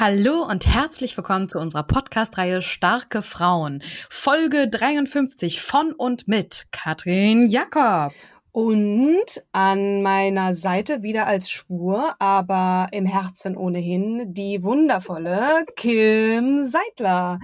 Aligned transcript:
Hallo 0.00 0.46
und 0.48 0.66
herzlich 0.66 1.14
willkommen 1.18 1.50
zu 1.50 1.58
unserer 1.58 1.82
Podcast-Reihe 1.82 2.62
Starke 2.62 3.20
Frauen. 3.20 3.82
Folge 4.08 4.66
53 4.66 5.60
von 5.60 5.92
und 5.92 6.26
mit 6.26 6.68
Katrin 6.72 7.46
Jakob. 7.46 8.14
Und 8.52 9.26
an 9.52 10.02
meiner 10.02 10.54
Seite 10.54 11.02
wieder 11.02 11.26
als 11.28 11.48
Schwur, 11.50 12.16
aber 12.18 12.88
im 12.90 13.06
Herzen 13.06 13.56
ohnehin, 13.56 14.34
die 14.34 14.64
wundervolle 14.64 15.64
Kim 15.76 16.64
Seidler. 16.64 17.38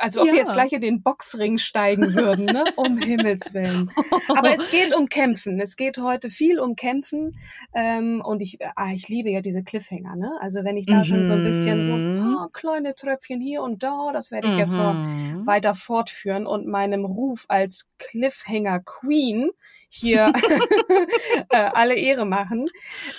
Als 0.00 0.16
ob 0.18 0.26
Ja. 0.26 0.32
wir 0.32 0.40
jetzt 0.40 0.52
gleich 0.54 0.72
in 0.72 0.80
den 0.80 1.02
Boxring 1.02 1.58
steigen 1.58 2.14
würden, 2.14 2.50
ne? 2.50 2.72
um 2.76 2.96
Himmels 2.98 3.54
Willen. 3.54 3.92
Aber 4.32 4.52
es 4.52 4.68
geht 4.68 4.92
um 4.96 5.08
Kämpfen. 5.08 5.60
Es 5.60 5.76
geht 5.76 5.98
heute 5.98 6.28
viel 6.28 6.58
um 6.58 6.74
Kämpfen. 6.74 7.36
Ähm, 7.74 8.20
und 8.24 8.42
ich, 8.42 8.58
ah, 8.74 8.92
ich 8.92 9.08
liebe 9.08 9.30
ja 9.30 9.42
diese 9.42 9.62
Cliffhanger. 9.62 10.16
Ne? 10.16 10.32
Also 10.40 10.64
wenn 10.64 10.76
ich 10.76 10.88
da 10.88 11.04
schon 11.04 11.24
so 11.24 11.34
ein 11.34 11.42
bisschen 11.42 11.84
so 11.84 12.02
Mhm. 12.02 12.18
ah, 12.18 12.48
kleine 12.52 12.94
Tröpfchen 12.96 13.40
hier 13.40 13.62
und 13.62 13.82
da, 13.84 14.10
das 14.12 14.30
werde 14.32 14.48
ich 14.48 14.56
jetzt 14.56 14.74
so 14.74 14.94
Mhm. 14.94 15.46
weiter 15.46 15.74
fortführen 15.74 16.46
und 16.46 16.66
meinem 16.66 17.04
Ruf 17.04 17.44
als 17.48 17.86
Cliffhanger 17.98 18.80
Queen 18.80 19.50
hier 19.94 20.32
äh, 21.50 21.56
alle 21.56 21.94
Ehre 21.94 22.24
machen. 22.24 22.68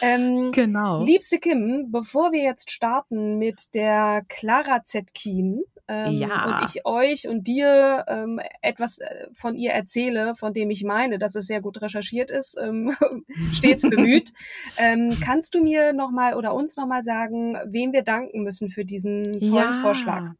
Ähm, 0.02 0.52
Genau. 0.52 1.04
Liebste 1.04 1.38
Kim, 1.40 1.92
bevor 1.92 2.32
wir 2.32 2.44
jetzt 2.44 2.72
starten 2.72 3.38
mit 3.38 3.74
der 3.76 4.24
Clara 4.28 4.84
Zetkin 4.84 5.64
ähm, 5.88 6.12
Ja. 6.14 6.46
und 6.62 6.70
ich 6.70 6.86
euch 6.86 7.28
und 7.28 7.46
dir 7.48 8.06
ähm, 8.08 8.40
etwas 8.62 9.00
äh, 9.00 9.28
von 9.34 9.56
ihr 9.56 9.72
erzähle, 9.72 10.34
von 10.36 10.54
dem 10.54 10.70
ich 10.72 10.84
meine, 10.84 11.20
dass 11.20 11.36
es 11.36 11.46
sehr 11.46 11.62
gut 11.62 11.82
recherchiert 11.82 12.32
ist, 12.32 12.58
ähm, 12.62 12.96
stets 13.52 13.84
bemüht, 13.88 14.32
ähm, 14.78 15.16
kannst 15.24 15.54
du 15.56 15.62
mir 15.62 15.94
nochmal 15.94 16.36
oder 16.36 16.54
uns 16.54 16.76
nochmal 16.78 17.04
sagen, 17.04 17.58
wem 17.66 17.94
wir 17.94 18.04
danken 18.04 18.44
müssen 18.44 18.70
für 18.70 18.86
diesen 18.86 19.24
tollen 19.24 19.74
Vorschlag? 19.82 20.32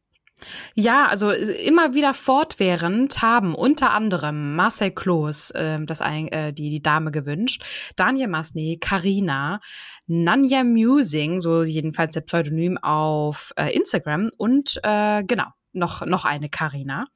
Ja, 0.74 1.06
also 1.06 1.30
äh, 1.30 1.66
immer 1.66 1.94
wieder 1.94 2.14
fortwährend 2.14 3.22
haben 3.22 3.54
unter 3.54 3.92
anderem 3.92 4.56
Marcel 4.56 4.90
Kloß 4.90 5.52
ähm, 5.56 5.86
das 5.86 6.00
ein, 6.00 6.28
äh, 6.28 6.52
die, 6.52 6.70
die 6.70 6.82
Dame 6.82 7.10
gewünscht, 7.10 7.64
Daniel 7.96 8.28
Masny, 8.28 8.78
Karina, 8.80 9.60
Nanja 10.06 10.64
Musing, 10.64 11.40
so 11.40 11.62
jedenfalls 11.62 12.14
der 12.14 12.22
Pseudonym 12.22 12.78
auf 12.78 13.52
äh, 13.56 13.74
Instagram 13.74 14.28
und 14.36 14.80
äh, 14.82 15.22
genau. 15.24 15.46
Noch, 15.74 16.06
noch 16.06 16.24
eine 16.24 16.48
Karina. 16.48 17.06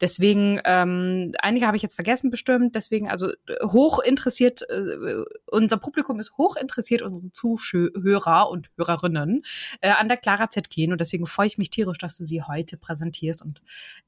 Deswegen, 0.00 0.60
ähm, 0.64 1.32
einige 1.40 1.66
habe 1.66 1.76
ich 1.76 1.82
jetzt 1.82 1.94
vergessen 1.94 2.30
bestimmt, 2.30 2.74
deswegen, 2.74 3.08
also 3.08 3.30
äh, 3.30 3.64
hoch 3.64 3.98
interessiert, 3.98 4.62
äh, 4.70 5.24
unser 5.46 5.76
Publikum 5.76 6.18
ist 6.18 6.36
hoch 6.38 6.56
interessiert, 6.56 7.02
unsere 7.02 7.30
Zuhörer 7.30 8.50
und 8.50 8.70
Hörerinnen, 8.76 9.42
äh, 9.80 9.90
an 9.90 10.08
der 10.08 10.16
Clara 10.16 10.48
Zetkin 10.48 10.92
und 10.92 11.00
deswegen 11.00 11.26
freue 11.26 11.48
ich 11.48 11.58
mich 11.58 11.70
tierisch, 11.70 11.98
dass 11.98 12.16
du 12.16 12.24
sie 12.24 12.42
heute 12.42 12.76
präsentierst 12.76 13.42
und 13.42 13.60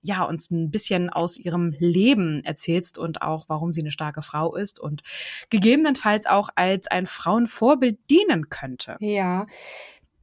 ja, 0.03 0.23
uns 0.25 0.51
ein 0.51 0.71
bisschen 0.71 1.11
aus 1.11 1.37
ihrem 1.37 1.75
Leben 1.79 2.43
erzählst 2.45 2.97
und 2.97 3.23
auch, 3.23 3.45
warum 3.49 3.71
sie 3.71 3.83
eine 3.83 3.91
starke 3.91 4.23
Frau 4.23 4.55
ist 4.57 4.81
und 4.81 5.03
gegebenenfalls 5.51 6.27
auch 6.27 6.49
als 6.55 6.87
ein 6.87 7.07
Frauenvorbild 7.07 7.99
dienen 8.11 8.49
könnte. 8.49 8.97
Ja. 9.01 9.47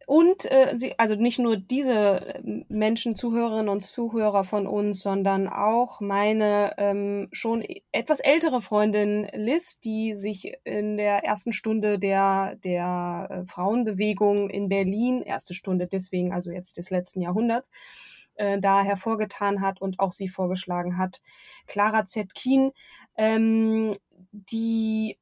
Und 0.07 0.49
äh, 0.49 0.71
sie, 0.73 0.97
also 0.97 1.15
nicht 1.15 1.37
nur 1.37 1.57
diese 1.57 2.35
äh, 2.35 2.63
Menschen, 2.69 3.17
Zuhörerinnen 3.17 3.67
und 3.67 3.81
Zuhörer 3.81 4.45
von 4.45 4.65
uns, 4.65 5.01
sondern 5.01 5.49
auch 5.49 5.99
meine 5.99 6.75
ähm, 6.77 7.27
schon 7.33 7.61
etwas 7.91 8.21
ältere 8.21 8.61
Freundin 8.61 9.27
Liz, 9.33 9.81
die 9.81 10.15
sich 10.15 10.53
in 10.63 10.95
der 10.95 11.25
ersten 11.25 11.51
Stunde 11.51 11.99
der, 11.99 12.55
der 12.63 13.27
äh, 13.29 13.47
Frauenbewegung 13.47 14.49
in 14.49 14.69
Berlin, 14.69 15.23
erste 15.23 15.53
Stunde 15.53 15.87
deswegen, 15.87 16.31
also 16.31 16.51
jetzt 16.51 16.77
des 16.77 16.89
letzten 16.89 17.19
Jahrhunderts, 17.19 17.69
äh, 18.35 18.61
da 18.61 18.83
hervorgetan 18.83 19.59
hat 19.59 19.81
und 19.81 19.99
auch 19.99 20.13
sie 20.13 20.29
vorgeschlagen 20.29 20.97
hat, 20.97 21.21
Clara 21.65 22.05
Zetkin, 22.05 22.71
ähm, 23.17 23.91
die 24.31 25.17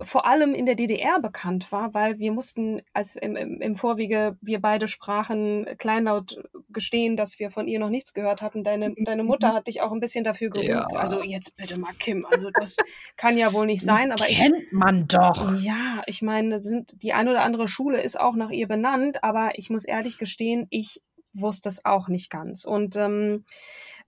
vor 0.00 0.26
allem 0.26 0.54
in 0.54 0.66
der 0.66 0.74
DDR 0.74 1.20
bekannt 1.20 1.70
war, 1.72 1.94
weil 1.94 2.18
wir 2.18 2.32
mussten, 2.32 2.82
als 2.92 3.16
im, 3.16 3.36
im, 3.36 3.60
im 3.60 3.74
Vorwege 3.76 4.36
wir 4.40 4.60
beide 4.60 4.88
sprachen, 4.88 5.66
kleinlaut 5.78 6.42
gestehen, 6.70 7.16
dass 7.16 7.38
wir 7.38 7.50
von 7.50 7.68
ihr 7.68 7.78
noch 7.78 7.88
nichts 7.88 8.14
gehört 8.14 8.42
hatten. 8.42 8.64
Deine, 8.64 8.94
deine 8.98 9.24
Mutter 9.24 9.52
hat 9.52 9.66
dich 9.66 9.80
auch 9.80 9.92
ein 9.92 10.00
bisschen 10.00 10.24
dafür 10.24 10.50
gerügt. 10.50 10.68
Ja. 10.68 10.86
Also 10.86 11.22
jetzt 11.22 11.56
bitte 11.56 11.78
mal, 11.78 11.92
Kim, 11.98 12.26
also 12.26 12.50
das 12.50 12.76
kann 13.16 13.38
ja 13.38 13.52
wohl 13.52 13.66
nicht 13.66 13.82
sein, 13.82 14.12
aber 14.12 14.28
ich, 14.28 14.38
Kennt 14.38 14.72
man 14.72 15.08
doch. 15.08 15.54
ja, 15.60 16.02
ich 16.06 16.22
meine, 16.22 16.62
sind, 16.62 16.94
die 17.02 17.12
eine 17.12 17.30
oder 17.30 17.42
andere 17.42 17.68
Schule 17.68 18.00
ist 18.00 18.18
auch 18.18 18.36
nach 18.36 18.50
ihr 18.50 18.68
benannt, 18.68 19.22
aber 19.24 19.52
ich 19.54 19.70
muss 19.70 19.84
ehrlich 19.84 20.18
gestehen, 20.18 20.66
ich 20.70 21.02
wusste 21.40 21.68
es 21.68 21.84
auch 21.84 22.08
nicht 22.08 22.30
ganz. 22.30 22.64
Und 22.64 22.96
ähm, 22.96 23.44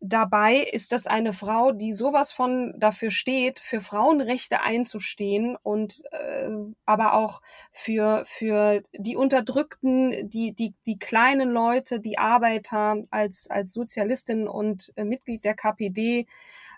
dabei 0.00 0.56
ist 0.56 0.92
das 0.92 1.06
eine 1.06 1.32
Frau, 1.32 1.72
die 1.72 1.92
sowas 1.92 2.32
von 2.32 2.75
dafür 2.78 3.10
steht, 3.10 3.59
für 3.59 3.81
Frauenrechte 3.81 4.60
einzustehen 4.60 5.56
und 5.62 6.03
äh, 6.12 6.50
aber 6.84 7.14
auch 7.14 7.42
für, 7.72 8.22
für 8.25 8.82
die 8.92 9.16
Unterdrückten, 9.16 10.28
die, 10.31 10.53
die, 10.53 10.75
die 10.86 10.98
kleinen 10.98 11.50
Leute, 11.50 12.00
die 12.00 12.19
Arbeiter 12.19 12.97
als, 13.10 13.48
als 13.50 13.72
Sozialistin 13.72 14.47
und 14.47 14.92
äh, 14.97 15.04
Mitglied 15.04 15.44
der 15.44 15.54
KPD 15.54 16.26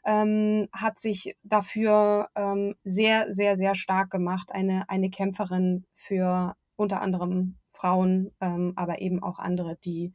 ähm, 0.04 0.68
hat 0.72 0.98
sich 0.98 1.36
dafür 1.42 2.30
ähm, 2.34 2.74
sehr, 2.84 3.32
sehr, 3.32 3.56
sehr 3.56 3.74
stark 3.74 4.10
gemacht. 4.10 4.50
Eine, 4.52 4.88
eine 4.88 5.10
Kämpferin 5.10 5.84
für 5.92 6.56
unter 6.76 7.02
anderem 7.02 7.59
Frauen, 7.80 8.30
ähm, 8.40 8.72
aber 8.76 9.00
eben 9.00 9.22
auch 9.22 9.38
andere, 9.38 9.76
die, 9.84 10.12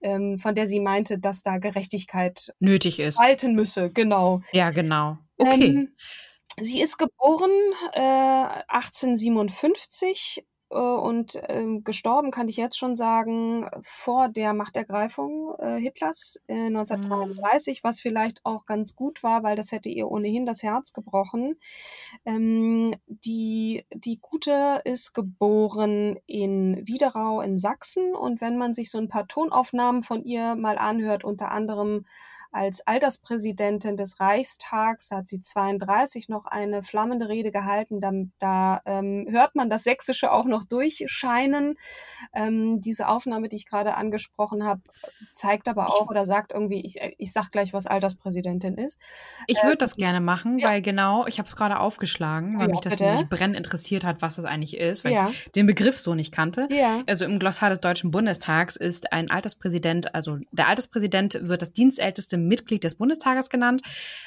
ähm, 0.00 0.38
von 0.38 0.54
der 0.54 0.66
sie 0.66 0.80
meinte, 0.80 1.18
dass 1.18 1.42
da 1.42 1.58
Gerechtigkeit 1.58 2.52
Nötig 2.60 3.00
ist. 3.00 3.18
walten 3.18 3.54
müsse. 3.54 3.90
Genau. 3.90 4.40
Ja, 4.52 4.70
genau. 4.70 5.18
Okay. 5.36 5.66
Ähm, 5.66 5.94
sie 6.60 6.80
ist 6.80 6.98
geboren 6.98 7.50
äh, 7.92 8.00
1857 8.68 10.38
äh, 10.38 10.42
und 10.76 11.40
ähm, 11.48 11.82
gestorben, 11.82 12.30
kann 12.30 12.48
ich 12.48 12.56
jetzt 12.56 12.78
schon 12.78 12.94
sagen, 12.94 13.68
vor 13.80 14.28
der 14.28 14.52
Machtergreifung 14.52 15.54
äh, 15.58 15.78
Hitlers 15.78 16.40
äh, 16.46 16.66
1933, 16.66 17.82
was 17.84 18.00
vielleicht 18.00 18.44
auch 18.44 18.66
ganz 18.66 18.94
gut 18.94 19.22
war, 19.22 19.42
weil 19.42 19.56
das 19.56 19.72
hätte 19.72 19.88
ihr 19.88 20.10
ohnehin 20.10 20.44
das 20.44 20.62
Herz 20.62 20.92
gebrochen. 20.92 21.56
Ähm, 22.26 22.94
die, 23.06 23.84
die 23.94 24.18
Gute 24.20 24.82
ist 24.84 25.14
geboren 25.14 26.18
in 26.26 26.86
Widerau 26.86 27.40
in 27.40 27.58
Sachsen 27.58 28.14
und 28.14 28.40
wenn 28.40 28.58
man 28.58 28.74
sich 28.74 28.90
so 28.90 28.98
ein 28.98 29.08
paar 29.08 29.26
Tonaufnahmen 29.26 30.02
von 30.02 30.22
ihr 30.22 30.54
mal 30.54 30.76
anhört, 30.76 31.24
unter 31.24 31.50
anderem 31.50 32.04
als 32.50 32.86
Alterspräsidentin 32.86 33.96
des 33.96 34.20
Reichstags, 34.20 35.08
da 35.08 35.18
hat 35.18 35.28
sie 35.28 35.40
32 35.40 36.28
noch 36.28 36.46
eine 36.46 36.82
flammende 36.82 37.28
Rede 37.28 37.50
gehalten. 37.50 38.00
Da, 38.00 38.12
da 38.38 38.80
ähm, 38.86 39.26
hört 39.28 39.54
man 39.54 39.68
das 39.68 39.84
Sächsische 39.84 40.32
auch 40.32 40.46
noch 40.46 40.57
noch 40.58 40.64
durchscheinen. 40.64 41.76
Ähm, 42.34 42.80
diese 42.80 43.08
Aufnahme, 43.08 43.48
die 43.48 43.56
ich 43.56 43.66
gerade 43.66 43.94
angesprochen 43.94 44.64
habe, 44.64 44.80
zeigt 45.34 45.68
aber 45.68 45.88
auch 45.88 46.08
oder 46.10 46.24
sagt 46.24 46.52
irgendwie, 46.52 46.84
ich, 46.84 46.96
ich 47.18 47.32
sag 47.32 47.50
gleich, 47.50 47.72
was 47.72 47.86
Alterspräsidentin 47.86 48.76
ist. 48.76 48.98
Ich 49.46 49.62
würde 49.62 49.74
äh, 49.74 49.78
das 49.78 49.96
gerne 49.96 50.20
machen, 50.20 50.58
ja. 50.58 50.68
weil 50.68 50.82
genau, 50.82 51.26
ich 51.26 51.38
habe 51.38 51.46
es 51.46 51.56
gerade 51.56 51.78
aufgeschlagen, 51.78 52.58
weil 52.58 52.68
ja, 52.68 52.72
mich 52.72 52.80
das 52.80 52.94
bitte. 52.94 53.04
nämlich 53.04 53.28
brennend 53.28 53.56
interessiert 53.56 54.04
hat, 54.04 54.22
was 54.22 54.36
das 54.36 54.44
eigentlich 54.44 54.76
ist, 54.76 55.04
weil 55.04 55.12
ja. 55.12 55.28
ich 55.28 55.50
den 55.52 55.66
Begriff 55.66 55.98
so 55.98 56.14
nicht 56.14 56.32
kannte. 56.32 56.68
Also 57.06 57.24
im 57.24 57.38
Glossar 57.38 57.70
des 57.70 57.80
Deutschen 57.80 58.10
Bundestags 58.10 58.76
ist 58.76 59.12
ein 59.12 59.30
Alterspräsident, 59.30 60.14
also 60.14 60.38
der 60.50 60.68
Alterspräsident 60.68 61.38
wird 61.42 61.62
das 61.62 61.72
dienstälteste 61.72 62.36
Mitglied 62.38 62.84
des 62.84 62.96
Bundestages 62.96 63.50
genannt, 63.50 63.82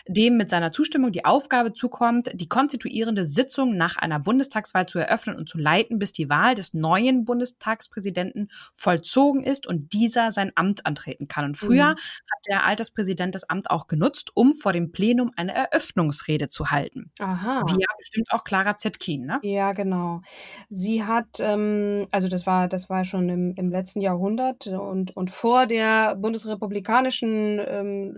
dem 0.08 0.38
mit 0.38 0.50
seiner 0.50 0.72
Zustimmung 0.72 1.12
die 1.12 1.26
Aufgabe 1.26 1.74
zukommt, 1.74 2.32
die 2.34 2.48
konstituierende 2.48 3.26
Sitzung 3.26 3.76
nach 3.76 3.98
einer 3.98 4.20
Bundestagswahl 4.20 4.86
zu 4.86 5.00
eröffnen 5.00 5.36
und 5.36 5.50
zu 5.50 5.58
leiten, 5.58 6.00
bis 6.00 6.12
die 6.12 6.21
Wahl 6.30 6.56
des 6.56 6.74
neuen 6.74 7.26
Bundestagspräsidenten 7.26 8.50
vollzogen 8.74 9.44
ist 9.44 9.68
und 9.68 9.94
dieser 9.94 10.32
sein 10.32 10.52
Amt 10.56 10.86
antreten 10.86 11.28
kann. 11.28 11.46
Und 11.46 11.58
früher 11.58 11.92
mhm. 11.92 11.98
hat 11.98 12.46
der 12.48 12.66
Alterspräsident 12.66 13.36
das 13.36 13.50
Amt 13.50 13.70
auch 13.70 13.88
genutzt, 13.88 14.32
um 14.34 14.54
vor 14.54 14.74
dem 14.74 14.92
Plenum 14.92 15.32
eine 15.36 15.54
Eröffnungsrede 15.54 16.50
zu 16.50 16.72
halten. 16.72 17.12
Aha. 17.20 17.64
Wie 17.68 17.80
ja 17.80 17.88
bestimmt 17.98 18.32
auch 18.32 18.44
Clara 18.44 18.78
Zetkin, 18.78 19.26
ne? 19.26 19.40
Ja, 19.44 19.74
genau. 19.74 20.22
Sie 20.70 21.04
hat, 21.04 21.40
ähm, 21.40 22.08
also 22.12 22.28
das 22.28 22.46
war, 22.46 22.68
das 22.68 22.90
war 22.90 23.06
schon 23.06 23.30
im, 23.30 23.54
im 23.56 23.70
letzten 23.70 24.02
Jahrhundert 24.02 24.68
und, 24.68 25.16
und 25.16 25.32
vor 25.32 25.68
der 25.68 26.16
bundesrepublikanischen 26.16 27.62
ähm, 27.66 28.16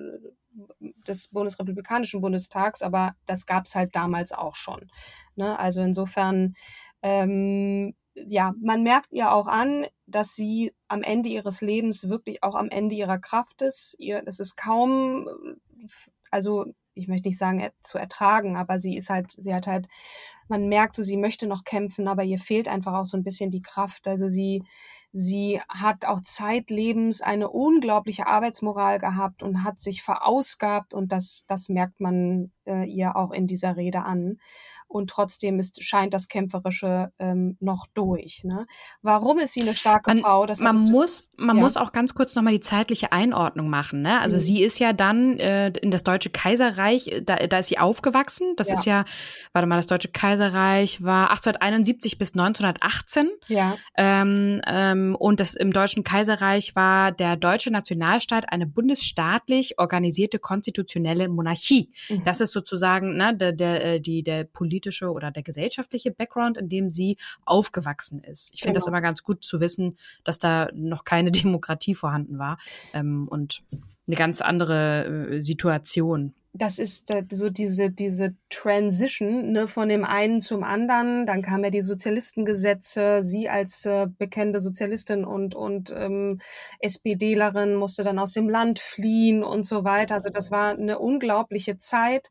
des 1.07 1.29
bundesrepublikanischen 1.29 2.21
Bundestags, 2.21 2.81
aber 2.81 3.15
das 3.25 3.45
gab 3.45 3.65
es 3.65 3.75
halt 3.75 3.95
damals 3.95 4.31
auch 4.31 4.55
schon. 4.55 4.91
Ne? 5.35 5.57
Also 5.57 5.81
insofern, 5.81 6.55
ähm, 7.03 7.93
ja, 8.15 8.53
man 8.61 8.83
merkt 8.83 9.11
ihr 9.11 9.31
auch 9.31 9.47
an, 9.47 9.85
dass 10.07 10.35
sie 10.35 10.73
am 10.87 11.03
Ende 11.03 11.29
ihres 11.29 11.61
Lebens 11.61 12.09
wirklich 12.09 12.43
auch 12.43 12.55
am 12.55 12.69
Ende 12.69 12.95
ihrer 12.95 13.19
Kraft 13.19 13.61
ist. 13.61 13.95
Ihr, 13.99 14.21
das 14.23 14.39
ist 14.39 14.55
kaum, 14.55 15.27
also 16.31 16.65
ich 16.93 17.07
möchte 17.07 17.27
nicht 17.27 17.37
sagen 17.37 17.67
zu 17.81 17.97
ertragen, 17.97 18.55
aber 18.55 18.79
sie 18.79 18.95
ist 18.95 19.09
halt, 19.09 19.31
sie 19.31 19.53
hat 19.53 19.67
halt, 19.67 19.87
man 20.47 20.67
merkt 20.67 20.95
so, 20.95 21.03
sie 21.03 21.17
möchte 21.17 21.47
noch 21.47 21.63
kämpfen, 21.63 22.07
aber 22.07 22.23
ihr 22.23 22.37
fehlt 22.37 22.67
einfach 22.67 22.93
auch 22.93 23.05
so 23.05 23.17
ein 23.17 23.23
bisschen 23.23 23.49
die 23.49 23.61
Kraft. 23.61 24.07
Also 24.07 24.27
sie, 24.27 24.63
Sie 25.15 25.61
hat 25.69 26.05
auch 26.05 26.21
zeitlebens 26.21 27.21
eine 27.21 27.47
unglaubliche 27.47 28.25
Arbeitsmoral 28.25 28.97
gehabt 28.97 29.43
und 29.43 29.63
hat 29.63 29.79
sich 29.79 30.01
verausgabt 30.01 30.95
und 30.95 31.11
das, 31.11 31.45
das 31.47 31.69
merkt 31.69 31.99
man 31.99 32.51
äh, 32.65 32.85
ihr 32.85 33.15
auch 33.15 33.31
in 33.31 33.47
dieser 33.47 33.75
Rede 33.75 34.03
an. 34.03 34.37
Und 34.93 35.09
trotzdem 35.09 35.59
ist, 35.59 35.83
scheint 35.83 36.13
das 36.13 36.27
Kämpferische 36.27 37.11
ähm, 37.17 37.57
noch 37.59 37.87
durch. 37.95 38.43
Ne? 38.43 38.67
Warum 39.01 39.39
ist 39.39 39.53
sie 39.53 39.61
eine 39.61 39.75
starke 39.75 40.11
man, 40.11 40.19
Frau? 40.19 40.45
Das 40.45 40.59
man 40.59 40.79
muss, 40.91 41.29
man 41.35 41.57
ja. 41.57 41.63
muss 41.63 41.77
auch 41.77 41.93
ganz 41.93 42.13
kurz 42.13 42.35
nochmal 42.35 42.53
die 42.53 42.59
zeitliche 42.59 43.11
Einordnung 43.11 43.69
machen. 43.69 44.03
Ne? 44.03 44.19
Also 44.19 44.35
mhm. 44.35 44.41
sie 44.41 44.61
ist 44.61 44.77
ja 44.77 44.93
dann 44.93 45.39
äh, 45.39 45.69
in 45.81 45.89
das 45.89 46.03
Deutsche 46.03 46.29
Kaiserreich, 46.29 47.07
äh, 47.07 47.21
da, 47.23 47.37
da 47.37 47.57
ist 47.57 47.69
sie 47.69 47.79
aufgewachsen. 47.79 48.53
Das 48.55 48.67
ja. 48.67 48.73
ist 48.75 48.85
ja, 48.85 49.05
warte 49.51 49.67
mal, 49.67 49.77
das 49.77 49.87
Deutsche 49.87 50.09
Kaiserreich 50.09 51.01
war 51.01 51.31
1871 51.31 52.19
bis 52.19 52.33
1918. 52.33 53.31
Ja. 53.47 53.75
Ähm, 53.97 54.61
ähm, 54.67 55.15
und 55.17 55.39
das 55.39 55.55
im 55.55 55.73
Deutschen 55.73 56.03
Kaiserreich 56.03 56.75
war 56.75 57.11
der 57.11 57.35
deutsche 57.35 57.71
Nationalstaat 57.71 58.51
eine 58.51 58.67
bundesstaatlich 58.67 59.79
organisierte 59.79 60.37
konstitutionelle 60.37 61.29
Monarchie. 61.29 61.91
Mhm. 62.09 62.23
Das 62.23 62.41
ist 62.41 62.51
sozusagen 62.53 63.17
ne, 63.17 63.35
der, 63.35 63.51
der, 63.51 63.85
äh, 63.85 63.99
die, 63.99 64.23
der 64.23 64.45
politische 64.45 65.11
oder 65.11 65.31
der 65.31 65.43
gesellschaftliche 65.43 66.11
Background, 66.11 66.57
in 66.57 66.69
dem 66.69 66.89
sie 66.89 67.17
aufgewachsen 67.45 68.23
ist. 68.23 68.53
Ich 68.53 68.61
finde 68.61 68.73
genau. 68.73 68.79
das 68.79 68.87
immer 68.87 69.01
ganz 69.01 69.23
gut 69.23 69.43
zu 69.43 69.59
wissen, 69.59 69.97
dass 70.23 70.39
da 70.39 70.69
noch 70.73 71.03
keine 71.03 71.31
Demokratie 71.43 71.95
vorhanden 71.95 72.39
war 72.39 72.57
ähm, 72.93 73.27
und 73.27 73.63
eine 74.07 74.15
ganz 74.15 74.41
andere 74.41 75.35
äh, 75.35 75.41
Situation 75.41 76.33
das 76.55 76.77
ist 76.77 77.11
äh, 77.11 77.23
so 77.31 77.49
diese, 77.49 77.91
diese 77.91 78.35
Transition 78.49 79.51
ne, 79.51 79.67
von 79.67 79.89
dem 79.89 80.05
einen 80.05 80.39
zum 80.39 80.63
anderen. 80.63 81.25
Dann 81.25 81.41
kamen 81.41 81.63
ja 81.63 81.69
die 81.71 81.81
Sozialistengesetze. 81.81 83.23
Sie 83.23 83.49
als 83.49 83.85
äh, 83.85 84.07
bekannte 84.07 84.59
Sozialistin 84.59 85.25
und, 85.25 85.55
und 85.55 85.93
ähm, 85.97 86.39
SPDlerin 86.79 87.75
musste 87.75 88.03
dann 88.03 88.19
aus 88.19 88.33
dem 88.33 88.49
Land 88.49 88.79
fliehen 88.79 89.43
und 89.43 89.65
so 89.65 89.83
weiter. 89.83 90.15
Also 90.15 90.29
das 90.29 90.51
war 90.51 90.71
eine 90.71 90.99
unglaubliche 90.99 91.77
Zeit 91.79 92.29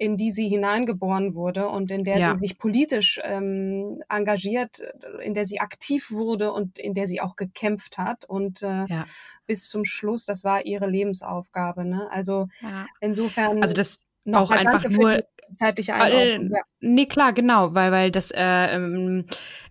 in 0.00 0.16
die 0.16 0.30
sie 0.30 0.48
hineingeboren 0.48 1.34
wurde 1.34 1.68
und 1.68 1.90
in 1.90 2.04
der 2.04 2.16
ja. 2.16 2.32
sie 2.32 2.38
sich 2.38 2.56
politisch 2.56 3.20
ähm, 3.22 4.02
engagiert, 4.08 4.82
in 5.22 5.34
der 5.34 5.44
sie 5.44 5.60
aktiv 5.60 6.10
wurde 6.10 6.54
und 6.54 6.78
in 6.78 6.94
der 6.94 7.06
sie 7.06 7.20
auch 7.20 7.36
gekämpft 7.36 7.98
hat. 7.98 8.24
Und 8.24 8.62
äh, 8.62 8.86
ja. 8.86 9.04
bis 9.44 9.68
zum 9.68 9.84
Schluss, 9.84 10.24
das 10.24 10.42
war 10.42 10.64
ihre 10.64 10.88
Lebensaufgabe. 10.88 11.84
Ne? 11.84 12.08
Also 12.10 12.48
ja. 12.62 12.86
insofern. 13.02 13.59
Also 13.62 13.74
das 13.74 14.04
auch 14.32 14.50
einfach 14.50 14.88
nur 14.88 15.22
zeitliche 15.58 15.94
Einordnung. 15.94 16.52
Äh, 16.52 16.56
ja. 16.56 16.62
Nee, 16.80 17.06
klar, 17.06 17.32
genau, 17.32 17.74
weil, 17.74 17.92
weil 17.92 18.10
das, 18.10 18.30
äh, 18.30 19.22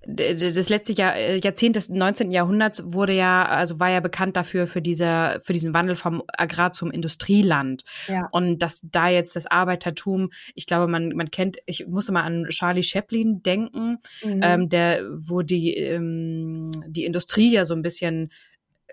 das 0.06 0.70
letzte 0.70 0.94
Jahr, 0.94 1.16
äh, 1.16 1.40
Jahrzehnt 1.40 1.76
des 1.76 1.90
19. 1.90 2.32
Jahrhunderts 2.32 2.84
wurde 2.86 3.14
ja, 3.14 3.46
also 3.46 3.80
war 3.80 3.90
ja 3.90 4.00
bekannt 4.00 4.36
dafür, 4.36 4.68
für 4.68 4.82
diese, 4.82 5.40
für 5.44 5.54
diesen 5.54 5.74
Wandel 5.74 5.96
vom 5.96 6.24
Agrar 6.28 6.74
zum 6.74 6.92
Industrieland. 6.92 7.84
Ja. 8.08 8.28
Und 8.32 8.60
dass 8.60 8.82
da 8.84 9.10
jetzt 9.10 9.36
das 9.36 9.48
Arbeitertum, 9.48 10.30
ich 10.54 10.68
glaube, 10.68 10.88
man, 10.88 11.10
man 11.10 11.32
kennt, 11.32 11.58
ich 11.66 11.88
musste 11.88 12.12
mal 12.12 12.24
an 12.24 12.46
Charlie 12.50 12.84
Chaplin 12.84 13.42
denken, 13.42 14.00
mhm. 14.24 14.42
ähm, 14.44 14.70
der, 14.70 15.04
wo 15.18 15.42
die, 15.42 15.76
ähm, 15.76 16.72
die 16.88 17.06
Industrie 17.06 17.54
ja 17.54 17.66
so 17.66 17.74
ein 17.74 17.82
bisschen 17.82 18.32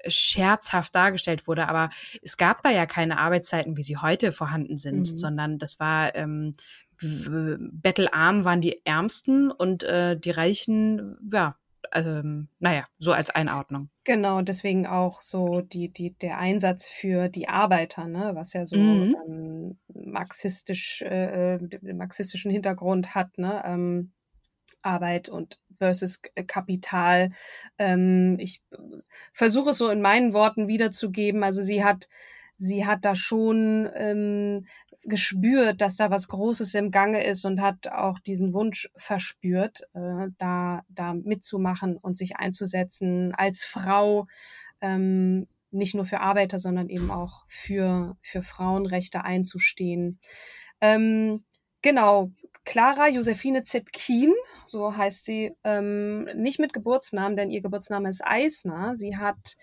scherzhaft 0.08 0.94
dargestellt 0.94 1.46
wurde, 1.46 1.68
aber 1.68 1.90
es 2.22 2.36
gab 2.36 2.62
da 2.62 2.70
ja 2.70 2.86
keine 2.86 3.18
Arbeitszeiten, 3.18 3.76
wie 3.76 3.82
sie 3.82 3.96
heute 3.96 4.32
vorhanden 4.32 4.78
sind, 4.78 4.98
mhm. 5.10 5.14
sondern 5.14 5.58
das 5.58 5.80
war 5.80 6.14
ähm, 6.14 6.56
bettelarm 6.98 8.44
waren 8.44 8.60
die 8.60 8.84
Ärmsten 8.84 9.50
und 9.50 9.82
äh, 9.82 10.18
die 10.18 10.30
Reichen, 10.30 11.18
ja, 11.30 11.56
also, 11.90 12.22
naja, 12.58 12.86
so 12.98 13.12
als 13.12 13.30
Einordnung. 13.30 13.90
Genau, 14.04 14.42
deswegen 14.42 14.86
auch 14.86 15.20
so 15.22 15.60
die, 15.60 15.88
die, 15.88 16.16
der 16.18 16.38
Einsatz 16.38 16.88
für 16.88 17.28
die 17.28 17.48
Arbeiter, 17.48 18.06
ne, 18.06 18.32
was 18.34 18.52
ja 18.52 18.64
so 18.64 18.76
mhm. 18.76 19.16
ähm, 19.26 19.78
marxistisch, 19.94 21.02
äh, 21.02 21.58
den 21.58 21.96
marxistischen 21.96 22.50
Hintergrund 22.50 23.14
hat, 23.14 23.38
ne, 23.38 23.62
ähm, 23.64 24.12
Arbeit 24.86 25.28
und 25.28 25.58
versus 25.76 26.20
Kapital. 26.46 27.30
Ähm, 27.78 28.36
ich 28.38 28.62
versuche 29.32 29.70
es 29.70 29.78
so 29.78 29.90
in 29.90 30.00
meinen 30.00 30.32
Worten 30.32 30.68
wiederzugeben. 30.68 31.44
Also 31.44 31.62
sie 31.62 31.84
hat, 31.84 32.08
sie 32.58 32.86
hat 32.86 33.04
da 33.04 33.14
schon 33.14 33.88
ähm, 33.94 34.64
gespürt, 35.04 35.80
dass 35.80 35.96
da 35.96 36.10
was 36.10 36.28
Großes 36.28 36.74
im 36.74 36.90
Gange 36.90 37.24
ist 37.24 37.44
und 37.44 37.60
hat 37.60 37.88
auch 37.88 38.18
diesen 38.18 38.52
Wunsch 38.52 38.88
verspürt, 38.96 39.82
äh, 39.94 40.28
da, 40.38 40.82
da 40.88 41.14
mitzumachen 41.14 41.96
und 41.96 42.16
sich 42.16 42.36
einzusetzen 42.36 43.34
als 43.34 43.64
Frau. 43.64 44.26
Ähm, 44.80 45.46
nicht 45.70 45.94
nur 45.94 46.06
für 46.06 46.20
Arbeiter, 46.20 46.58
sondern 46.58 46.88
eben 46.88 47.10
auch 47.10 47.44
für, 47.48 48.16
für 48.22 48.42
Frauenrechte 48.42 49.24
einzustehen. 49.24 50.18
Ähm, 50.80 51.44
genau, 51.82 52.30
Clara 52.64 53.08
Josephine 53.08 53.64
Zetkin, 53.64 54.32
so 54.64 54.96
heißt 54.96 55.24
sie, 55.24 55.54
ähm, 55.64 56.24
nicht 56.34 56.58
mit 56.58 56.72
Geburtsnamen, 56.72 57.36
denn 57.36 57.50
ihr 57.50 57.60
Geburtsname 57.62 58.08
ist 58.08 58.24
Eisner. 58.24 58.96
Sie 58.96 59.16
hat 59.16 59.56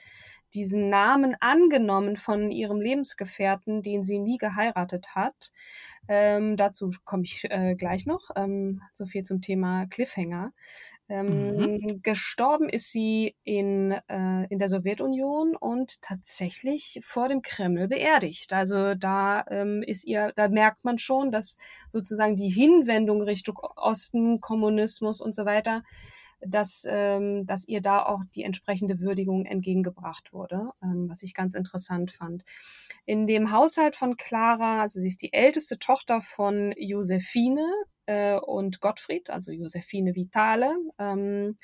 diesen 0.54 0.90
Namen 0.90 1.36
angenommen 1.40 2.16
von 2.16 2.52
ihrem 2.52 2.80
Lebensgefährten, 2.80 3.82
den 3.82 4.04
sie 4.04 4.20
nie 4.20 4.38
geheiratet 4.38 5.16
hat. 5.16 5.52
Ähm, 6.08 6.58
dazu 6.58 6.92
komme 7.06 7.24
ich 7.24 7.46
äh, 7.50 7.76
gleich 7.76 8.06
noch. 8.06 8.30
Ähm, 8.36 8.82
so 8.94 9.06
viel 9.06 9.24
zum 9.24 9.42
Thema 9.42 9.86
Cliffhanger. 9.88 10.52
Ähm, 11.10 11.56
mhm. 11.56 12.02
Gestorben 12.02 12.70
ist 12.70 12.92
sie 12.92 13.36
in, 13.44 13.92
äh, 13.92 14.46
in 14.50 14.58
der 14.58 14.70
Sowjetunion 14.70 15.56
und 15.56 16.02
tatsächlich 16.02 17.00
vor 17.04 17.28
dem 17.28 17.42
Kreml 17.42 17.88
beerdigt. 17.88 18.54
Also 18.54 18.96
da 18.96 19.46
ähm, 19.50 19.84
ist 19.84 20.06
ihr, 20.06 20.32
da 20.36 20.48
merkt 20.48 20.84
man 20.86 20.98
schon, 20.98 21.32
dass 21.32 21.58
sozusagen 21.90 22.36
die 22.36 22.50
Hinwendung 22.50 23.22
Richtung 23.22 23.58
Osten, 23.76 24.40
Kommunismus 24.40 25.22
und 25.22 25.36
so 25.36 25.46
weiter, 25.46 25.84
dass, 26.46 26.86
ähm, 26.90 27.46
dass 27.46 27.68
ihr 27.68 27.82
da 27.82 28.04
auch 28.04 28.22
die 28.36 28.44
entsprechende 28.44 29.00
Würdigung 29.00 29.46
entgegengebracht 29.46 30.34
wurde, 30.34 30.72
ähm, 30.82 31.08
was 31.10 31.24
ich 31.24 31.34
ganz 31.34 31.56
interessant 31.56 32.12
fand. 32.12 32.44
In 33.06 33.28
dem 33.28 33.52
Haushalt 33.52 33.96
von 33.96 34.18
Clara, 34.18 34.82
also 34.82 35.00
sie 35.00 35.08
ist 35.08 35.22
die 35.22 35.34
älteste 35.34 35.80
Tochter 35.80 36.22
von 36.22 36.74
Josephine, 36.78 37.66
äh, 38.06 38.38
und 38.38 38.82
Gottfried, 38.82 39.30
also 39.30 39.52
Josephine 39.52 40.16
Vitale. 40.16 40.76
Ähm, 41.00 41.58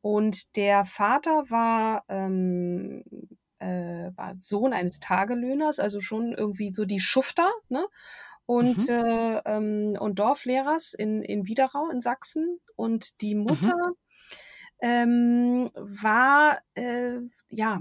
und 0.00 0.56
der 0.56 0.84
Vater 0.84 1.50
war, 1.50 2.04
ähm, 2.08 3.02
äh, 3.58 4.10
war 4.14 4.36
Sohn 4.38 4.72
eines 4.72 5.00
Tagelöhners, 5.00 5.80
also 5.80 6.00
schon 6.00 6.32
irgendwie 6.32 6.72
so 6.72 6.84
die 6.84 7.00
Schufter, 7.00 7.50
ne? 7.68 7.86
Und, 8.46 8.88
mhm. 8.88 8.94
äh, 8.94 9.42
ähm, 9.44 9.96
und 10.00 10.18
Dorflehrers 10.18 10.94
in, 10.94 11.22
in 11.22 11.46
Widerau 11.46 11.90
in 11.90 12.00
Sachsen. 12.00 12.60
Und 12.76 13.20
die 13.20 13.34
Mutter 13.34 13.76
mhm 13.76 13.94
ähm, 14.80 15.68
war 15.74 16.58
äh, 16.74 17.18
ja 17.48 17.80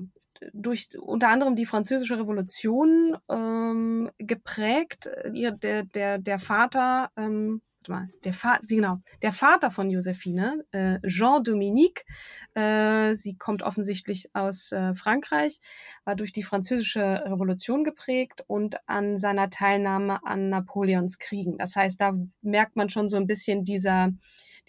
durch 0.53 0.89
unter 0.99 1.29
anderem 1.29 1.55
die 1.55 1.65
französische 1.65 2.19
Revolution 2.19 3.17
ähm, 3.29 4.09
geprägt. 4.17 5.09
Ihr, 5.33 5.51
der, 5.51 5.83
der, 5.83 6.19
der 6.19 6.39
Vater, 6.39 7.11
ähm, 7.17 7.61
mal, 7.87 8.09
der 8.23 8.33
Vater, 8.33 8.65
genau, 8.67 8.97
der 9.21 9.31
Vater 9.31 9.71
von 9.71 9.89
Josephine, 9.89 10.65
äh, 10.71 10.99
Jean 11.07 11.43
Dominique, 11.43 12.05
äh, 12.53 13.15
sie 13.15 13.35
kommt 13.37 13.63
offensichtlich 13.63 14.29
aus 14.33 14.71
äh, 14.71 14.93
Frankreich, 14.93 15.59
war 16.03 16.15
durch 16.15 16.31
die 16.33 16.43
französische 16.43 17.01
Revolution 17.01 17.83
geprägt 17.83 18.43
und 18.47 18.77
an 18.87 19.17
seiner 19.17 19.49
Teilnahme 19.49 20.19
an 20.25 20.49
Napoleons 20.49 21.17
Kriegen. 21.17 21.57
Das 21.57 21.75
heißt, 21.75 21.99
da 21.99 22.13
merkt 22.41 22.75
man 22.75 22.89
schon 22.89 23.09
so 23.09 23.17
ein 23.17 23.27
bisschen 23.27 23.63
dieser 23.63 24.11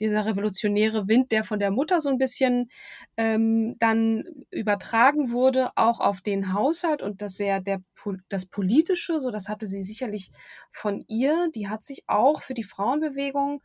dieser 0.01 0.27
revolutionäre 0.27 1.09
Wind, 1.09 1.33
der 1.33 1.45
von 1.45 1.59
der 1.59 1.71
Mutter 1.71 2.01
so 2.01 2.09
ein 2.09 2.19
bisschen 2.19 2.71
ähm, 3.17 3.77
dann 3.79 4.25
übertragen 4.51 5.33
wurde, 5.33 5.71
auch 5.77 6.01
auf 6.01 6.21
den 6.21 6.53
Haushalt 6.53 7.03
und 7.03 7.23
das 7.23 7.37
sehr 7.37 7.61
der 7.61 7.81
das 8.29 8.47
politische, 8.47 9.21
so 9.21 9.31
das 9.31 9.49
hatte 9.49 9.67
sie 9.67 9.83
sicherlich 9.83 10.31
von 10.71 11.05
ihr. 11.09 11.49
Die 11.55 11.69
hat 11.69 11.85
sich 11.85 12.05
auch 12.07 12.43
für 12.43 12.55
die 12.55 12.63
Frauenbewegung 12.63 13.63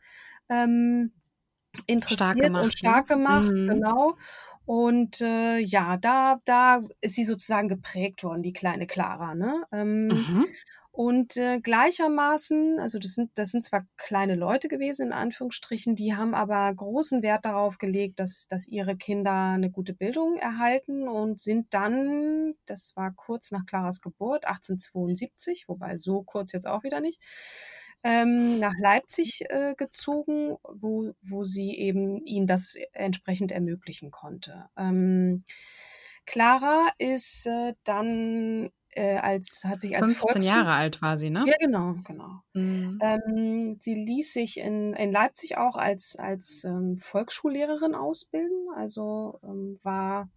ähm, 0.48 1.12
interessiert 1.86 2.20
stark 2.20 2.36
gemacht, 2.36 2.64
und 2.64 2.78
stark 2.78 3.10
ne? 3.10 3.16
gemacht, 3.16 3.52
mhm. 3.52 3.68
genau. 3.68 4.16
Und 4.66 5.20
äh, 5.20 5.58
ja, 5.58 5.98
da, 5.98 6.40
da 6.44 6.82
ist 7.00 7.14
sie 7.14 7.24
sozusagen 7.24 7.68
geprägt 7.68 8.24
worden, 8.24 8.42
die 8.42 8.54
kleine 8.54 8.86
Clara. 8.86 9.34
Ne? 9.34 9.62
Ähm, 9.72 10.06
mhm. 10.08 10.46
Und 10.96 11.36
äh, 11.36 11.58
gleichermaßen, 11.58 12.78
also 12.78 13.00
das 13.00 13.14
sind, 13.14 13.32
das 13.34 13.50
sind 13.50 13.64
zwar 13.64 13.84
kleine 13.96 14.36
Leute 14.36 14.68
gewesen, 14.68 15.08
in 15.08 15.12
Anführungsstrichen, 15.12 15.96
die 15.96 16.14
haben 16.14 16.36
aber 16.36 16.72
großen 16.72 17.20
Wert 17.20 17.44
darauf 17.44 17.78
gelegt, 17.78 18.20
dass, 18.20 18.46
dass 18.46 18.68
ihre 18.68 18.96
Kinder 18.96 19.32
eine 19.32 19.72
gute 19.72 19.92
Bildung 19.92 20.36
erhalten 20.36 21.08
und 21.08 21.40
sind 21.40 21.74
dann, 21.74 22.54
das 22.66 22.92
war 22.94 23.12
kurz 23.12 23.50
nach 23.50 23.66
Claras 23.66 24.02
Geburt, 24.02 24.44
1872, 24.44 25.64
wobei 25.66 25.96
so 25.96 26.22
kurz 26.22 26.52
jetzt 26.52 26.68
auch 26.68 26.84
wieder 26.84 27.00
nicht, 27.00 27.20
ähm, 28.04 28.60
nach 28.60 28.74
Leipzig 28.78 29.46
äh, 29.48 29.74
gezogen, 29.76 30.58
wo, 30.62 31.12
wo 31.22 31.42
sie 31.42 31.76
eben 31.76 32.24
ihnen 32.24 32.46
das 32.46 32.76
entsprechend 32.92 33.50
ermöglichen 33.50 34.12
konnte. 34.12 34.66
Ähm, 34.76 35.42
Clara 36.24 36.90
ist 36.98 37.46
äh, 37.46 37.74
dann 37.82 38.70
äh, 38.96 39.16
als 39.18 39.64
hat 39.64 39.80
sich 39.80 39.96
als 39.96 40.06
15 40.06 40.16
Volksschul 40.16 40.44
Jahre 40.44 40.72
alt 40.72 41.02
war 41.02 41.18
sie, 41.18 41.30
ne? 41.30 41.44
Ja, 41.46 41.56
genau, 41.58 41.96
genau. 42.04 42.40
Mhm. 42.52 42.98
Ähm, 43.02 43.76
sie 43.80 43.94
ließ 43.94 44.32
sich 44.32 44.58
in, 44.58 44.94
in 44.94 45.12
Leipzig 45.12 45.56
auch 45.56 45.76
als, 45.76 46.16
als 46.16 46.64
ähm, 46.64 46.96
Volksschullehrerin 46.98 47.94
ausbilden, 47.94 48.68
also 48.76 49.40
ähm, 49.44 49.78
war 49.82 50.28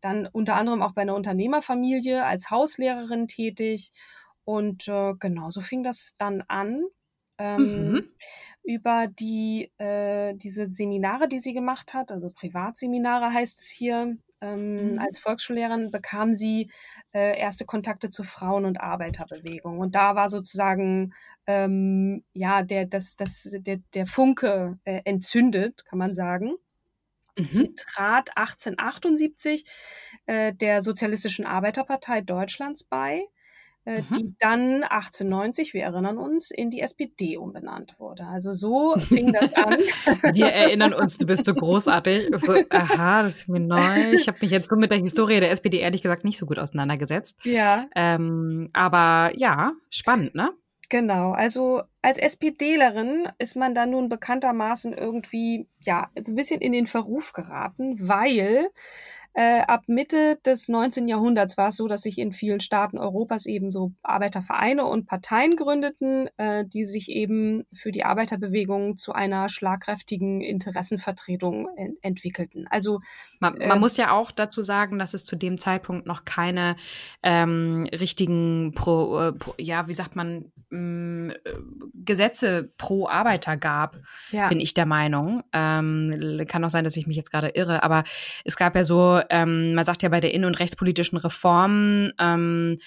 dann 0.00 0.26
unter 0.26 0.56
anderem 0.56 0.82
auch 0.82 0.92
bei 0.92 1.02
einer 1.02 1.14
Unternehmerfamilie 1.14 2.24
als 2.24 2.50
Hauslehrerin 2.50 3.28
tätig. 3.28 3.92
Und 4.44 4.86
äh, 4.86 5.14
genau 5.18 5.50
so 5.50 5.60
fing 5.60 5.82
das 5.82 6.14
dann 6.18 6.42
an. 6.42 6.84
Ähm, 7.38 7.90
mhm. 7.90 8.08
Über 8.62 9.08
die 9.08 9.70
äh, 9.78 10.34
diese 10.34 10.70
Seminare, 10.70 11.28
die 11.28 11.38
sie 11.38 11.52
gemacht 11.52 11.92
hat, 11.92 12.10
also 12.10 12.30
Privatseminare 12.30 13.32
heißt 13.32 13.60
es 13.60 13.68
hier, 13.68 14.16
ähm, 14.40 14.92
mhm. 14.92 14.98
Als 14.98 15.18
Volksschullehrerin 15.18 15.90
bekam 15.90 16.34
sie 16.34 16.70
äh, 17.12 17.38
erste 17.38 17.64
Kontakte 17.64 18.10
zu 18.10 18.22
Frauen- 18.22 18.66
und 18.66 18.80
Arbeiterbewegung. 18.80 19.78
Und 19.78 19.94
da 19.94 20.14
war 20.14 20.28
sozusagen 20.28 21.14
ähm, 21.46 22.24
ja 22.32 22.62
der, 22.62 22.86
das, 22.86 23.16
das, 23.16 23.48
der, 23.52 23.78
der 23.94 24.06
Funke 24.06 24.78
äh, 24.84 25.00
entzündet, 25.04 25.84
kann 25.86 25.98
man 25.98 26.14
sagen. 26.14 26.56
Mhm. 27.38 27.48
Sie 27.48 27.74
trat 27.74 28.36
1878 28.36 29.64
äh, 30.26 30.52
der 30.52 30.82
Sozialistischen 30.82 31.46
Arbeiterpartei 31.46 32.20
Deutschlands 32.20 32.84
bei 32.84 33.22
äh, 33.86 34.02
mhm. 34.02 34.16
die 34.16 34.34
dann 34.38 34.82
1890, 34.82 35.72
wir 35.72 35.84
erinnern 35.84 36.18
uns, 36.18 36.50
in 36.50 36.70
die 36.70 36.80
SPD 36.80 37.36
umbenannt 37.36 37.94
wurde. 37.98 38.26
Also 38.26 38.52
so 38.52 38.96
fing 39.08 39.32
das 39.32 39.54
an. 39.54 39.76
wir 40.32 40.46
erinnern 40.46 40.92
uns, 40.92 41.18
du 41.18 41.26
bist 41.26 41.44
so 41.44 41.54
großartig. 41.54 42.28
So, 42.36 42.54
aha, 42.70 43.22
das 43.22 43.36
ist 43.36 43.48
mir 43.48 43.60
neu. 43.60 44.12
Ich 44.12 44.28
habe 44.28 44.38
mich 44.40 44.50
jetzt 44.50 44.68
so 44.68 44.76
mit 44.76 44.90
der 44.90 44.98
Historie 44.98 45.40
der 45.40 45.52
SPD 45.52 45.78
ehrlich 45.78 46.02
gesagt 46.02 46.24
nicht 46.24 46.38
so 46.38 46.46
gut 46.46 46.58
auseinandergesetzt. 46.58 47.38
Ja. 47.44 47.86
Ähm, 47.94 48.70
aber 48.72 49.32
ja, 49.36 49.72
spannend, 49.88 50.34
ne? 50.34 50.50
Genau, 50.88 51.32
also 51.32 51.82
als 52.02 52.18
SPDlerin 52.18 53.28
ist 53.38 53.56
man 53.56 53.74
da 53.74 53.86
nun 53.86 54.08
bekanntermaßen 54.08 54.92
irgendwie, 54.92 55.68
ja, 55.80 56.10
so 56.22 56.32
ein 56.32 56.36
bisschen 56.36 56.60
in 56.60 56.72
den 56.72 56.86
Verruf 56.86 57.32
geraten, 57.32 57.96
weil 58.08 58.68
äh, 59.38 59.60
ab 59.60 59.82
Mitte 59.86 60.38
des 60.46 60.66
19. 60.66 61.08
Jahrhunderts 61.08 61.58
war 61.58 61.68
es 61.68 61.76
so, 61.76 61.86
dass 61.88 62.00
sich 62.00 62.16
in 62.16 62.32
vielen 62.32 62.60
Staaten 62.60 62.96
Europas 62.96 63.44
eben 63.44 63.70
so 63.70 63.92
Arbeitervereine 64.02 64.86
und 64.86 65.04
Parteien 65.04 65.56
gründeten, 65.56 66.30
äh, 66.38 66.64
die 66.64 66.86
sich 66.86 67.10
eben 67.10 67.64
für 67.70 67.92
die 67.92 68.02
Arbeiterbewegung 68.02 68.96
zu 68.96 69.12
einer 69.12 69.50
schlagkräftigen 69.50 70.40
Interessenvertretung 70.40 71.68
en 71.76 71.98
entwickelten. 72.00 72.66
Also 72.70 73.00
man, 73.38 73.58
man 73.58 73.76
äh, 73.76 73.78
muss 73.78 73.98
ja 73.98 74.10
auch 74.10 74.30
dazu 74.30 74.62
sagen, 74.62 74.98
dass 74.98 75.12
es 75.12 75.26
zu 75.26 75.36
dem 75.36 75.58
Zeitpunkt 75.58 76.06
noch 76.06 76.24
keine 76.24 76.74
ähm, 77.22 77.86
richtigen 77.92 78.72
pro, 78.74 79.20
äh, 79.20 79.32
pro, 79.34 79.52
ja, 79.58 79.86
wie 79.86 79.92
sagt 79.92 80.16
man, 80.16 80.50
mh, 80.70 80.78
mm, 80.78 81.32
Gesetze 81.92 82.72
pro 82.78 83.06
Arbeiter 83.06 83.58
gab, 83.58 83.98
ja. 84.30 84.48
bin 84.48 84.60
ich 84.60 84.72
der 84.72 84.86
Meinung. 84.86 85.42
Ähm, 85.52 86.42
kann 86.48 86.64
auch 86.64 86.70
sein, 86.70 86.84
dass 86.84 86.96
ich 86.96 87.06
mich 87.06 87.16
jetzt 87.18 87.30
gerade 87.30 87.48
irre, 87.48 87.82
aber 87.82 88.04
es 88.44 88.56
gab 88.56 88.76
ja 88.76 88.84
so 88.84 89.20
ähm, 89.30 89.74
man 89.74 89.84
sagt 89.84 90.02
ja 90.02 90.08
bei 90.08 90.20
der 90.20 90.34
innen- 90.34 90.44
und 90.44 90.60
rechtspolitischen 90.60 91.18
Reform, 91.18 92.12
ähm, 92.18 92.78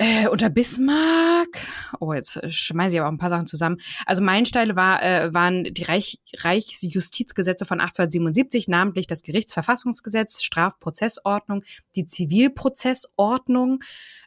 äh, 0.00 0.28
unter 0.28 0.48
Bismarck, 0.48 1.58
oh, 2.00 2.14
jetzt 2.14 2.50
schmeiße 2.50 2.94
ich 2.94 3.00
aber 3.00 3.08
auch 3.08 3.12
ein 3.12 3.18
paar 3.18 3.28
Sachen 3.28 3.46
zusammen. 3.46 3.76
Also 4.06 4.22
Meilensteine 4.22 4.74
war, 4.74 5.02
äh, 5.02 5.34
waren 5.34 5.64
die 5.64 5.82
Reich, 5.82 6.18
Reichsjustizgesetze 6.38 7.66
von 7.66 7.80
1877, 7.80 8.66
namentlich 8.66 9.06
das 9.06 9.22
Gerichtsverfassungsgesetz, 9.22 10.42
Strafprozessordnung, 10.42 11.64
die 11.96 12.06
Zivilprozessordnung, 12.06 13.80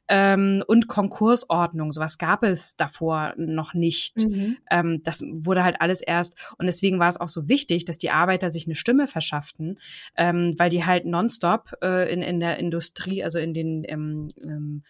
ähm, 0.10 0.64
und 0.68 0.88
Konkursordnung. 0.88 1.94
Sowas 1.94 2.18
gab 2.18 2.44
es 2.44 2.76
davor 2.76 3.34
noch 3.38 3.74
nicht. 3.74 4.28
Mhm. 4.28 4.58
Ähm, 4.70 5.02
das 5.04 5.22
wurde 5.22 5.64
halt 5.64 5.78
alles 5.80 6.02
erst 6.02 6.38
und 6.58 6.66
deswegen 6.66 7.00
war 7.00 7.10
es 7.10 7.20
auch 7.20 7.30
so 7.30 7.48
wichtig, 7.48 7.86
dass 7.86 7.98
die 7.98 8.12
Arbeiter 8.12 8.52
sich 8.52 8.68
eine 8.68 8.76
Stimme 8.76 9.08
verschafften, 9.08 9.80
ähm, 10.18 10.56
weil 10.58 10.70
die 10.70 10.86
halt 10.86 11.06
nonstop 11.06 11.72
äh, 11.82 12.12
in, 12.14 12.22
in 12.22 12.42
der 12.42 12.60
Industrie, 12.60 13.24
also 13.24 13.40
in 13.40 13.54
den 13.54 13.86
ähm, 13.88 14.28
ähm, 14.44 14.84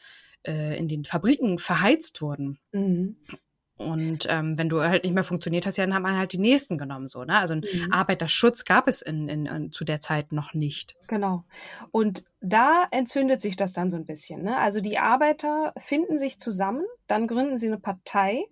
äh, 0.44 0.78
in 0.78 0.88
den 0.88 1.06
Fabriken 1.06 1.60
verheizt 1.60 2.22
wurden. 2.22 2.60
Mhm. 2.72 3.18
Und 3.78 4.28
ähm, 4.30 4.58
wenn 4.58 4.70
du 4.70 4.82
halt 4.82 5.04
nicht 5.04 5.14
mehr 5.14 5.24
funktioniert 5.24 5.66
hast, 5.66 5.78
ja, 5.78 5.86
dann 5.86 5.96
hat 5.96 6.04
man 6.04 6.16
halt 6.16 6.32
die 6.32 6.40
nächsten 6.40 6.78
genommen, 6.78 7.08
so, 7.08 7.24
ne? 7.24 7.38
Also 7.38 7.56
mhm. 7.56 7.92
Arbeiterschutz 7.92 8.66
gab 8.66 8.88
es 8.88 9.02
in, 9.02 9.28
in, 9.28 9.46
in, 9.48 9.72
zu 9.72 9.84
der 9.84 10.00
Zeit 10.00 10.32
noch 10.32 10.54
nicht. 10.54 10.96
Genau. 11.08 11.44
Und 11.92 12.24
da 12.40 12.88
entzündet 12.92 13.42
sich 13.42 13.56
das 13.56 13.74
dann 13.74 13.90
so 13.90 13.98
ein 13.98 14.06
bisschen. 14.06 14.44
Ne? 14.44 14.58
Also 14.58 14.80
die 14.80 15.00
Arbeiter 15.00 15.74
finden 15.78 16.20
sich 16.20 16.40
zusammen, 16.40 16.84
dann 17.08 17.28
gründen 17.28 17.58
sie 17.58 17.68
eine 17.68 17.80
Partei 17.80 18.46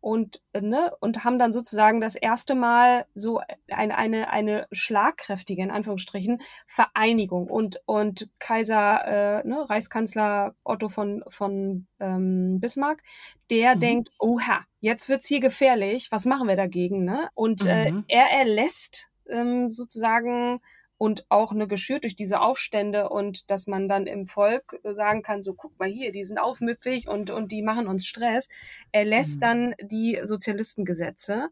und, 0.00 0.40
ne, 0.58 0.92
und 1.00 1.24
haben 1.24 1.38
dann 1.38 1.52
sozusagen 1.52 2.00
das 2.00 2.14
erste 2.14 2.54
Mal 2.54 3.06
so 3.14 3.40
eine, 3.68 3.96
eine, 3.96 4.30
eine 4.30 4.66
schlagkräftige, 4.70 5.62
in 5.62 5.70
Anführungsstrichen, 5.70 6.40
Vereinigung. 6.66 7.48
Und, 7.48 7.80
und 7.86 8.30
Kaiser, 8.38 9.40
äh, 9.42 9.46
ne, 9.46 9.68
Reichskanzler 9.68 10.54
Otto 10.64 10.88
von, 10.88 11.24
von 11.28 11.86
ähm, 12.00 12.60
Bismarck, 12.60 13.02
der 13.50 13.76
mhm. 13.76 13.80
denkt, 13.80 14.10
oha, 14.18 14.64
jetzt 14.80 15.08
wird's 15.08 15.26
hier 15.26 15.40
gefährlich, 15.40 16.12
was 16.12 16.26
machen 16.26 16.48
wir 16.48 16.56
dagegen? 16.56 17.04
Ne? 17.04 17.28
Und 17.34 17.66
äh, 17.66 17.90
mhm. 17.90 18.04
äh, 18.08 18.16
er 18.16 18.38
erlässt 18.38 19.10
ähm, 19.28 19.70
sozusagen 19.70 20.60
und 20.98 21.24
auch 21.28 21.52
eine 21.52 21.68
geschürt 21.68 22.02
durch 22.02 22.16
diese 22.16 22.40
Aufstände 22.40 23.08
und 23.08 23.50
dass 23.50 23.66
man 23.68 23.88
dann 23.88 24.06
im 24.06 24.26
Volk 24.26 24.80
sagen 24.82 25.22
kann, 25.22 25.42
so 25.42 25.54
guck 25.54 25.78
mal 25.78 25.88
hier, 25.88 26.12
die 26.12 26.24
sind 26.24 26.38
aufmüpfig 26.38 27.08
und, 27.08 27.30
und 27.30 27.52
die 27.52 27.62
machen 27.62 27.86
uns 27.86 28.06
Stress. 28.06 28.48
Er 28.90 29.04
lässt 29.04 29.36
mhm. 29.36 29.40
dann 29.40 29.74
die 29.80 30.20
Sozialistengesetze 30.24 31.48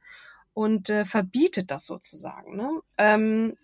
und 0.53 0.91
äh, 0.91 1.05
verbietet 1.05 1.71
das 1.71 1.87
sozusagen. 1.87 2.57
Ne? 2.57 2.81
Ähm, 2.99 3.57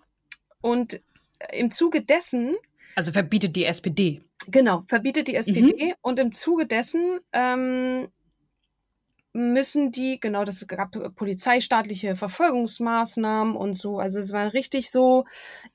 und 0.60 1.02
im 1.50 1.72
Zuge 1.72 2.02
dessen 2.02 2.54
also 2.94 3.12
verbietet 3.12 3.56
die 3.56 3.64
SPD. 3.64 4.20
Genau, 4.48 4.82
verbietet 4.86 5.28
die 5.28 5.34
SPD 5.34 5.86
mhm. 5.86 5.94
und 6.02 6.18
im 6.18 6.32
Zuge 6.32 6.66
dessen 6.66 7.20
ähm, 7.32 8.08
müssen 9.32 9.92
die, 9.92 10.18
genau, 10.20 10.44
das 10.44 10.66
gab 10.66 10.92
polizeistaatliche 11.16 12.16
Verfolgungsmaßnahmen 12.16 13.56
und 13.56 13.74
so. 13.74 13.98
Also 13.98 14.18
es 14.18 14.32
war 14.32 14.52
richtig 14.52 14.90
so 14.90 15.24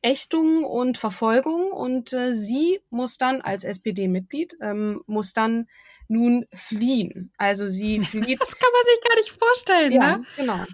Ächtung 0.02 0.64
und 0.64 0.98
Verfolgung 0.98 1.72
und 1.72 2.14
äh, 2.14 2.36
sie 2.36 2.82
muss 2.90 3.18
dann 3.18 3.42
als 3.42 3.64
SPD-Mitglied, 3.64 4.58
ähm, 4.62 5.02
muss 5.08 5.34
dann 5.34 5.68
nun 6.08 6.46
fliehen. 6.54 7.32
Also 7.38 7.68
sie 7.68 8.00
flieht. 8.04 8.42
Das 8.42 8.58
kann 8.58 8.70
man 8.72 8.86
sich 8.86 9.10
gar 9.10 9.16
nicht 9.18 9.32
vorstellen, 9.32 9.92
ja, 9.92 10.18
ne? 10.18 10.26
Genau. 10.36 10.66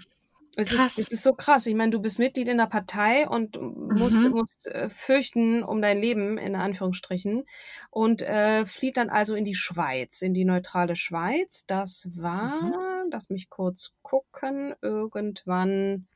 Es 0.55 0.71
ist, 0.71 0.99
es 0.99 1.07
ist 1.11 1.23
so 1.23 1.33
krass. 1.33 1.65
Ich 1.65 1.73
meine, 1.73 1.89
du 1.91 1.99
bist 1.99 2.19
Mitglied 2.19 2.47
in 2.47 2.57
der 2.57 2.67
Partei 2.67 3.27
und 3.27 3.57
musst, 3.59 4.25
Mhm. 4.25 4.31
musst 4.31 4.67
äh, 4.67 4.87
fürchten 4.87 5.63
um 5.63 5.81
dein 5.81 5.99
Leben, 5.99 6.37
in 6.37 6.55
Anführungsstrichen. 6.55 7.45
Und 7.89 8.21
äh, 8.21 8.65
flieht 8.67 8.97
dann 8.97 9.09
also 9.09 9.35
in 9.35 9.45
die 9.45 9.55
Schweiz, 9.55 10.21
in 10.21 10.33
die 10.35 10.45
neutrale 10.45 10.95
Schweiz. 10.95 11.65
Das 11.65 12.07
war, 12.15 12.51
Mhm. 12.61 13.09
lass 13.11 13.29
mich 13.29 13.49
kurz 13.49 13.93
gucken, 14.03 14.75
irgendwann 14.81 16.07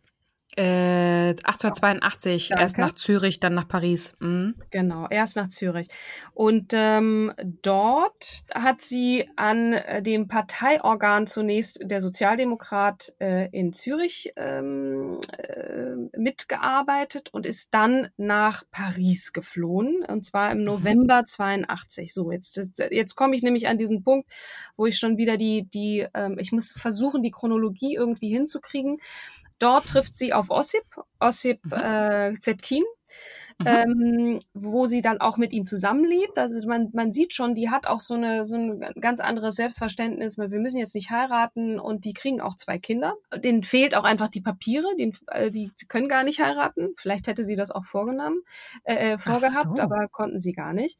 Äh, 0.57 1.35
1882, 1.43 2.49
erst 2.49 2.79
Danke. 2.79 2.81
nach 2.81 2.95
Zürich, 2.95 3.39
dann 3.39 3.53
nach 3.53 3.67
Paris. 3.67 4.13
Mhm. 4.19 4.55
Genau, 4.71 5.07
erst 5.07 5.35
nach 5.35 5.49
Zürich. 5.49 5.87
Und 6.33 6.73
ähm, 6.73 7.31
dort 7.61 8.43
hat 8.51 8.81
sie 8.81 9.29
an 9.35 9.73
äh, 9.73 10.01
dem 10.01 10.27
Parteiorgan 10.27 11.27
zunächst 11.27 11.81
der 11.83 12.01
Sozialdemokrat 12.01 13.13
äh, 13.19 13.49
in 13.51 13.71
Zürich 13.71 14.33
ähm, 14.35 15.19
äh, 15.37 15.93
mitgearbeitet 16.17 17.29
und 17.31 17.45
ist 17.45 17.71
dann 17.75 18.07
nach 18.17 18.63
Paris 18.71 19.33
geflohen, 19.33 20.03
und 20.07 20.25
zwar 20.25 20.51
im 20.51 20.63
November 20.63 21.23
82. 21.27 22.15
So, 22.15 22.31
jetzt, 22.31 22.79
jetzt 22.89 23.15
komme 23.15 23.35
ich 23.35 23.43
nämlich 23.43 23.67
an 23.67 23.77
diesen 23.77 24.01
Punkt, 24.01 24.27
wo 24.75 24.87
ich 24.87 24.97
schon 24.97 25.17
wieder 25.17 25.37
die, 25.37 25.69
die, 25.69 26.07
ähm, 26.15 26.39
ich 26.39 26.51
muss 26.51 26.71
versuchen, 26.71 27.21
die 27.21 27.29
Chronologie 27.29 27.93
irgendwie 27.93 28.29
hinzukriegen. 28.29 28.97
Dort 29.59 29.87
trifft 29.87 30.17
sie 30.17 30.33
auf 30.33 30.49
Ossip, 30.49 30.83
Ossip 31.19 31.59
äh, 31.71 32.33
Zetkin, 32.39 32.83
ähm, 33.65 34.39
wo 34.53 34.85
sie 34.85 35.01
dann 35.01 35.19
auch 35.19 35.37
mit 35.37 35.51
ihm 35.51 35.65
zusammenlebt. 35.65 36.37
Also 36.37 36.67
man, 36.67 36.89
man 36.93 37.11
sieht 37.11 37.33
schon, 37.33 37.55
die 37.55 37.69
hat 37.69 37.87
auch 37.87 37.99
so, 37.99 38.13
eine, 38.13 38.45
so 38.45 38.55
ein 38.55 38.79
ganz 39.01 39.19
anderes 39.19 39.55
Selbstverständnis. 39.55 40.37
Wir 40.37 40.47
müssen 40.47 40.77
jetzt 40.77 40.93
nicht 40.93 41.09
heiraten 41.09 41.79
und 41.79 42.05
die 42.05 42.13
kriegen 42.13 42.39
auch 42.39 42.55
zwei 42.55 42.77
Kinder. 42.77 43.15
Denen 43.35 43.63
fehlt 43.63 43.95
auch 43.95 44.03
einfach 44.03 44.27
die 44.27 44.41
Papiere, 44.41 44.87
den, 44.97 45.17
äh, 45.27 45.49
die 45.49 45.71
können 45.87 46.07
gar 46.07 46.23
nicht 46.23 46.39
heiraten. 46.39 46.93
Vielleicht 46.97 47.27
hätte 47.27 47.45
sie 47.45 47.55
das 47.55 47.71
auch 47.71 47.85
vorgenommen, 47.85 48.41
äh, 48.83 49.13
äh, 49.13 49.17
vorgehabt, 49.17 49.75
so. 49.75 49.81
aber 49.81 50.07
konnten 50.07 50.39
sie 50.39 50.53
gar 50.53 50.73
nicht. 50.73 50.99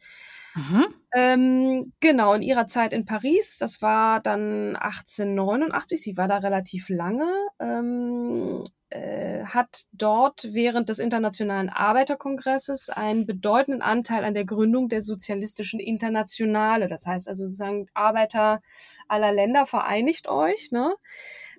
Mhm. 0.58 0.88
Ähm, 1.14 1.94
genau, 2.00 2.34
in 2.34 2.42
ihrer 2.42 2.68
Zeit 2.68 2.92
in 2.92 3.06
Paris, 3.06 3.58
das 3.60 3.82
war 3.82 4.20
dann 4.20 4.76
1889, 4.76 6.02
sie 6.02 6.18
war 6.18 6.28
da 6.28 6.38
relativ 6.38 6.90
lange, 6.90 7.32
ähm, 7.60 8.64
äh, 8.90 9.44
hat 9.46 9.86
dort 9.92 10.54
während 10.54 10.90
des 10.90 10.98
Internationalen 10.98 11.70
Arbeiterkongresses 11.70 12.90
einen 12.90 13.28
bedeutenden 13.28 13.84
Anteil 13.84 14.24
an 14.24 14.34
der 14.34 14.46
Gründung 14.46 14.90
der 14.90 15.04
Sozialistischen 15.04 15.80
Internationale. 15.80 16.88
Das 16.90 17.06
heißt 17.06 17.28
also 17.28 17.46
sozusagen 17.46 17.88
Arbeiter 17.94 18.62
aller 19.08 19.32
Länder 19.32 19.68
vereinigt 19.68 20.28
euch, 20.28 20.72
ne? 20.72 20.96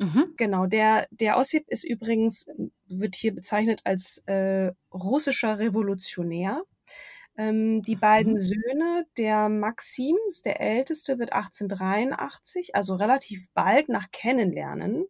Mhm. 0.00 0.35
Genau, 0.37 0.67
der, 0.67 1.07
der 1.11 1.37
Ossip 1.37 1.69
ist 1.69 1.85
übrigens, 1.85 2.47
wird 2.88 3.14
hier 3.14 3.35
bezeichnet 3.35 3.83
als 3.85 4.23
äh, 4.26 4.73
russischer 4.93 5.59
Revolutionär. 5.61 6.64
Ähm, 7.38 7.83
die 7.83 7.97
beiden 7.97 8.35
Mhm. 8.35 8.38
Söhne, 8.38 9.07
der 9.16 9.49
Maxim, 9.49 10.16
der 10.45 10.61
älteste, 10.61 11.18
wird 11.21 11.33
1883, 11.33 12.75
also 12.76 12.97
relativ 12.97 13.49
bald 13.54 13.88
nach 13.88 14.11
Kennenlernen. 14.12 15.07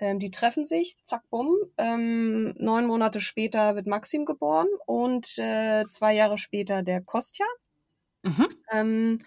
Ähm, 0.00 0.18
die 0.18 0.30
treffen 0.30 0.66
sich, 0.66 0.96
zack, 1.04 1.22
bumm. 1.30 1.54
Ähm, 1.78 2.54
neun 2.58 2.86
Monate 2.86 3.20
später 3.20 3.76
wird 3.76 3.86
Maxim 3.86 4.24
geboren 4.26 4.68
und 4.86 5.38
äh, 5.38 5.84
zwei 5.90 6.14
Jahre 6.14 6.38
später 6.38 6.82
der 6.82 7.02
Kostja. 7.02 7.46
Mhm. 8.24 8.48
Ähm, 8.72 9.20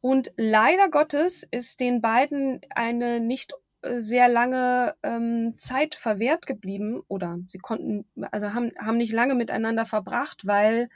und 0.00 0.32
leider 0.36 0.88
Gottes 0.88 1.46
ist 1.50 1.80
den 1.80 2.00
beiden 2.00 2.60
eine 2.70 3.20
nicht 3.20 3.54
äh, 3.82 4.00
sehr 4.00 4.28
lange 4.28 4.94
ähm, 5.02 5.54
Zeit 5.58 5.94
verwehrt 5.94 6.46
geblieben 6.46 7.02
oder 7.08 7.38
sie 7.48 7.58
konnten, 7.58 8.06
also 8.30 8.54
haben, 8.54 8.72
haben 8.78 8.96
nicht 8.96 9.12
lange 9.12 9.34
miteinander 9.34 9.84
verbracht, 9.86 10.46
weil 10.46 10.88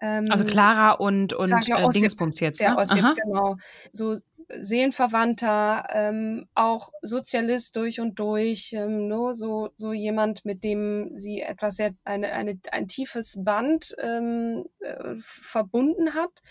ähm, 0.00 0.30
Also 0.32 0.44
Clara 0.44 0.92
und, 0.92 1.32
und 1.32 1.52
äh, 1.52 1.88
Dingsbums 1.88 2.40
jetzt, 2.40 2.60
ne? 2.66 2.76
Ossip, 2.76 3.04
genau. 3.14 3.56
So 3.92 4.18
Seelenverwandter, 4.60 5.86
ähm, 5.92 6.48
auch 6.54 6.90
Sozialist 7.02 7.76
durch 7.76 8.00
und 8.00 8.18
durch, 8.18 8.72
ähm, 8.72 9.06
nur 9.06 9.34
so, 9.34 9.70
so 9.76 9.92
jemand, 9.92 10.44
mit 10.44 10.64
dem 10.64 11.12
sie 11.16 11.40
etwas 11.40 11.76
sehr, 11.76 11.94
eine, 12.04 12.32
eine, 12.32 12.58
ein 12.72 12.88
tiefes 12.88 13.38
Band 13.44 13.94
ähm, 13.98 14.64
äh, 14.80 15.14
verbunden 15.20 16.14
hat. 16.14 16.42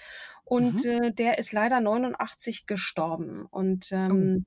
Und 0.46 0.86
Mhm. 0.86 0.92
äh, 1.04 1.12
der 1.12 1.38
ist 1.40 1.52
leider 1.52 1.80
89 1.82 2.66
gestorben. 2.66 3.46
Und 3.52 3.90
Oh. 3.92 3.96
ähm, 3.96 4.46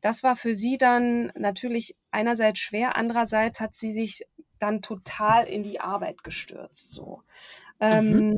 das 0.00 0.22
war 0.22 0.36
für 0.36 0.54
sie 0.54 0.78
dann 0.78 1.32
natürlich 1.34 1.96
einerseits 2.10 2.60
schwer, 2.60 2.96
andererseits 2.96 3.60
hat 3.60 3.74
sie 3.74 3.92
sich 3.92 4.24
dann 4.60 4.82
total 4.82 5.44
in 5.46 5.62
die 5.62 5.80
Arbeit 5.80 6.22
gestürzt. 6.24 6.92
So. 6.94 7.22
Ähm, 7.80 8.36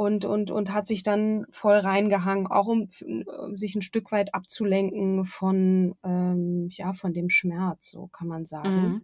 und, 0.00 0.24
und, 0.24 0.50
und 0.50 0.72
hat 0.72 0.86
sich 0.86 1.02
dann 1.02 1.44
voll 1.50 1.76
reingehangen, 1.76 2.46
auch 2.46 2.68
um, 2.68 2.88
um 3.04 3.56
sich 3.56 3.74
ein 3.74 3.82
Stück 3.82 4.12
weit 4.12 4.34
abzulenken 4.34 5.26
von, 5.26 5.94
ähm, 6.02 6.68
ja, 6.70 6.94
von 6.94 7.12
dem 7.12 7.28
Schmerz, 7.28 7.90
so 7.90 8.06
kann 8.06 8.26
man 8.26 8.46
sagen. 8.46 8.70
Mhm. 8.70 9.02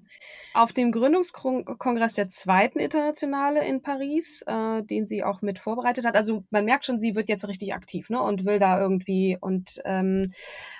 Auf 0.55 0.73
dem 0.73 0.93
Gründungskongress 0.93 2.15
der 2.15 2.31
zweiten 2.31 2.79
Internationale 2.79 3.67
in 3.69 3.83
Paris, 3.83 4.43
äh, 4.47 4.83
den 4.85 5.07
sie 5.07 5.23
auch 5.23 5.43
mit 5.43 5.59
vorbereitet 5.59 6.07
hat, 6.07 6.17
also 6.17 6.45
man 6.49 6.65
merkt 6.65 6.87
schon, 6.87 6.99
sie 6.99 7.15
wird 7.15 7.29
jetzt 7.29 7.47
richtig 7.47 7.75
aktiv 7.75 8.09
ne, 8.09 8.23
und 8.23 8.47
will 8.47 8.59
da 8.59 8.81
irgendwie 8.81 9.37
und 9.39 9.83
ähm, 9.85 10.33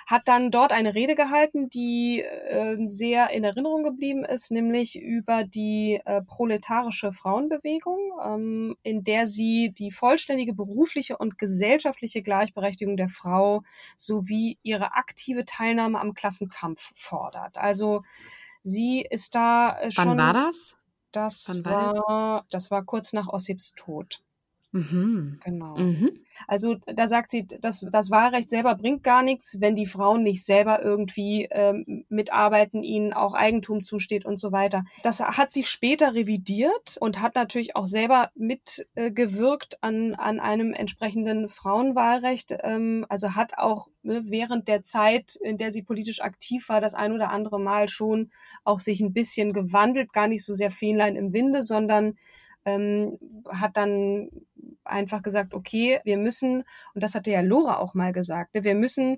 hat 0.07 0.23
dann 0.25 0.49
dort 0.49 0.71
eine 0.71 0.95
Rede 0.95 1.13
gehalten, 1.13 1.69
die 1.69 2.21
äh, 2.21 2.77
sehr 2.87 3.29
in 3.29 3.43
Erinnerung 3.43 3.83
geblieben 3.83 4.25
ist, 4.25 4.49
nämlich 4.49 4.99
über 4.99 5.43
die 5.43 6.01
äh, 6.05 6.21
proletarische 6.23 7.11
Frauenbewegung, 7.11 7.99
ähm, 8.25 8.75
in 8.97 9.03
der 9.03 9.27
sie 9.27 9.71
die 9.77 9.91
vollständige 9.91 10.53
berufliche 10.53 11.17
und 11.17 11.37
gesellschaftliche 11.37 12.23
Gleichberechtigung 12.23 12.97
der 12.97 13.09
Frau 13.09 13.61
sowie 13.95 14.57
ihre 14.63 14.93
aktive 14.93 15.45
Teilnahme 15.45 15.99
am 15.99 16.13
Klassenkampf 16.13 16.91
fordert. 16.95 17.57
Also 17.57 18.03
sie 18.63 19.05
ist 19.07 19.35
da 19.35 19.77
äh, 19.79 19.91
schon. 19.91 20.07
Wann 20.07 20.17
war 20.17 20.33
das? 20.33 20.75
Das 21.11 21.45
Wann 21.47 21.65
war, 21.65 22.45
das 22.49 22.71
war 22.71 22.83
kurz 22.83 23.13
nach 23.13 23.27
Ossips 23.27 23.73
Tod. 23.75 24.19
Mhm. 24.73 25.39
Genau. 25.43 25.77
Mhm. 25.77 26.19
Also 26.45 26.75
da 26.85 27.07
sagt 27.07 27.31
sie, 27.31 27.47
das, 27.47 27.85
das 27.91 28.11
Wahlrecht 28.11 28.49
selber 28.49 28.75
bringt 28.75 29.01
gar 29.01 29.23
nichts, 29.23 29.57
wenn 29.59 29.75
die 29.75 29.85
Frauen 29.85 30.23
nicht 30.23 30.45
selber 30.45 30.83
irgendwie 30.83 31.47
ähm, 31.49 32.05
mitarbeiten, 32.09 32.83
ihnen 32.83 33.13
auch 33.13 33.33
Eigentum 33.33 33.81
zusteht 33.81 34.25
und 34.25 34.37
so 34.37 34.51
weiter. 34.51 34.83
Das 35.03 35.19
hat 35.19 35.53
sie 35.53 35.63
später 35.63 36.13
revidiert 36.13 36.97
und 36.99 37.21
hat 37.21 37.35
natürlich 37.35 37.75
auch 37.75 37.85
selber 37.85 38.29
mitgewirkt 38.35 39.75
äh, 39.75 39.77
an, 39.81 40.15
an 40.15 40.39
einem 40.39 40.73
entsprechenden 40.73 41.47
Frauenwahlrecht. 41.47 42.55
Ähm, 42.61 43.05
also 43.09 43.35
hat 43.35 43.57
auch 43.57 43.87
ne, 44.03 44.23
während 44.25 44.67
der 44.67 44.83
Zeit, 44.83 45.37
in 45.41 45.57
der 45.57 45.71
sie 45.71 45.81
politisch 45.81 46.21
aktiv 46.21 46.67
war, 46.69 46.81
das 46.81 46.93
ein 46.93 47.13
oder 47.13 47.29
andere 47.29 47.59
Mal 47.59 47.87
schon 47.89 48.31
auch 48.63 48.79
sich 48.79 48.99
ein 48.99 49.13
bisschen 49.13 49.53
gewandelt, 49.53 50.11
gar 50.11 50.27
nicht 50.27 50.43
so 50.43 50.53
sehr 50.53 50.71
Fähnlein 50.71 51.15
im 51.15 51.31
Winde, 51.31 51.63
sondern 51.63 52.15
ähm, 52.67 53.17
hat 53.47 53.77
dann 53.77 54.29
einfach 54.83 55.23
gesagt, 55.23 55.53
okay, 55.53 55.99
wir 56.03 56.17
müssen, 56.17 56.63
und 56.93 57.03
das 57.03 57.15
hatte 57.15 57.31
ja 57.31 57.41
Lora 57.41 57.77
auch 57.77 57.93
mal 57.93 58.11
gesagt, 58.11 58.55
ne, 58.55 58.63
wir 58.63 58.75
müssen 58.75 59.17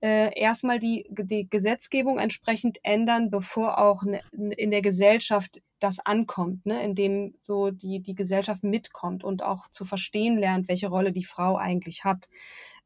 äh, 0.00 0.38
erstmal 0.38 0.78
die, 0.78 1.06
die 1.10 1.48
Gesetzgebung 1.48 2.18
entsprechend 2.18 2.78
ändern, 2.82 3.30
bevor 3.30 3.78
auch 3.78 4.02
ne, 4.02 4.22
in 4.32 4.70
der 4.70 4.82
Gesellschaft 4.82 5.62
das 5.78 5.98
ankommt, 5.98 6.64
ne, 6.64 6.82
in 6.82 6.94
dem 6.94 7.34
so 7.42 7.70
die, 7.70 8.00
die 8.00 8.14
Gesellschaft 8.14 8.64
mitkommt 8.64 9.24
und 9.24 9.42
auch 9.42 9.68
zu 9.68 9.84
verstehen 9.84 10.38
lernt, 10.38 10.68
welche 10.68 10.88
Rolle 10.88 11.12
die 11.12 11.24
Frau 11.24 11.56
eigentlich 11.56 12.04
hat 12.04 12.28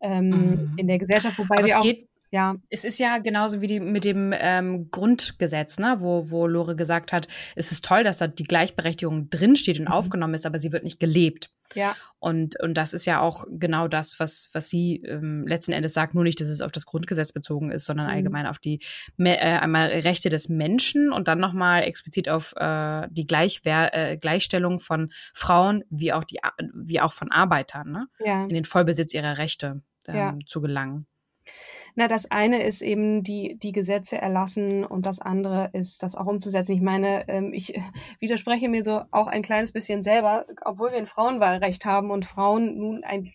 ähm, 0.00 0.30
Mhm. 0.30 0.74
in 0.76 0.88
der 0.88 0.98
Gesellschaft, 0.98 1.38
wobei 1.38 1.58
Aber 1.58 1.66
wir 1.66 1.78
auch, 1.78 1.84
ja, 2.30 2.54
es 2.68 2.84
ist 2.84 2.98
ja 2.98 3.18
genauso 3.18 3.60
wie 3.60 3.66
die, 3.66 3.80
mit 3.80 4.04
dem 4.04 4.32
ähm, 4.38 4.90
Grundgesetz, 4.90 5.78
ne, 5.78 5.96
wo, 5.98 6.30
wo 6.30 6.46
Lore 6.46 6.76
gesagt 6.76 7.12
hat, 7.12 7.26
es 7.56 7.72
ist 7.72 7.84
toll, 7.84 8.04
dass 8.04 8.18
da 8.18 8.28
die 8.28 8.44
Gleichberechtigung 8.44 9.30
drinsteht 9.30 9.78
und 9.80 9.86
Mhm. 9.88 9.92
aufgenommen 9.92 10.34
ist, 10.34 10.46
aber 10.46 10.58
sie 10.58 10.72
wird 10.72 10.84
nicht 10.84 11.00
gelebt. 11.00 11.50
ja, 11.74 11.94
Und, 12.18 12.58
und 12.60 12.74
das 12.74 12.92
ist 12.92 13.04
ja 13.04 13.20
auch 13.20 13.44
genau 13.48 13.86
das, 13.88 14.18
was, 14.18 14.48
was 14.52 14.68
sie 14.68 15.02
ähm, 15.06 15.46
letzten 15.46 15.72
Endes 15.72 15.94
sagt, 15.94 16.14
nur 16.14 16.24
nicht, 16.24 16.40
dass 16.40 16.48
es 16.48 16.60
auf 16.60 16.72
das 16.72 16.84
Grundgesetz 16.84 17.32
bezogen 17.32 17.70
ist, 17.70 17.84
sondern 17.84 18.06
Mhm. 18.06 18.12
allgemein 18.12 18.46
auf 18.46 18.58
die 18.58 18.80
äh, 19.18 19.36
einmal 19.38 19.86
Rechte 19.88 20.28
des 20.30 20.48
Menschen 20.48 21.12
und 21.12 21.28
dann 21.28 21.38
nochmal 21.38 21.82
explizit 21.84 22.28
auf 22.28 22.54
äh, 22.56 23.06
die 23.10 23.24
Gleichwer 23.26 23.90
äh, 23.94 24.16
Gleichstellung 24.16 24.80
von 24.80 25.12
Frauen 25.32 25.84
wie 25.90 26.12
auch 26.12 26.24
die 26.24 26.38
wie 26.74 27.00
auch 27.00 27.12
von 27.12 27.30
Arbeitern, 27.30 27.90
ne? 27.92 28.06
ja. 28.24 28.42
in 28.44 28.54
den 28.54 28.64
Vollbesitz 28.64 29.14
ihrer 29.14 29.38
Rechte 29.38 29.82
ähm, 30.08 30.16
Ja. 30.16 30.38
zu 30.46 30.60
gelangen. 30.60 31.06
Na, 31.94 32.08
das 32.08 32.30
eine 32.30 32.62
ist 32.62 32.82
eben 32.82 33.22
die, 33.22 33.56
die 33.56 33.72
Gesetze 33.72 34.18
erlassen 34.18 34.84
und 34.84 35.06
das 35.06 35.20
andere 35.20 35.70
ist, 35.72 36.02
das 36.02 36.16
auch 36.16 36.26
umzusetzen. 36.26 36.72
Ich 36.72 36.80
meine, 36.80 37.28
ähm, 37.28 37.52
ich 37.52 37.74
widerspreche 38.20 38.68
mir 38.68 38.82
so 38.82 39.02
auch 39.10 39.26
ein 39.26 39.42
kleines 39.42 39.72
bisschen 39.72 40.02
selber, 40.02 40.46
obwohl 40.62 40.90
wir 40.90 40.98
ein 40.98 41.06
Frauenwahlrecht 41.06 41.84
haben 41.84 42.10
und 42.10 42.24
Frauen 42.24 42.78
nun 42.78 43.04
ein 43.04 43.30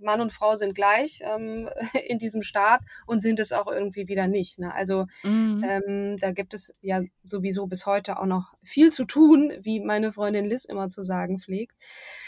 Mann 0.00 0.20
und 0.20 0.32
Frau 0.32 0.54
sind 0.56 0.74
gleich 0.74 1.22
ähm, 1.22 1.68
in 2.06 2.18
diesem 2.18 2.42
Staat 2.42 2.80
und 3.06 3.20
sind 3.20 3.40
es 3.40 3.52
auch 3.52 3.66
irgendwie 3.66 4.08
wieder 4.08 4.26
nicht. 4.26 4.58
Ne? 4.58 4.72
Also 4.74 5.06
mhm. 5.22 5.64
ähm, 5.66 6.16
da 6.18 6.32
gibt 6.32 6.54
es 6.54 6.74
ja 6.80 7.02
sowieso 7.24 7.66
bis 7.66 7.86
heute 7.86 8.18
auch 8.18 8.26
noch 8.26 8.54
viel 8.62 8.92
zu 8.92 9.04
tun, 9.04 9.52
wie 9.60 9.80
meine 9.80 10.12
Freundin 10.12 10.46
Liz 10.46 10.64
immer 10.64 10.88
zu 10.88 11.02
sagen 11.02 11.38
pflegt. 11.38 11.76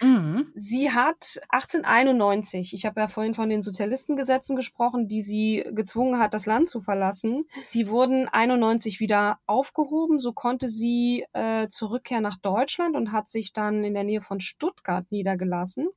Mhm. 0.01 0.53
Sie 0.55 0.91
hat 0.93 1.41
1891, 1.49 2.75
ich 2.75 2.87
habe 2.87 3.01
ja 3.01 3.09
vorhin 3.09 3.35
von 3.35 3.49
den 3.49 3.63
Sozialistengesetzen 3.63 4.57
gesprochen, 4.57 5.09
die 5.09 5.23
sie 5.23 5.64
gezwungen 5.73 6.19
hat, 6.19 6.35
das 6.35 6.47
Land 6.47 6.69
zu 6.69 6.81
verlassen. 6.81 7.47
Die 7.73 7.89
wurden 7.89 8.29
91 8.29 9.01
wieder 9.01 9.39
aufgehoben. 9.47 10.19
So 10.19 10.33
konnte 10.33 10.69
sie 10.69 11.25
äh, 11.33 11.69
zurückkehren 11.69 12.23
nach 12.23 12.39
Deutschland 12.39 12.97
und 12.97 13.13
hat 13.13 13.29
sich 13.29 13.53
dann 13.53 13.85
in 13.85 13.95
der 13.95 14.05
Nähe 14.05 14.21
von 14.21 14.41
Stuttgart 14.41 15.11
niedergelassen. 15.11 15.89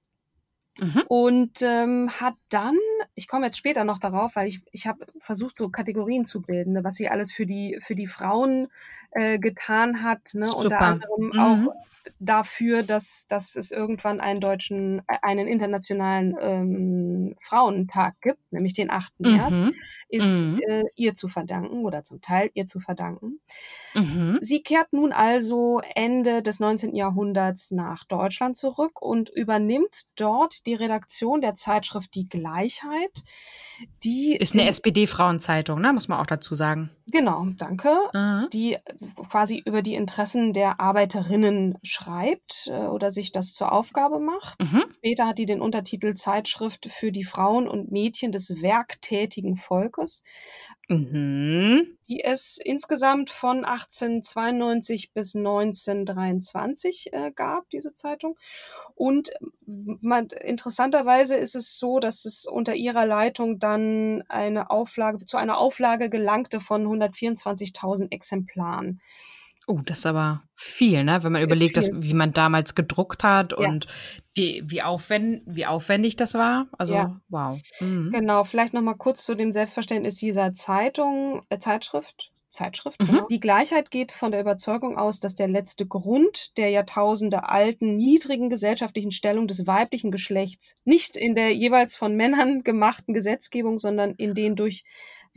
Mhm. 0.80 1.04
Und 1.08 1.62
ähm, 1.62 2.12
hat 2.20 2.36
dann, 2.50 2.78
ich 3.16 3.28
komme 3.28 3.48
jetzt 3.48 3.58
später 3.58 3.84
noch 3.84 4.00
darauf, 4.00 4.36
weil 4.36 4.48
ich, 4.48 4.62
ich 4.72 4.88
habe 4.88 5.06
versucht, 5.20 5.56
so 5.56 5.70
Kategorien 5.70 6.26
zu 6.26 6.42
bilden, 6.42 6.74
ne, 6.74 6.84
was 6.84 6.98
sie 6.98 7.10
alles 7.10 7.32
für 7.32 7.46
die, 7.46 7.80
für 7.82 7.96
die 7.96 8.08
Frauen 8.08 8.68
äh, 9.12 9.40
getan 9.40 10.04
hat, 10.04 10.34
ne? 10.34 10.48
unter 10.54 10.82
anderem 10.82 11.32
mhm. 11.34 11.40
auch 11.40 11.74
dafür, 12.20 12.84
dass, 12.84 13.28
dass 13.28 13.56
es 13.56 13.72
irgendwann 13.72 14.20
einen 14.20 14.40
deutschen, 14.40 15.00
äh, 15.08 15.18
einen 15.22 15.48
internationalen 15.48 16.36
ähm, 16.40 17.36
Frauentag 17.42 18.16
gibt, 18.22 18.40
nämlich 18.52 18.74
den 18.74 18.90
8. 18.90 19.14
Mhm. 19.20 19.36
März, 19.36 19.76
ist 20.10 20.42
mhm. 20.42 20.60
äh, 20.68 20.84
ihr 20.96 21.16
zu 21.16 21.28
verdanken 21.28 21.86
oder 21.86 22.04
zum 22.04 22.22
Teil 22.22 22.50
ihr 22.54 22.68
zu 22.68 22.80
verdanken. 22.80 23.40
Mhm. 23.94 24.40
Sie 24.42 24.62
kehrt 24.62 24.94
nun 24.94 25.12
also 25.12 25.82
Ende 25.96 26.42
des 26.42 26.60
19. 26.60 26.96
Jahrhunderts 26.96 27.72
nach 27.72 28.06
Deutschland 28.06 28.58
zurück 28.58 29.02
und 29.02 29.30
übernimmt 29.30 30.06
dort 30.16 30.66
die 30.68 30.76
Redaktion 30.76 31.42
der 31.42 31.56
Zeitschrift 31.56 32.14
Die 32.14 32.28
Gleichheit. 32.28 33.24
Die 34.04 34.36
ist 34.36 34.54
eine 34.54 34.68
SPD-Frauenzeitung, 34.68 35.82
ne? 35.82 35.94
muss 35.94 36.08
man 36.08 36.20
auch 36.20 36.28
dazu 36.28 36.54
sagen. 36.54 36.92
Genau, 37.10 37.48
danke. 37.58 37.96
Mhm. 38.14 38.50
Die 38.52 38.78
quasi 39.30 39.62
über 39.66 39.82
die 39.82 39.96
Interessen 39.96 40.52
der 40.52 40.82
Arbeiterinnen 40.82 41.78
schreibt 41.82 42.68
äh, 42.68 42.88
oder 42.88 43.12
sich 43.12 43.32
das 43.32 43.54
zur 43.54 43.72
Aufgabe 43.72 44.20
macht. 44.20 44.62
Mhm. 44.62 44.84
Später 44.98 45.26
hat 45.28 45.38
die 45.38 45.46
den 45.46 45.62
Untertitel 45.62 46.16
Zeitschrift 46.16 46.88
für 46.92 47.14
die 47.14 47.24
Frauen 47.24 47.68
und 47.68 47.92
Mädchen 47.92 48.34
des 48.34 48.62
werktätigen 48.62 49.56
Volkes. 49.56 50.22
Mhm. 50.90 51.98
Die 52.08 52.24
es 52.24 52.58
insgesamt 52.64 53.30
von 53.30 53.66
1892 53.66 55.12
bis 55.12 55.36
1923 55.36 57.12
äh, 57.12 57.32
gab, 57.32 57.70
diese 57.72 57.94
Zeitung. 57.96 58.38
Und 58.96 59.32
man, 59.66 60.28
interessanterweise 60.28 61.36
ist 61.36 61.56
es 61.56 61.78
so, 61.78 62.00
dass 62.00 62.24
es 62.24 62.46
unter 62.46 62.76
ihrer 62.76 63.06
Leitung 63.06 63.60
dann 63.60 64.24
eine 64.30 64.70
Auflage, 64.70 65.26
zu 65.26 65.36
einer 65.36 65.58
Auflage 65.58 66.10
gelangte 66.10 66.62
von 66.62 66.86
124.000 67.02 68.12
Exemplaren. 68.12 69.02
Oh, 69.70 69.82
das 69.86 70.00
ist 70.00 70.06
aber 70.06 70.44
viel, 70.56 71.04
ne? 71.04 71.24
Wenn 71.24 71.34
man 71.34 71.42
ist 71.42 71.48
überlegt, 71.48 71.76
dass, 71.76 71.92
wie 71.94 72.14
man 72.14 72.32
damals 72.32 72.74
gedruckt 72.74 73.26
hat 73.26 73.52
ja. 73.52 73.68
und 73.68 73.86
die, 74.38 74.64
wie, 74.66 74.82
aufwend, 74.82 75.42
wie 75.46 75.66
aufwendig 75.66 76.16
das 76.16 76.36
war. 76.36 76.68
Also, 76.78 76.94
ja. 76.94 77.20
wow. 77.28 77.60
Mhm. 77.82 78.12
Genau, 78.14 78.46
vielleicht 78.46 78.74
noch 78.74 78.82
mal 78.82 78.96
kurz 78.96 79.26
zu 79.26 79.36
dem 79.36 79.52
Selbstverständnis 79.52 80.16
dieser 80.16 80.56
Zeitung, 80.56 81.42
äh, 81.50 81.60
Zeitschrift. 81.60 82.32
Zeitschrift. 82.50 83.02
Mhm. 83.02 83.08
Genau. 83.08 83.28
Die 83.28 83.40
Gleichheit 83.42 83.92
geht 83.92 84.14
von 84.14 84.32
der 84.32 84.40
Überzeugung 84.40 84.98
aus, 84.98 85.20
dass 85.20 85.36
der 85.36 85.50
letzte 85.50 85.86
Grund 85.86 86.58
der 86.58 86.70
Jahrtausende 86.70 87.50
alten, 87.50 87.98
niedrigen 87.98 88.50
gesellschaftlichen 88.50 89.12
Stellung 89.12 89.48
des 89.48 89.68
weiblichen 89.68 90.12
Geschlechts 90.12 90.76
nicht 90.86 91.18
in 91.18 91.36
der 91.36 91.54
jeweils 91.54 91.96
von 91.96 92.16
Männern 92.16 92.64
gemachten 92.64 93.14
Gesetzgebung, 93.14 93.78
sondern 93.78 94.12
in 94.16 94.34
den 94.34 94.56
durch 94.56 94.86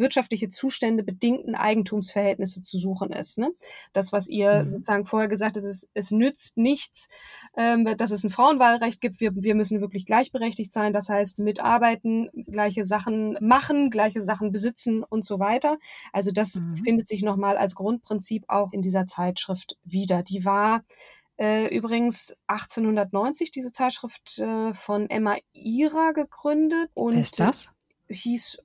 wirtschaftliche 0.01 0.49
Zustände 0.49 1.03
bedingten 1.03 1.55
Eigentumsverhältnisse 1.55 2.63
zu 2.63 2.79
suchen 2.79 3.13
ist. 3.13 3.39
Ne? 3.39 3.51
Das, 3.93 4.13
was 4.13 4.27
ihr 4.27 4.65
mhm. 4.65 4.71
sozusagen 4.71 5.07
vorher 5.07 5.29
gesagt 5.29 5.57
habt, 5.57 5.65
es, 5.65 5.89
es 5.95 6.11
nützt 6.11 6.57
nichts, 6.57 7.09
ähm, 7.57 7.97
dass 7.97 8.11
es 8.11 8.25
ein 8.25 8.31
Frauenwahlrecht 8.31 9.01
gibt. 9.01 9.21
Wir, 9.21 9.31
wir 9.35 9.55
müssen 9.55 9.81
wirklich 9.81 10.07
gleichberechtigt 10.07 10.73
sein. 10.73 10.93
Das 10.93 11.09
heißt, 11.09 11.39
mitarbeiten, 11.39 12.31
gleiche 12.47 12.85
Sachen 12.85 13.39
machen, 13.41 13.91
gleiche 13.91 14.21
Sachen 14.21 14.51
besitzen 14.51 15.05
und 15.05 15.25
so 15.25 15.39
weiter. 15.39 15.77
Also 16.13 16.31
das 16.33 16.57
mhm. 16.57 16.77
findet 16.77 17.09
sich 17.09 17.23
nochmal 17.23 17.57
als 17.57 17.75
Grundprinzip 17.75 18.45
auch 18.49 18.73
in 18.73 18.83
dieser 18.83 19.07
Zeitschrift 19.07 19.77
wieder. 19.85 20.23
Die 20.23 20.45
war 20.45 20.83
äh, 21.41 21.75
übrigens 21.75 22.35
1890 22.49 23.51
diese 23.51 23.73
Zeitschrift 23.73 24.39
äh, 24.39 24.75
von 24.75 25.09
Emma 25.09 25.37
Ira 25.53 26.13
gegründet 26.13 26.91
und 26.95 27.15
Wer 27.15 27.21
ist 27.21 27.41
das? 27.41 27.71
hieß 28.09 28.59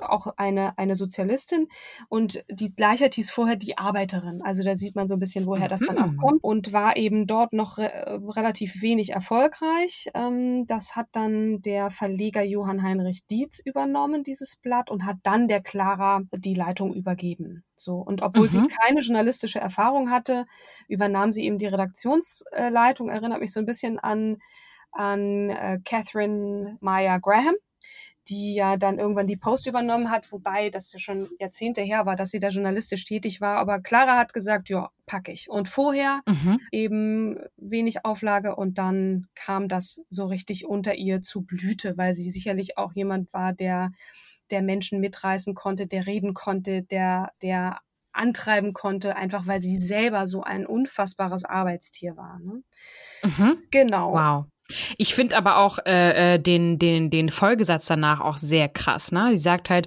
auch 0.00 0.34
eine, 0.36 0.76
eine 0.78 0.96
Sozialistin 0.96 1.68
und 2.08 2.44
die 2.50 2.74
Gleichheit 2.74 3.14
hieß 3.14 3.30
vorher 3.30 3.56
die 3.56 3.78
Arbeiterin. 3.78 4.42
Also 4.42 4.62
da 4.62 4.74
sieht 4.74 4.94
man 4.94 5.08
so 5.08 5.14
ein 5.14 5.20
bisschen, 5.20 5.46
woher 5.46 5.68
das 5.68 5.80
dann 5.80 5.98
auch 5.98 6.12
mhm. 6.12 6.16
kommt 6.16 6.44
und 6.44 6.72
war 6.72 6.96
eben 6.96 7.26
dort 7.26 7.52
noch 7.52 7.78
re 7.78 8.20
relativ 8.36 8.82
wenig 8.82 9.10
erfolgreich. 9.10 10.10
Ähm, 10.14 10.66
das 10.66 10.96
hat 10.96 11.08
dann 11.12 11.62
der 11.62 11.90
Verleger 11.90 12.42
Johann 12.42 12.82
Heinrich 12.82 13.26
Dietz 13.26 13.60
übernommen, 13.64 14.22
dieses 14.22 14.56
Blatt, 14.56 14.90
und 14.90 15.04
hat 15.04 15.16
dann 15.22 15.48
der 15.48 15.60
Clara 15.60 16.22
die 16.32 16.54
Leitung 16.54 16.94
übergeben. 16.94 17.64
So. 17.76 17.96
Und 17.96 18.22
obwohl 18.22 18.46
mhm. 18.46 18.50
sie 18.50 18.68
keine 18.68 19.00
journalistische 19.00 19.60
Erfahrung 19.60 20.10
hatte, 20.10 20.46
übernahm 20.88 21.32
sie 21.32 21.44
eben 21.44 21.58
die 21.58 21.66
Redaktionsleitung, 21.66 23.08
erinnert 23.08 23.40
mich 23.40 23.52
so 23.52 23.60
ein 23.60 23.66
bisschen 23.66 23.98
an 23.98 24.38
an 24.96 25.50
äh, 25.50 25.78
Catherine 25.84 26.78
Meyer 26.80 27.20
Graham, 27.20 27.54
die 28.28 28.54
ja 28.54 28.76
dann 28.76 28.98
irgendwann 28.98 29.26
die 29.26 29.36
Post 29.36 29.66
übernommen 29.66 30.10
hat, 30.10 30.30
wobei 30.32 30.70
das 30.70 30.92
ja 30.92 30.98
schon 30.98 31.28
Jahrzehnte 31.38 31.82
her 31.82 32.06
war, 32.06 32.16
dass 32.16 32.30
sie 32.30 32.40
da 32.40 32.48
journalistisch 32.48 33.04
tätig 33.04 33.40
war. 33.40 33.58
Aber 33.58 33.80
Clara 33.80 34.16
hat 34.16 34.32
gesagt, 34.32 34.68
ja, 34.68 34.90
packe 35.06 35.32
ich. 35.32 35.48
Und 35.48 35.68
vorher 35.68 36.22
mhm. 36.26 36.60
eben 36.72 37.38
wenig 37.56 38.04
Auflage 38.04 38.56
und 38.56 38.78
dann 38.78 39.28
kam 39.34 39.68
das 39.68 40.02
so 40.10 40.26
richtig 40.26 40.66
unter 40.66 40.94
ihr 40.94 41.22
zu 41.22 41.42
Blüte, 41.42 41.96
weil 41.96 42.14
sie 42.14 42.30
sicherlich 42.30 42.78
auch 42.78 42.92
jemand 42.92 43.32
war, 43.32 43.52
der 43.52 43.92
der 44.50 44.62
Menschen 44.62 45.00
mitreißen 45.00 45.54
konnte, 45.54 45.88
der 45.88 46.06
reden 46.06 46.32
konnte, 46.34 46.82
der 46.82 47.30
der 47.42 47.80
antreiben 48.12 48.72
konnte, 48.72 49.16
einfach 49.16 49.46
weil 49.46 49.60
sie 49.60 49.78
selber 49.78 50.26
so 50.26 50.42
ein 50.42 50.66
unfassbares 50.66 51.44
Arbeitstier 51.44 52.16
war. 52.16 52.38
Ne? 52.38 52.62
Mhm. 53.22 53.58
Genau. 53.70 54.12
Wow. 54.14 54.46
Ich 54.96 55.14
finde 55.14 55.36
aber 55.36 55.58
auch 55.58 55.78
äh, 55.86 56.34
äh, 56.34 56.38
den, 56.38 56.78
den, 56.78 57.10
den 57.10 57.30
Folgesatz 57.30 57.86
danach 57.86 58.20
auch 58.20 58.38
sehr 58.38 58.68
krass. 58.68 59.12
Ne? 59.12 59.28
Sie 59.30 59.42
sagt 59.42 59.70
halt, 59.70 59.86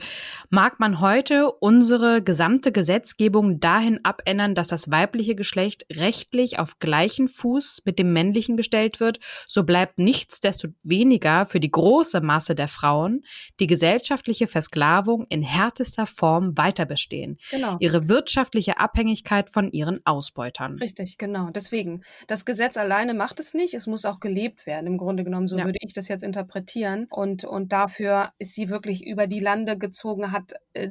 mag 0.49 0.79
man 0.79 1.01
heute 1.01 1.51
unsere 1.51 2.23
gesamte 2.23 2.71
Gesetzgebung 2.71 3.59
dahin 3.59 3.99
abändern, 4.03 4.55
dass 4.55 4.67
das 4.67 4.89
weibliche 4.89 5.35
Geschlecht 5.35 5.85
rechtlich 5.91 6.59
auf 6.59 6.79
gleichen 6.79 7.27
Fuß 7.27 7.81
mit 7.85 7.99
dem 7.99 8.13
männlichen 8.13 8.55
gestellt 8.55 8.99
wird, 8.99 9.19
so 9.47 9.63
bleibt 9.63 9.99
nichtsdestoweniger 9.99 11.45
für 11.45 11.59
die 11.59 11.71
große 11.71 12.21
Masse 12.21 12.55
der 12.55 12.67
Frauen 12.67 13.23
die 13.59 13.67
gesellschaftliche 13.67 14.47
Versklavung 14.47 15.25
in 15.29 15.41
härtester 15.41 16.05
Form 16.05 16.57
weiter 16.57 16.85
bestehen. 16.85 17.37
Genau. 17.51 17.77
Ihre 17.79 18.07
wirtschaftliche 18.07 18.79
Abhängigkeit 18.79 19.49
von 19.49 19.71
ihren 19.71 20.05
Ausbeutern. 20.05 20.75
Richtig, 20.75 21.17
genau. 21.17 21.49
Deswegen, 21.49 22.03
das 22.27 22.45
Gesetz 22.45 22.77
alleine 22.77 23.13
macht 23.13 23.39
es 23.39 23.53
nicht, 23.53 23.73
es 23.73 23.87
muss 23.87 24.05
auch 24.05 24.19
gelebt 24.19 24.65
werden 24.65 24.68
werden. 24.69 24.88
Im 24.88 24.97
Grunde 24.97 25.25
genommen, 25.25 25.47
so 25.47 25.58
ja. 25.58 25.65
würde 25.65 25.79
ich 25.82 25.93
das 25.93 26.08
jetzt 26.08 26.23
interpretieren. 26.23 27.08
Und, 27.10 27.43
und 27.43 27.73
dafür 27.73 28.32
ist 28.38 28.53
sie 28.53 28.69
wirklich 28.69 29.05
über 29.05 29.27
die 29.27 29.41
Lande 29.41 29.77
gezogen, 29.77 30.32
hat 30.32 30.53
äh, 30.73 30.88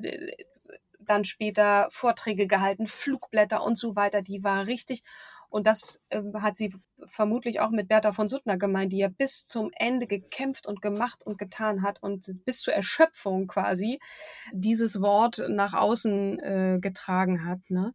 dann 1.00 1.24
später 1.24 1.88
Vorträge 1.90 2.46
gehalten, 2.46 2.86
Flugblätter 2.86 3.62
und 3.62 3.78
so 3.78 3.96
weiter. 3.96 4.20
Die 4.20 4.44
war 4.44 4.66
richtig 4.66 5.04
und 5.50 5.66
das 5.66 6.02
äh, 6.10 6.22
hat 6.34 6.56
sie 6.56 6.72
vermutlich 7.06 7.60
auch 7.60 7.70
mit 7.70 7.88
Bertha 7.88 8.12
von 8.12 8.28
Suttner 8.28 8.56
gemeint, 8.56 8.92
die 8.92 8.98
ja 8.98 9.08
bis 9.08 9.46
zum 9.46 9.70
Ende 9.76 10.06
gekämpft 10.06 10.66
und 10.66 10.82
gemacht 10.82 11.24
und 11.24 11.38
getan 11.38 11.82
hat 11.82 12.02
und 12.02 12.26
bis 12.44 12.60
zur 12.60 12.74
Erschöpfung 12.74 13.46
quasi 13.46 14.00
dieses 14.52 15.00
Wort 15.00 15.42
nach 15.48 15.74
außen 15.74 16.38
äh, 16.40 16.78
getragen 16.80 17.44
hat. 17.44 17.60
Ne? 17.68 17.94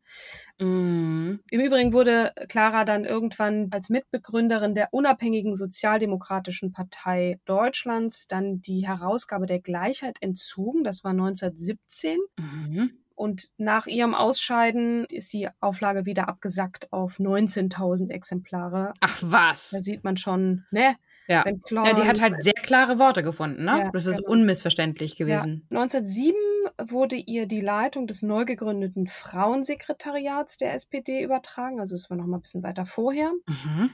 Mm. 0.60 1.40
Im 1.52 1.60
Übrigen 1.60 1.94
wurde 1.94 2.34
Clara 2.50 2.86
dann 2.86 3.06
irgendwann 3.06 3.70
als 3.72 3.90
Mitbegründerin 3.90 4.74
der 4.74 4.90
unabhängigen 4.92 5.56
Sozialdemokratischen 5.56 6.72
Partei 6.72 7.40
Deutschlands 7.46 8.28
dann 8.28 8.62
die 8.62 8.88
Herausgabe 8.88 9.46
der 9.46 9.60
Gleichheit 9.60 10.18
entzogen. 10.22 10.84
Das 10.84 11.04
war 11.04 11.12
1917. 11.12 12.20
Mhm. 12.40 13.03
Und 13.16 13.50
nach 13.58 13.86
ihrem 13.86 14.16
Ausscheiden 14.16 15.06
ist 15.06 15.34
die 15.34 15.50
Auflage 15.60 16.06
wieder 16.06 16.28
abgesackt 16.28 16.92
auf 16.92 17.20
19.000 17.20 18.10
Exemplare. 18.10 18.94
Ach 19.02 19.20
was. 19.22 19.72
Da 19.72 19.82
sieht 19.82 20.04
man 20.04 20.18
schon, 20.18 20.66
ne? 20.72 20.96
Ja. 21.28 21.46
ja, 21.46 21.94
die 21.94 22.04
hat 22.04 22.20
halt 22.20 22.44
sehr 22.44 22.54
klare 22.54 23.00
Worte 23.00 23.24
gefunden, 23.24 23.64
ne? 23.64 23.84
Ja, 23.84 23.92
das 23.92 24.08
ist 24.08 24.18
genau. 24.18 24.32
unmissverständlich 24.32 25.16
gewesen. 25.16 25.66
Ja. 25.70 25.80
1907 25.80 26.36
wurde 26.92 27.16
ihr 27.16 27.46
die 27.46 27.62
Leitung 27.62 28.08
des 28.08 28.24
neu 28.24 28.44
gegründeten 28.44 29.08
Frauensekretariats 29.08 30.58
der 30.58 30.74
SPD 30.74 31.24
übertragen, 31.24 31.80
also 31.80 31.96
es 31.96 32.10
war 32.10 32.18
noch 32.18 32.26
mal 32.26 32.38
ein 32.38 32.42
bisschen 32.42 32.64
weiter 32.64 32.86
vorher. 32.86 33.32
Mhm. 33.48 33.92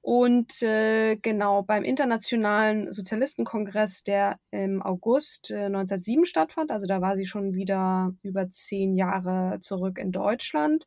Und 0.00 0.62
äh, 0.62 1.16
genau 1.16 1.62
beim 1.62 1.84
Internationalen 1.84 2.90
Sozialistenkongress, 2.92 4.04
der 4.04 4.38
im 4.50 4.80
August 4.80 5.50
äh, 5.50 5.66
1907 5.66 6.24
stattfand, 6.24 6.70
also 6.70 6.86
da 6.86 7.00
war 7.00 7.16
sie 7.16 7.26
schon 7.26 7.54
wieder 7.54 8.14
über 8.22 8.48
zehn 8.48 8.94
Jahre 8.94 9.58
zurück 9.60 9.98
in 9.98 10.12
Deutschland, 10.12 10.86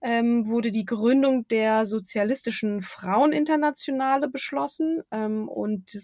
ähm, 0.00 0.46
wurde 0.46 0.70
die 0.70 0.84
Gründung 0.84 1.46
der 1.48 1.86
Sozialistischen 1.86 2.82
Fraueninternationale 2.82 4.28
beschlossen 4.28 5.02
ähm, 5.10 5.48
und 5.48 6.00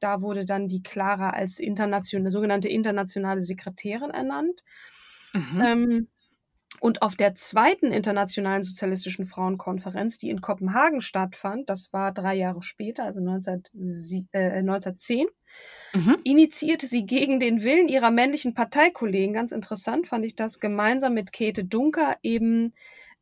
da 0.00 0.20
wurde 0.20 0.44
dann 0.44 0.68
die 0.68 0.82
Clara 0.82 1.30
als 1.30 1.58
internationale, 1.58 2.30
sogenannte 2.30 2.68
internationale 2.68 3.40
Sekretärin 3.40 4.10
ernannt. 4.10 4.62
Mhm. 5.32 5.60
Ähm, 5.64 6.08
und 6.80 7.02
auf 7.02 7.16
der 7.16 7.34
zweiten 7.34 7.92
Internationalen 7.92 8.62
Sozialistischen 8.62 9.24
Frauenkonferenz, 9.24 10.18
die 10.18 10.30
in 10.30 10.40
Kopenhagen 10.40 11.00
stattfand, 11.00 11.70
das 11.70 11.92
war 11.92 12.12
drei 12.12 12.34
Jahre 12.34 12.62
später, 12.62 13.04
also 13.04 13.20
19, 13.22 13.62
äh, 14.32 14.58
1910, 14.58 15.26
mhm. 15.94 16.16
initiierte 16.24 16.86
sie 16.86 17.06
gegen 17.06 17.40
den 17.40 17.62
Willen 17.62 17.88
ihrer 17.88 18.10
männlichen 18.10 18.54
Parteikollegen, 18.54 19.32
ganz 19.32 19.52
interessant 19.52 20.08
fand 20.08 20.24
ich 20.24 20.36
das, 20.36 20.60
gemeinsam 20.60 21.14
mit 21.14 21.32
Käthe 21.32 21.64
Dunker 21.64 22.16
eben 22.22 22.74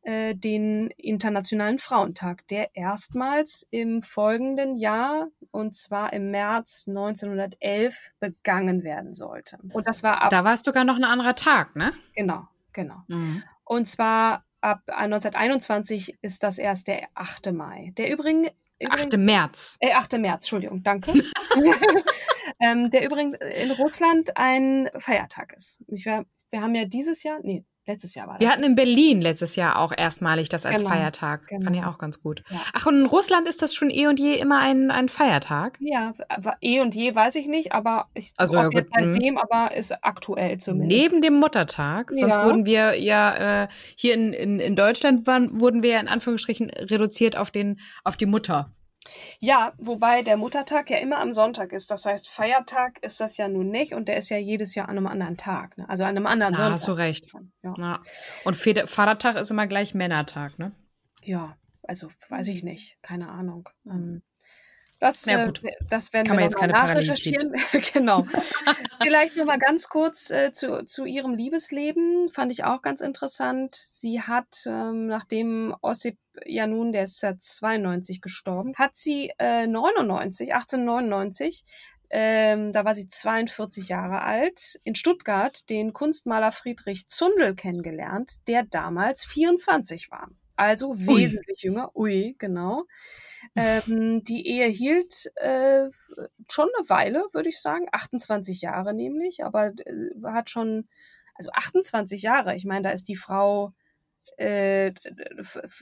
äh, 0.03 0.35
den 0.35 0.89
Internationalen 0.97 1.79
Frauentag, 1.79 2.45
der 2.47 2.75
erstmals 2.75 3.65
im 3.71 4.01
folgenden 4.01 4.75
Jahr, 4.75 5.29
und 5.51 5.75
zwar 5.75 6.11
im 6.11 6.29
März 6.29 6.85
1911, 6.89 8.11
begangen 8.19 8.83
werden 8.83 9.13
sollte. 9.13 9.59
Und 9.71 9.87
das 9.87 10.03
war 10.03 10.21
ab, 10.21 10.29
Da 10.29 10.43
war 10.43 10.55
es 10.55 10.63
sogar 10.63 10.83
noch 10.83 10.97
ein 10.97 11.05
anderer 11.05 11.35
Tag, 11.35 11.77
ne? 11.77 11.93
Genau, 12.15 12.47
genau. 12.73 13.03
Mhm. 13.07 13.43
Und 13.63 13.87
zwar 13.87 14.43
ab 14.61 14.81
1921 14.87 16.17
ist 16.21 16.43
das 16.43 16.57
erst 16.57 16.87
der 16.87 17.07
8. 17.15 17.51
Mai. 17.53 17.93
Der 17.97 18.11
übrigen 18.11 18.49
8. 18.85 19.17
März. 19.17 19.77
Äh, 19.79 19.93
8. 19.93 20.19
März, 20.19 20.43
Entschuldigung, 20.43 20.83
danke. 20.83 21.13
ähm, 22.59 22.89
der 22.89 23.05
übrigens 23.05 23.37
in 23.39 23.71
Russland 23.71 24.35
ein 24.35 24.89
Feiertag 24.97 25.53
ist. 25.53 25.83
Wir, 25.87 26.25
wir 26.49 26.61
haben 26.61 26.75
ja 26.75 26.85
dieses 26.85 27.23
Jahr, 27.23 27.39
nee, 27.43 27.65
Letztes 27.85 28.15
Jahr 28.15 28.27
war 28.27 28.35
das. 28.35 28.41
Wir 28.41 28.49
hatten 28.49 28.63
in 28.63 28.75
Berlin 28.75 29.19
letztes 29.19 29.57
Jahr 29.57 29.77
auch 29.77 29.91
erstmalig 29.95 30.47
das 30.47 30.65
als 30.65 30.81
genau, 30.83 30.93
Feiertag. 30.93 31.47
Genau. 31.47 31.65
Fand 31.65 31.75
ich 31.75 31.83
auch 31.83 31.97
ganz 31.97 32.21
gut. 32.21 32.41
Ja. 32.49 32.61
Ach, 32.71 32.85
und 32.85 33.01
in 33.01 33.05
Russland 33.05 33.45
ist 33.45 33.61
das 33.61 33.75
schon 33.75 33.89
eh 33.89 34.07
und 34.07 34.21
je 34.21 34.35
immer 34.35 34.59
ein, 34.59 34.89
ein 34.89 35.09
Feiertag? 35.09 35.77
Ja, 35.81 36.13
eh 36.61 36.79
und 36.79 36.95
je 36.95 37.13
weiß 37.13 37.35
ich 37.35 37.47
nicht, 37.47 37.73
aber 37.73 38.07
ich 38.13 38.31
also, 38.37 38.53
ja, 38.53 38.69
jetzt 38.71 38.95
hm. 38.95 39.13
seitdem, 39.13 39.37
aber 39.37 39.75
ist 39.75 39.91
aktuell 40.01 40.57
zumindest. 40.59 41.01
Neben 41.01 41.21
dem 41.21 41.33
Muttertag, 41.33 42.11
sonst 42.13 42.35
ja. 42.35 42.45
wurden 42.45 42.65
wir 42.65 42.97
ja 43.01 43.63
äh, 43.63 43.67
hier 43.97 44.13
in, 44.13 44.31
in, 44.31 44.59
in 44.61 44.75
Deutschland 44.77 45.27
waren, 45.27 45.59
wurden 45.59 45.83
wir 45.83 45.91
ja 45.91 45.99
in 45.99 46.07
Anführungsstrichen 46.07 46.69
reduziert 46.69 47.35
auf 47.35 47.51
den 47.51 47.79
auf 48.05 48.15
die 48.15 48.27
Mutter. 48.27 48.71
Ja, 49.39 49.73
wobei 49.77 50.21
der 50.21 50.37
Muttertag 50.37 50.89
ja 50.89 50.97
immer 50.97 51.19
am 51.19 51.33
Sonntag 51.33 51.73
ist. 51.73 51.91
Das 51.91 52.05
heißt, 52.05 52.29
Feiertag 52.29 52.99
ist 53.03 53.19
das 53.19 53.37
ja 53.37 53.47
nun 53.47 53.69
nicht 53.69 53.93
und 53.93 54.07
der 54.07 54.17
ist 54.17 54.29
ja 54.29 54.37
jedes 54.37 54.75
Jahr 54.75 54.89
an 54.89 54.97
einem 54.97 55.07
anderen 55.07 55.37
Tag, 55.37 55.77
ne? 55.77 55.87
also 55.89 56.03
an 56.03 56.11
einem 56.11 56.27
anderen 56.27 56.53
ja, 56.53 56.57
Sonntag. 56.57 56.73
hast 56.73 56.87
du 56.87 56.91
recht. 56.93 57.33
Ja. 57.63 57.73
ja. 57.77 58.01
Und 58.45 58.55
Vatertag 58.55 59.35
ist 59.35 59.51
immer 59.51 59.67
gleich 59.67 59.93
Männertag, 59.93 60.57
ne? 60.59 60.71
Ja, 61.21 61.57
also 61.83 62.09
weiß 62.29 62.47
ich 62.49 62.63
nicht, 62.63 62.97
keine 63.01 63.29
Ahnung. 63.29 63.69
Ähm, 63.85 64.21
das, 65.03 65.25
ja, 65.25 65.43
äh, 65.43 65.51
das 65.89 66.13
werden 66.13 66.27
Kann 66.27 66.37
wir 66.37 66.45
jetzt 66.45 66.55
keine 66.55 66.71
nachrecherchieren. 66.71 67.53
genau. 67.93 68.25
Vielleicht 69.01 69.35
noch 69.35 69.43
mal 69.43 69.59
ganz 69.59 69.89
kurz 69.89 70.31
äh, 70.31 70.53
zu, 70.53 70.85
zu 70.85 71.03
ihrem 71.03 71.33
Liebesleben. 71.33 72.29
Fand 72.29 72.53
ich 72.53 72.63
auch 72.63 72.81
ganz 72.81 73.01
interessant. 73.01 73.75
Sie 73.75 74.21
hat, 74.21 74.63
ähm, 74.65 75.07
nachdem 75.07 75.75
Ossip 75.81 76.17
ja 76.45 76.67
nun, 76.67 76.93
der 76.93 77.03
ist 77.03 77.21
ja 77.21 77.37
92 77.37 78.21
gestorben, 78.21 78.75
hat 78.75 78.95
sie 78.95 79.33
äh, 79.39 79.67
99, 79.67 80.53
1899, 80.53 81.65
ähm, 82.09 82.71
da 82.71 82.85
war 82.85 82.95
sie 82.95 83.09
42 83.09 83.89
Jahre 83.89 84.21
alt, 84.21 84.79
in 84.85 84.95
Stuttgart 84.95 85.69
den 85.69 85.91
Kunstmaler 85.91 86.53
Friedrich 86.53 87.09
Zundel 87.09 87.55
kennengelernt, 87.55 88.35
der 88.47 88.63
damals 88.63 89.25
24 89.25 90.11
war. 90.11 90.29
Also 90.55 90.95
wesentlich 90.97 91.63
ui. 91.63 91.69
jünger. 91.69 91.95
Ui, 91.95 92.35
genau. 92.37 92.85
Ähm, 93.55 94.23
die 94.23 94.47
Ehe 94.47 94.67
hielt 94.67 95.31
äh, 95.35 95.89
schon 96.49 96.69
eine 96.77 96.89
Weile, 96.89 97.25
würde 97.33 97.49
ich 97.49 97.59
sagen. 97.59 97.87
28 97.91 98.61
Jahre 98.61 98.93
nämlich, 98.93 99.43
aber 99.43 99.67
äh, 99.67 100.11
hat 100.25 100.49
schon, 100.49 100.87
also 101.35 101.49
28 101.51 102.21
Jahre. 102.21 102.55
Ich 102.55 102.65
meine, 102.65 102.83
da 102.83 102.91
ist 102.91 103.07
die 103.07 103.15
Frau 103.15 103.73
äh, 104.37 104.93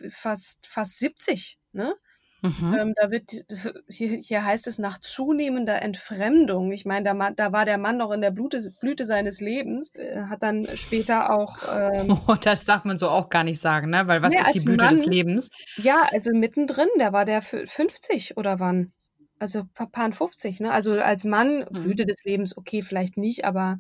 fast, 0.10 0.66
fast 0.68 1.00
70, 1.00 1.58
ne? 1.74 1.94
Mhm. 2.42 2.76
Ähm, 2.78 2.94
da 3.00 3.12
wird, 3.12 3.46
hier, 3.88 4.18
hier 4.18 4.44
heißt 4.44 4.66
es 4.66 4.80
nach 4.80 5.00
zunehmender 5.00 5.82
Entfremdung. 5.82 6.72
Ich 6.72 6.86
meine, 6.86 7.06
da, 7.06 7.30
da 7.32 7.52
war 7.52 7.66
der 7.66 7.78
Mann 7.78 7.98
noch 7.98 8.12
in 8.12 8.22
der 8.22 8.32
Blute, 8.32 8.74
Blüte 8.80 9.06
seines 9.06 9.42
Lebens, 9.42 9.94
äh, 9.94 10.24
hat 10.24 10.42
dann 10.42 10.68
später 10.76 11.32
auch. 11.32 11.58
Ähm, 11.72 12.18
oh, 12.28 12.36
das 12.42 12.64
darf 12.64 12.84
man 12.84 12.98
so 12.98 13.10
auch 13.10 13.30
gar 13.30 13.44
nicht 13.44 13.60
sagen, 13.60 13.92
ne? 13.92 14.08
Weil 14.08 14.24
was 14.24 14.34
nee, 14.34 14.40
ist 14.40 14.56
die 14.56 14.66
Blüte 14.66 14.86
Mann, 14.86 14.96
des 14.96 15.06
Lebens? 15.06 15.52
Ja, 15.78 16.04
also 16.12 16.32
mittendrin, 16.34 16.90
der 16.98 17.14
war 17.14 17.26
der 17.26 17.44
50 17.44 18.38
oder 18.38 18.60
wann? 18.60 18.92
Also 19.42 19.64
Pan 19.74 20.14
50, 20.14 20.60
ne? 20.60 20.72
Also 20.72 20.94
als 20.94 21.24
Mann, 21.24 21.66
mhm. 21.70 21.82
Blüte 21.82 22.06
des 22.06 22.24
Lebens, 22.24 22.56
okay, 22.56 22.84
vielleicht 22.84 23.18
nicht, 23.18 23.44
aber 23.44 23.80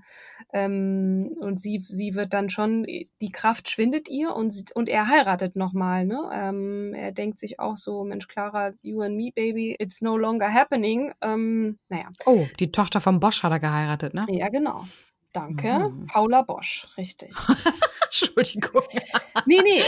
ähm, 0.54 1.36
und 1.40 1.62
sie, 1.62 1.86
sie 1.88 2.16
wird 2.16 2.34
dann 2.34 2.50
schon, 2.50 2.84
die 2.84 3.32
Kraft 3.32 3.70
schwindet 3.70 4.10
ihr 4.10 4.36
und, 4.36 4.72
und 4.74 4.90
er 4.90 5.08
heiratet 5.08 5.56
nochmal, 5.56 6.06
ne? 6.06 6.30
Ähm, 6.34 6.96
er 6.96 7.12
denkt 7.12 7.40
sich 7.40 7.60
auch 7.60 7.78
so, 7.78 8.04
Mensch, 8.04 8.28
Clara, 8.28 8.72
you 8.82 9.02
and 9.02 9.16
me, 9.16 9.32
baby, 9.36 9.76
it's 9.78 10.02
no 10.02 10.18
longer 10.18 10.52
happening. 10.52 11.14
Ähm, 11.22 11.78
naja. 11.90 12.08
Oh, 12.26 12.48
die 12.60 12.72
Tochter 12.72 13.00
von 13.00 13.20
Bosch 13.20 13.44
hat 13.44 13.52
er 13.52 13.60
geheiratet, 13.60 14.16
ne? 14.16 14.26
Ja, 14.30 14.50
genau. 14.50 14.86
Danke. 15.32 15.92
Mhm. 15.92 16.08
Paula 16.08 16.42
Bosch, 16.42 16.88
richtig. 16.98 17.36
Entschuldigung. 18.22 18.84
nee, 19.46 19.62
nee, 19.64 19.82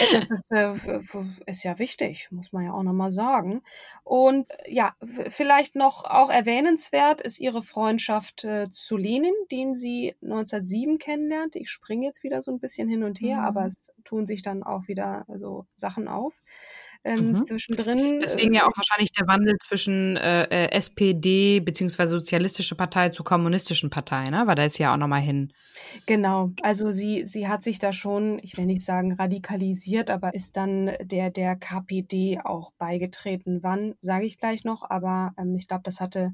das 0.49 0.77
ist, 0.77 1.15
äh, 1.15 1.23
ist, 1.45 1.63
ja 1.63 1.77
wichtig, 1.77 2.29
muss 2.31 2.53
man 2.53 2.65
ja 2.65 2.73
auch 2.73 2.83
nochmal 2.83 3.11
sagen. 3.11 3.63
Und 4.03 4.47
ja, 4.65 4.95
vielleicht 5.29 5.75
noch 5.75 6.05
auch 6.05 6.29
erwähnenswert 6.29 7.19
ist 7.19 7.39
ihre 7.39 7.61
Freundschaft 7.61 8.45
äh, 8.45 8.69
zu 8.69 8.95
Lenin, 8.95 9.33
den 9.51 9.75
sie 9.75 10.15
1907 10.21 10.99
kennenlernt. 10.99 11.55
Ich 11.57 11.69
springe 11.69 12.05
jetzt 12.05 12.23
wieder 12.23 12.41
so 12.41 12.51
ein 12.51 12.59
bisschen 12.59 12.87
hin 12.87 13.03
und 13.03 13.19
her, 13.19 13.37
mhm. 13.37 13.45
aber 13.45 13.65
es 13.65 13.91
tun 14.05 14.25
sich 14.25 14.41
dann 14.41 14.63
auch 14.63 14.87
wieder 14.87 15.25
so 15.35 15.65
Sachen 15.75 16.07
auf 16.07 16.41
ähm, 17.03 17.31
mhm. 17.31 17.45
zwischendrin. 17.45 18.19
Deswegen 18.19 18.53
ja 18.53 18.61
äh, 18.61 18.65
auch 18.65 18.77
wahrscheinlich 18.77 19.11
der 19.11 19.27
Wandel 19.27 19.55
zwischen 19.59 20.17
äh, 20.17 20.43
äh 20.43 20.71
SPD 20.71 21.59
bzw. 21.59 22.05
Sozialistische 22.05 22.75
Partei 22.75 23.09
zur 23.09 23.25
Kommunistischen 23.25 23.89
Partei, 23.89 24.29
ne? 24.29 24.43
Weil 24.45 24.55
da 24.55 24.63
ist 24.63 24.77
ja 24.77 24.93
auch 24.93 24.97
nochmal 24.97 25.21
hin. 25.21 25.51
Genau, 26.05 26.51
also 26.61 26.91
sie, 26.91 27.25
sie 27.25 27.47
hat 27.47 27.63
sich 27.63 27.79
da 27.79 27.93
schon, 27.93 28.39
ich 28.43 28.57
will 28.57 28.65
nicht 28.65 28.83
sagen 28.83 29.13
radikalisiert, 29.13 30.09
aber 30.09 30.33
ist 30.33 30.55
dann 30.55 30.91
der, 31.01 31.29
der 31.29 31.55
KPD 31.55 32.39
auch 32.43 32.71
beigetreten. 32.77 33.59
Wann, 33.63 33.95
sage 34.01 34.25
ich 34.25 34.37
gleich 34.37 34.63
noch, 34.63 34.89
aber 34.89 35.33
ähm, 35.37 35.55
ich 35.55 35.67
glaube, 35.67 35.83
das 35.83 35.99
hatte 35.99 36.33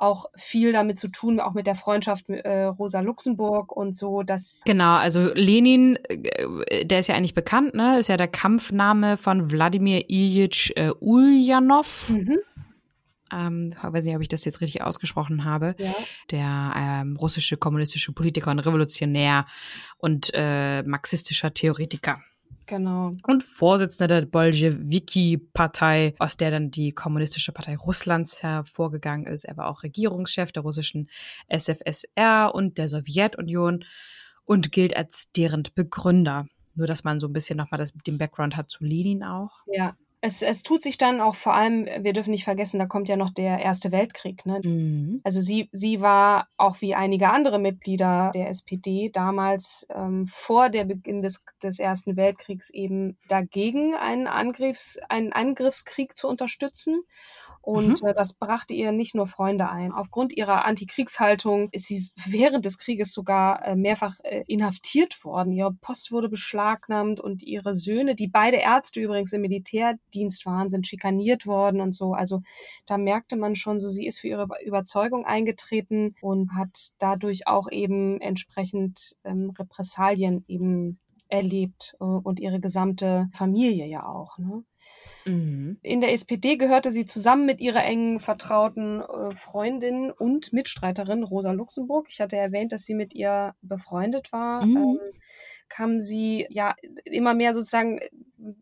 auch 0.00 0.26
viel 0.36 0.72
damit 0.72 0.98
zu 0.98 1.08
tun, 1.08 1.40
auch 1.40 1.54
mit 1.54 1.66
der 1.66 1.74
Freundschaft 1.74 2.28
mit 2.28 2.44
äh, 2.44 2.64
Rosa 2.64 3.00
Luxemburg 3.00 3.72
und 3.72 3.96
so, 3.96 4.22
dass. 4.22 4.62
Genau, 4.64 4.94
also 4.94 5.32
Lenin, 5.34 5.98
äh, 6.08 6.86
der 6.86 7.00
ist 7.00 7.08
ja 7.08 7.16
eigentlich 7.16 7.34
bekannt, 7.34 7.74
ne? 7.74 7.98
Ist 7.98 8.08
ja 8.08 8.16
der 8.16 8.28
Kampfname 8.28 9.16
von 9.16 9.50
Wladimir 9.50 10.08
Ilyich 10.08 10.72
äh, 10.76 10.92
Ulyanov. 11.00 12.10
Mhm. 12.10 12.38
Ähm, 13.32 13.74
ich 13.76 13.82
weiß 13.92 14.04
nicht, 14.04 14.14
ob 14.14 14.22
ich 14.22 14.28
das 14.28 14.44
jetzt 14.44 14.60
richtig 14.60 14.82
ausgesprochen 14.82 15.44
habe, 15.44 15.74
ja. 15.78 15.94
der 16.30 16.72
ähm, 16.76 17.16
russische 17.16 17.56
kommunistische 17.56 18.12
Politiker 18.12 18.50
und 18.50 18.60
Revolutionär 18.60 19.46
und 19.98 20.30
äh, 20.32 20.82
marxistischer 20.84 21.52
Theoretiker. 21.52 22.20
Genau. 22.68 23.16
Und 23.26 23.42
Vorsitzender 23.42 24.20
der 24.20 24.26
Bolschewiki-Partei, 24.26 26.14
aus 26.18 26.36
der 26.36 26.50
dann 26.50 26.70
die 26.70 26.92
Kommunistische 26.92 27.52
Partei 27.52 27.76
Russlands 27.76 28.42
hervorgegangen 28.42 29.26
ist. 29.26 29.44
Er 29.44 29.56
war 29.56 29.68
auch 29.68 29.82
Regierungschef 29.82 30.52
der 30.52 30.62
russischen 30.62 31.08
SFSR 31.48 32.54
und 32.54 32.76
der 32.76 32.90
Sowjetunion 32.90 33.84
und 34.44 34.70
gilt 34.70 34.94
als 34.96 35.32
deren 35.32 35.62
Begründer. 35.74 36.46
Nur, 36.74 36.86
dass 36.86 37.04
man 37.04 37.20
so 37.20 37.26
ein 37.26 37.32
bisschen 37.32 37.56
nochmal 37.56 37.84
den 38.06 38.18
Background 38.18 38.54
hat 38.54 38.70
zu 38.70 38.84
Lenin 38.84 39.24
auch. 39.24 39.62
Ja, 39.66 39.96
es, 40.20 40.42
es 40.42 40.62
tut 40.62 40.82
sich 40.82 40.98
dann 40.98 41.20
auch 41.20 41.36
vor 41.36 41.54
allem, 41.54 41.86
wir 41.86 42.12
dürfen 42.12 42.30
nicht 42.30 42.44
vergessen, 42.44 42.78
da 42.78 42.86
kommt 42.86 43.08
ja 43.08 43.16
noch 43.16 43.30
der 43.30 43.60
Erste 43.60 43.92
Weltkrieg. 43.92 44.44
Ne? 44.46 44.60
Mhm. 44.64 45.20
Also 45.22 45.40
sie, 45.40 45.68
sie 45.72 46.00
war 46.00 46.48
auch 46.56 46.80
wie 46.80 46.94
einige 46.94 47.30
andere 47.30 47.58
Mitglieder 47.58 48.32
der 48.34 48.48
SPD 48.48 49.10
damals 49.12 49.86
ähm, 49.94 50.26
vor 50.26 50.70
der 50.70 50.84
Beginn 50.84 51.22
des, 51.22 51.42
des 51.62 51.78
Ersten 51.78 52.16
Weltkriegs 52.16 52.70
eben 52.70 53.16
dagegen, 53.28 53.94
einen, 53.94 54.26
Angriffs, 54.26 54.98
einen 55.08 55.32
Angriffskrieg 55.32 56.16
zu 56.16 56.26
unterstützen 56.28 57.02
Und 57.60 58.02
mhm. 58.02 58.08
äh, 58.08 58.14
das 58.14 58.34
brachte 58.34 58.74
ihr 58.74 58.92
nicht 58.92 59.14
nur 59.14 59.26
Freunde 59.26 59.68
ein. 59.70 59.92
Aufgrund 59.92 60.32
ihrer 60.36 60.64
Antikriegshaltung 60.64 61.68
ist 61.72 61.86
sie 61.86 62.02
während 62.26 62.64
des 62.64 62.78
Krieges 62.78 63.12
sogar 63.12 63.64
äh, 63.64 63.76
mehrfach 63.76 64.16
äh, 64.22 64.44
inhaftiert 64.46 65.22
worden. 65.24 65.52
Ihre 65.52 65.72
Post 65.72 66.12
wurde 66.12 66.28
beschlagnahmt 66.28 67.20
und 67.20 67.42
ihre 67.42 67.74
Söhne, 67.74 68.14
die 68.14 68.28
beide 68.28 68.58
Ärzte 68.58 69.00
übrigens 69.00 69.32
im 69.32 69.42
Militärdienst 69.42 70.46
waren, 70.46 70.70
sind 70.70 70.86
schikaniert 70.86 71.46
worden 71.46 71.80
und 71.80 71.94
so. 71.94 72.14
Also 72.14 72.42
da 72.86 72.98
merkte 72.98 73.36
man 73.36 73.56
schon 73.56 73.80
so, 73.80 73.88
sie 73.88 74.06
ist 74.06 74.20
für 74.20 74.28
ihre 74.28 74.46
Überzeugung 74.64 75.24
eingetreten 75.24 76.14
und 76.20 76.54
hat 76.54 76.92
dadurch 76.98 77.46
auch 77.46 77.70
eben 77.70 78.20
entsprechend 78.20 79.16
ähm, 79.24 79.50
Repressalien 79.58 80.44
eben 80.48 80.98
erlebt 81.28 81.96
äh, 82.00 82.04
und 82.04 82.40
ihre 82.40 82.60
gesamte 82.60 83.28
Familie 83.32 83.86
ja 83.86 84.06
auch. 84.06 84.38
Ne? 84.38 84.64
Mhm. 85.24 85.78
In 85.82 86.00
der 86.00 86.12
SPD 86.12 86.56
gehörte 86.56 86.90
sie 86.90 87.06
zusammen 87.06 87.46
mit 87.46 87.60
ihrer 87.60 87.84
engen 87.84 88.20
vertrauten 88.20 89.00
äh, 89.00 89.34
Freundin 89.34 90.10
und 90.10 90.52
Mitstreiterin 90.52 91.22
Rosa 91.22 91.52
Luxemburg. 91.52 92.06
Ich 92.08 92.20
hatte 92.20 92.36
erwähnt, 92.36 92.72
dass 92.72 92.84
sie 92.84 92.94
mit 92.94 93.14
ihr 93.14 93.54
befreundet 93.62 94.32
war. 94.32 94.64
Mhm. 94.64 94.76
Ähm, 94.76 94.98
kam 95.68 96.00
sie 96.00 96.46
ja 96.50 96.74
immer 97.04 97.34
mehr 97.34 97.52
sozusagen 97.52 98.00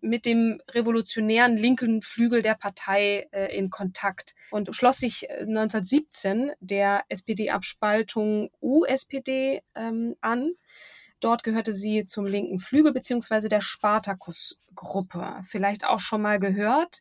mit 0.00 0.26
dem 0.26 0.60
revolutionären 0.70 1.56
linken 1.56 2.02
Flügel 2.02 2.42
der 2.42 2.54
Partei 2.54 3.28
äh, 3.30 3.56
in 3.56 3.70
Kontakt 3.70 4.34
und 4.50 4.74
schloss 4.74 4.98
sich 4.98 5.30
1917 5.30 6.48
äh, 6.48 6.54
der 6.60 7.04
SPD-Abspaltung 7.08 8.50
USPD 8.60 9.62
ähm, 9.74 10.16
an. 10.20 10.52
Dort 11.20 11.42
gehörte 11.42 11.72
sie 11.72 12.04
zum 12.04 12.26
linken 12.26 12.58
Flügel 12.58 12.92
beziehungsweise 12.92 13.48
der 13.48 13.60
Spartakus-Gruppe. 13.60 15.40
Vielleicht 15.44 15.86
auch 15.86 16.00
schon 16.00 16.22
mal 16.22 16.38
gehört, 16.38 17.00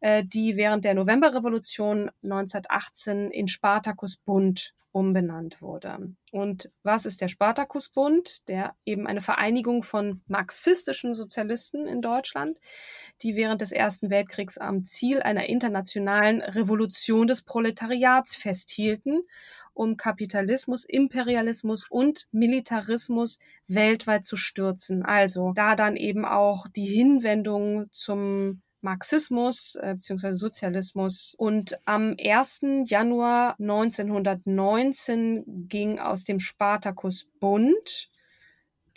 äh, 0.00 0.22
die 0.24 0.56
während 0.56 0.84
der 0.84 0.94
Novemberrevolution 0.94 2.10
1918 2.22 3.30
in 3.30 3.48
Spartakusbund 3.48 4.74
umbenannt 4.94 5.60
wurde. 5.60 6.14
Und 6.30 6.70
was 6.84 7.04
ist 7.04 7.20
der 7.20 7.26
Spartakusbund? 7.26 8.48
Der 8.48 8.76
eben 8.84 9.08
eine 9.08 9.22
Vereinigung 9.22 9.82
von 9.82 10.22
marxistischen 10.28 11.14
Sozialisten 11.14 11.88
in 11.88 12.00
Deutschland, 12.00 12.58
die 13.22 13.34
während 13.34 13.60
des 13.60 13.72
Ersten 13.72 14.08
Weltkriegs 14.08 14.56
am 14.56 14.84
Ziel 14.84 15.20
einer 15.20 15.46
internationalen 15.48 16.42
Revolution 16.42 17.26
des 17.26 17.42
Proletariats 17.42 18.36
festhielten 18.36 19.22
um 19.74 19.96
Kapitalismus, 19.96 20.84
Imperialismus 20.84 21.90
und 21.90 22.28
Militarismus 22.32 23.38
weltweit 23.66 24.24
zu 24.24 24.36
stürzen. 24.36 25.04
Also 25.04 25.52
da 25.54 25.74
dann 25.74 25.96
eben 25.96 26.24
auch 26.24 26.68
die 26.68 26.86
Hinwendung 26.86 27.86
zum 27.90 28.62
Marxismus 28.80 29.76
äh, 29.76 29.94
bzw. 29.94 30.32
Sozialismus. 30.32 31.34
Und 31.36 31.74
am 31.86 32.14
1. 32.22 32.60
Januar 32.86 33.56
1919 33.58 35.66
ging 35.68 35.98
aus 35.98 36.24
dem 36.24 36.38
Spartakusbund 36.38 38.10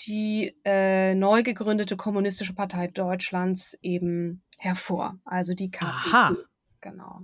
die 0.05 0.55
äh, 0.63 1.15
neu 1.15 1.41
gegründete 1.41 1.97
Kommunistische 1.97 2.53
Partei 2.53 2.87
Deutschlands 2.87 3.75
eben 3.81 4.43
hervor. 4.59 5.17
Also 5.25 5.53
die 5.53 5.71
KPD. 5.71 5.87
Aha. 5.87 6.35
Genau. 6.81 7.21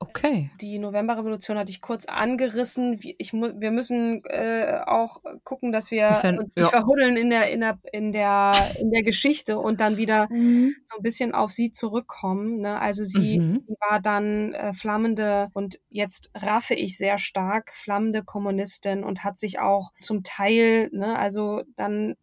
Okay. 0.00 0.50
Die 0.60 0.78
Novemberrevolution 0.78 1.58
hatte 1.58 1.70
ich 1.72 1.80
kurz 1.80 2.04
angerissen. 2.06 3.00
Ich, 3.18 3.32
wir 3.32 3.70
müssen 3.72 4.22
äh, 4.26 4.80
auch 4.86 5.20
gucken, 5.42 5.72
dass 5.72 5.90
wir 5.90 6.08
bisschen, 6.08 6.38
uns 6.38 6.50
nicht 6.54 6.64
ja. 6.64 6.68
verhuddeln 6.68 7.16
in 7.16 7.30
der, 7.30 7.50
in, 7.50 7.60
der, 7.60 7.78
in, 7.92 8.12
der, 8.12 8.52
in 8.80 8.92
der 8.92 9.02
Geschichte 9.02 9.58
und 9.58 9.80
dann 9.80 9.96
wieder 9.96 10.28
mhm. 10.30 10.76
so 10.84 10.98
ein 10.98 11.02
bisschen 11.02 11.34
auf 11.34 11.50
sie 11.50 11.72
zurückkommen. 11.72 12.60
Ne? 12.60 12.80
Also 12.80 13.04
sie, 13.04 13.40
mhm. 13.40 13.66
war 13.80 14.00
dann 14.00 14.52
äh, 14.52 14.72
flammende 14.72 15.48
und 15.52 15.80
jetzt 15.88 16.30
raffe 16.32 16.74
ich 16.74 16.96
sehr 16.96 17.18
stark 17.18 17.72
flammende 17.74 18.22
Kommunistin 18.22 19.02
und 19.02 19.24
hat 19.24 19.40
sich 19.40 19.58
auch 19.58 19.90
zum 19.98 20.22
Teil, 20.22 20.90
ne, 20.92 21.18
also 21.18 21.62
dann 21.76 22.14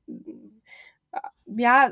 äh, 1.11 1.19
ja, 1.57 1.91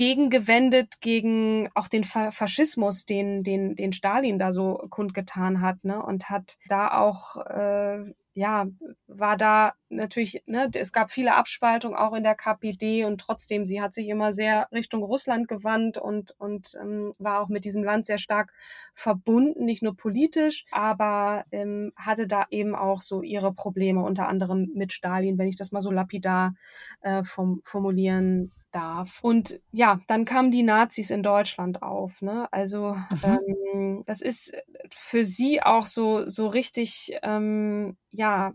gegengewendet 0.00 1.02
gegen 1.02 1.68
auch 1.74 1.86
den 1.86 2.04
Faschismus, 2.04 3.04
den, 3.04 3.42
den, 3.44 3.76
den 3.76 3.92
Stalin 3.92 4.38
da 4.38 4.50
so 4.50 4.86
kundgetan 4.88 5.60
hat, 5.60 5.84
ne? 5.84 6.02
Und 6.02 6.30
hat 6.30 6.56
da 6.70 6.98
auch, 6.98 7.36
äh, 7.44 8.10
ja, 8.32 8.66
war 9.06 9.36
da 9.36 9.74
natürlich, 9.90 10.42
ne, 10.46 10.70
es 10.72 10.94
gab 10.94 11.10
viele 11.10 11.34
Abspaltungen 11.34 11.98
auch 11.98 12.14
in 12.14 12.22
der 12.22 12.34
KPD 12.34 13.04
und 13.04 13.20
trotzdem, 13.20 13.66
sie 13.66 13.82
hat 13.82 13.94
sich 13.94 14.08
immer 14.08 14.32
sehr 14.32 14.68
Richtung 14.72 15.02
Russland 15.02 15.48
gewandt 15.48 15.98
und, 15.98 16.34
und 16.38 16.78
ähm, 16.80 17.12
war 17.18 17.42
auch 17.42 17.48
mit 17.48 17.66
diesem 17.66 17.84
Land 17.84 18.06
sehr 18.06 18.16
stark 18.16 18.54
verbunden, 18.94 19.66
nicht 19.66 19.82
nur 19.82 19.98
politisch, 19.98 20.64
aber 20.70 21.44
ähm, 21.52 21.92
hatte 21.94 22.26
da 22.26 22.46
eben 22.48 22.74
auch 22.74 23.02
so 23.02 23.20
ihre 23.20 23.52
Probleme, 23.52 24.02
unter 24.02 24.28
anderem 24.28 24.70
mit 24.72 24.94
Stalin, 24.94 25.36
wenn 25.36 25.48
ich 25.48 25.56
das 25.56 25.72
mal 25.72 25.82
so 25.82 25.90
lapidar 25.90 26.54
äh, 27.02 27.22
vom, 27.22 27.60
formulieren 27.64 28.50
darf. 28.72 29.20
Und 29.22 29.60
ja, 29.72 30.00
dann 30.06 30.24
kamen 30.24 30.50
die 30.50 30.62
Nazis 30.62 31.10
in 31.10 31.22
Deutschland 31.22 31.82
auf. 31.82 32.22
Ne? 32.22 32.48
Also 32.52 32.94
mhm. 33.22 33.56
ähm, 33.74 34.02
das 34.06 34.20
ist 34.20 34.52
für 34.94 35.24
sie 35.24 35.62
auch 35.62 35.86
so 35.86 36.26
so 36.28 36.46
richtig 36.46 37.12
ähm, 37.22 37.96
ja. 38.10 38.52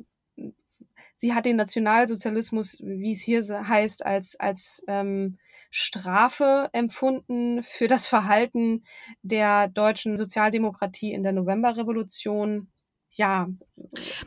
Sie 1.18 1.34
hat 1.34 1.46
den 1.46 1.56
Nationalsozialismus, 1.56 2.78
wie 2.82 3.14
es 3.14 3.22
hier 3.22 3.42
heißt, 3.42 4.06
als 4.06 4.36
als 4.38 4.84
ähm, 4.88 5.38
Strafe 5.70 6.70
empfunden 6.74 7.64
für 7.64 7.88
das 7.88 8.06
Verhalten 8.06 8.84
der 9.22 9.70
deutschen 9.70 10.18
Sozialdemokratie 10.18 11.14
in 11.14 11.24
der 11.24 11.32
Novemberrevolution 11.32 12.68
ja. 13.16 13.48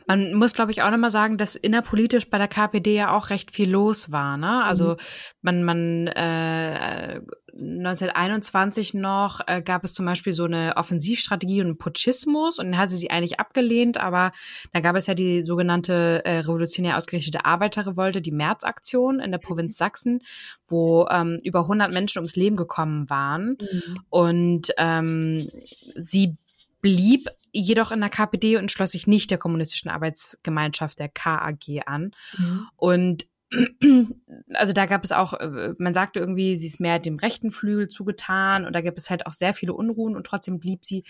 Man 0.07 0.35
muss, 0.35 0.55
glaube 0.55 0.71
ich, 0.71 0.83
auch 0.83 0.91
nochmal 0.91 1.11
sagen, 1.11 1.37
dass 1.37 1.57
innerpolitisch 1.57 2.29
bei 2.31 2.39
der 2.39 2.49
KPD 2.49 2.95
ja 2.95 3.17
auch 3.17 3.31
recht 3.31 3.51
viel 3.51 3.71
los 3.71 4.11
war. 4.11 4.37
Ne? 4.37 4.65
Also 4.65 4.91
mhm. 4.91 4.97
man, 5.43 5.65
man 5.65 6.07
äh, 6.09 7.21
1921 7.59 8.95
noch 8.95 9.41
äh, 9.47 9.63
gab 9.63 9.85
es 9.85 9.93
zum 9.93 10.07
Beispiel 10.07 10.33
so 10.33 10.45
eine 10.45 10.75
Offensivstrategie 10.77 11.61
und 11.61 11.67
einen 11.67 11.79
Putschismus 11.79 12.59
und 12.59 12.67
dann 12.67 12.79
hatte 12.79 12.95
sie 12.95 13.11
eigentlich 13.11 13.41
abgelehnt, 13.41 13.99
aber 13.99 14.33
dann 14.73 14.83
gab 14.83 14.97
es 14.97 15.07
ja 15.07 15.15
die 15.15 15.43
sogenannte 15.43 16.25
äh, 16.25 16.39
revolutionär 16.39 16.97
ausgerichtete 16.97 17.45
Arbeiterrevolte, 17.45 18.23
die 18.23 18.31
Märzaktion 18.31 19.19
in 19.19 19.33
der 19.33 19.39
Provinz 19.39 19.75
mhm. 19.75 19.77
Sachsen, 19.77 20.23
wo 20.67 21.07
ähm, 21.11 21.39
über 21.43 21.61
100 21.61 21.93
Menschen 21.93 22.21
ums 22.21 22.37
Leben 22.37 22.57
gekommen 22.57 23.11
waren 23.11 23.59
mhm. 23.61 23.95
und 24.09 24.73
ähm, 24.79 25.51
sie 25.97 26.37
blieb 26.81 27.29
jedoch 27.53 27.91
in 27.91 28.01
der 28.01 28.11
KPD 28.11 28.57
und 28.57 28.71
schloss 28.71 28.93
sich 28.93 29.07
nicht 29.07 29.31
der 29.31 29.39
kommunistischen 29.39 29.91
Arbeitsgemeinschaft 29.91 30.99
der 30.99 31.09
KAG 31.09 31.83
an. 31.87 32.13
Mhm. 32.37 32.67
Und 32.77 33.27
also 34.55 34.73
da 34.73 34.87
gab 34.87 35.05
es 35.05 35.13
auch, 35.13 35.35
äh, 35.35 35.75
man 35.79 35.95
sagte 35.95 36.21
irgendwie, 36.21 36.57
sie 36.57 36.67
ist 36.67 36.81
mehr 36.81 36.99
dem 36.99 37.17
rechten 37.17 37.51
Flügel 37.51 37.89
zugetan 37.89 38.67
und 38.67 38.75
da 38.75 38.81
gibt 38.81 38.99
es 38.99 39.11
halt 39.11 39.27
auch 39.27 39.33
sehr 39.33 39.55
viele 39.55 39.73
Unruhen 39.73 40.17
und 40.17 40.27
trotzdem 40.27 40.59
blieb 40.59 40.85
sie 40.85 41.05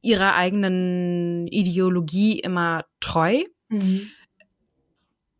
ihrer 0.00 0.34
eigenen 0.34 1.46
Ideologie 1.48 2.38
immer 2.38 2.84
treu. 3.00 3.42
Mhm. 3.68 4.08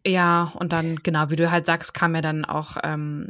Ja, 0.07 0.53
und 0.59 0.73
dann, 0.73 0.97
genau, 1.03 1.31
wie 1.31 1.37
du 1.37 1.51
halt 1.51 1.67
sagst, 1.67 1.93
kam 1.95 2.15
ja 2.15 2.21
dann 2.21 2.45
auch 2.45 2.77
ähm, 2.85 3.27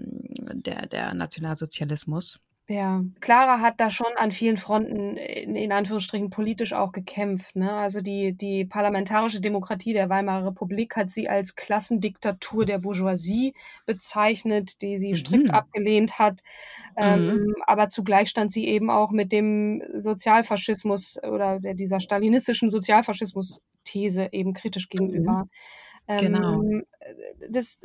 der, 0.53 0.87
der 0.87 1.14
Nationalsozialismus. 1.14 2.38
Ja, 2.68 3.05
Clara 3.20 3.61
hat 3.61 3.74
da 3.79 3.90
schon 3.90 4.11
an 4.16 4.33
vielen 4.33 4.57
Fronten 4.57 5.16
in, 5.16 5.55
in 5.55 5.70
Anführungsstrichen 5.70 6.31
politisch 6.31 6.72
auch 6.72 6.90
gekämpft. 6.90 7.55
Ne? 7.55 7.72
Also 7.72 8.00
die, 8.00 8.33
die 8.33 8.64
parlamentarische 8.64 9.40
Demokratie 9.40 9.92
der 9.92 10.09
Weimarer 10.09 10.48
Republik 10.48 10.96
hat 10.96 11.12
sie 11.12 11.29
als 11.29 11.55
Klassendiktatur 11.55 12.64
der 12.64 12.79
Bourgeoisie 12.79 13.55
bezeichnet, 13.87 14.83
die 14.83 14.98
sie 14.98 15.12
mhm. 15.12 15.16
strikt 15.16 15.50
abgelehnt 15.50 16.18
hat. 16.18 16.42
Ähm, 16.96 17.26
mhm. 17.26 17.55
aber 17.68 17.87
zugleich 17.87 18.31
stand 18.31 18.50
sie 18.50 18.66
eben 18.66 18.90
auch 18.90 19.12
mit 19.12 19.31
dem 19.31 19.83
Sozialfaschismus 19.94 21.22
oder 21.22 21.61
der, 21.61 21.74
dieser 21.74 22.00
stalinistischen 22.00 22.70
Sozialfaschismus-These 22.70 24.31
eben 24.33 24.55
kritisch 24.55 24.88
gegenüber. 24.88 25.44
Mhm. 26.09 26.16
Genau. 26.18 26.62
Ähm, 26.62 26.87
das, 27.48 27.81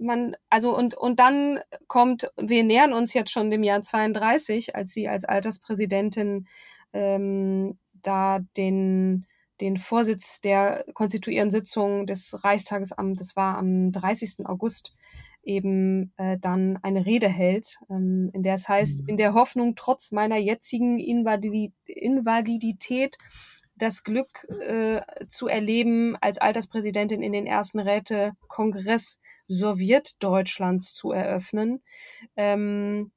man, 0.00 0.36
also 0.50 0.76
und, 0.76 0.94
und 0.94 1.20
dann 1.20 1.60
kommt, 1.86 2.28
wir 2.36 2.64
nähern 2.64 2.92
uns 2.92 3.14
jetzt 3.14 3.30
schon 3.30 3.50
dem 3.50 3.62
Jahr 3.62 3.82
32, 3.82 4.74
als 4.74 4.92
sie 4.92 5.08
als 5.08 5.24
Alterspräsidentin 5.24 6.48
ähm, 6.92 7.78
da 8.02 8.40
den, 8.56 9.26
den 9.60 9.76
Vorsitz 9.76 10.40
der 10.40 10.84
konstituierenden 10.94 11.60
Sitzung 11.60 12.06
des 12.06 12.44
Reichstages 12.44 12.92
am, 12.92 13.14
das 13.14 13.36
war 13.36 13.58
am 13.58 13.92
30. 13.92 14.46
August, 14.46 14.94
eben 15.42 16.12
äh, 16.16 16.38
dann 16.38 16.78
eine 16.82 17.06
Rede 17.06 17.28
hält, 17.28 17.78
ähm, 17.90 18.30
in 18.32 18.42
der 18.42 18.54
es 18.54 18.68
heißt, 18.68 19.02
mhm. 19.02 19.08
in 19.08 19.16
der 19.16 19.34
Hoffnung, 19.34 19.74
trotz 19.74 20.12
meiner 20.12 20.38
jetzigen 20.38 20.98
Invalidität 20.98 23.18
das 23.76 24.04
Glück 24.04 24.46
äh, 24.60 25.00
zu 25.28 25.48
erleben, 25.48 26.16
als 26.20 26.38
Alterspräsidentin 26.38 27.22
in 27.22 27.32
den 27.32 27.46
ersten 27.46 27.80
Räte-Kongress 27.80 29.18
Sowjetdeutschlands 29.48 30.94
zu 30.94 31.12
eröffnen. 31.12 31.82
Ähm, 32.36 33.12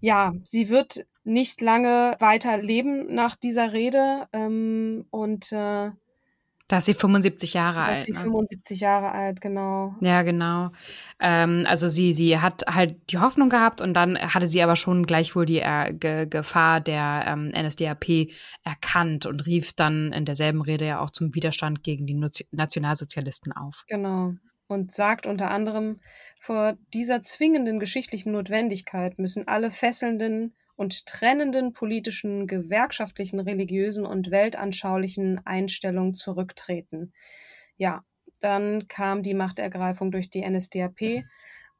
ja, 0.00 0.32
sie 0.44 0.68
wird 0.68 1.06
nicht 1.24 1.60
lange 1.60 2.16
weiter 2.18 2.58
leben 2.58 3.14
nach 3.14 3.36
dieser 3.36 3.72
Rede 3.72 4.26
ähm, 4.32 5.06
und 5.10 5.52
äh, 5.52 5.90
da 6.70 6.78
ist 6.78 6.86
sie 6.86 6.94
75 6.94 7.54
Jahre 7.54 7.82
alt. 7.82 7.96
Da 7.96 8.00
ist 8.00 8.06
sie 8.06 8.12
75 8.12 8.80
ne? 8.80 8.86
Jahre 8.86 9.10
alt, 9.10 9.40
genau. 9.40 9.96
Ja, 10.00 10.22
genau. 10.22 10.70
Ähm, 11.18 11.64
also 11.66 11.88
sie, 11.88 12.12
sie 12.12 12.38
hat 12.38 12.62
halt 12.68 13.10
die 13.10 13.18
Hoffnung 13.18 13.48
gehabt 13.48 13.80
und 13.80 13.92
dann 13.92 14.16
hatte 14.16 14.46
sie 14.46 14.62
aber 14.62 14.76
schon 14.76 15.04
gleichwohl 15.04 15.46
die 15.46 15.58
äh, 15.58 15.92
Ge 15.92 16.26
Gefahr 16.26 16.80
der 16.80 17.24
ähm, 17.26 17.48
NSDAP 17.48 18.28
erkannt 18.62 19.26
und 19.26 19.46
rief 19.46 19.72
dann 19.72 20.12
in 20.12 20.24
derselben 20.24 20.62
Rede 20.62 20.86
ja 20.86 21.00
auch 21.00 21.10
zum 21.10 21.34
Widerstand 21.34 21.82
gegen 21.82 22.06
die 22.06 22.24
Nationalsozialisten 22.52 23.52
auf. 23.52 23.84
Genau. 23.88 24.34
Und 24.70 24.92
sagt 24.92 25.26
unter 25.26 25.50
anderem, 25.50 25.98
vor 26.38 26.76
dieser 26.94 27.22
zwingenden 27.22 27.80
geschichtlichen 27.80 28.30
Notwendigkeit 28.30 29.18
müssen 29.18 29.48
alle 29.48 29.72
fesselnden 29.72 30.54
und 30.76 31.06
trennenden 31.06 31.72
politischen, 31.72 32.46
gewerkschaftlichen, 32.46 33.40
religiösen 33.40 34.06
und 34.06 34.30
weltanschaulichen 34.30 35.44
Einstellungen 35.44 36.14
zurücktreten. 36.14 37.12
Ja, 37.78 38.04
dann 38.38 38.86
kam 38.86 39.24
die 39.24 39.34
Machtergreifung 39.34 40.12
durch 40.12 40.30
die 40.30 40.48
NSDAP 40.48 41.24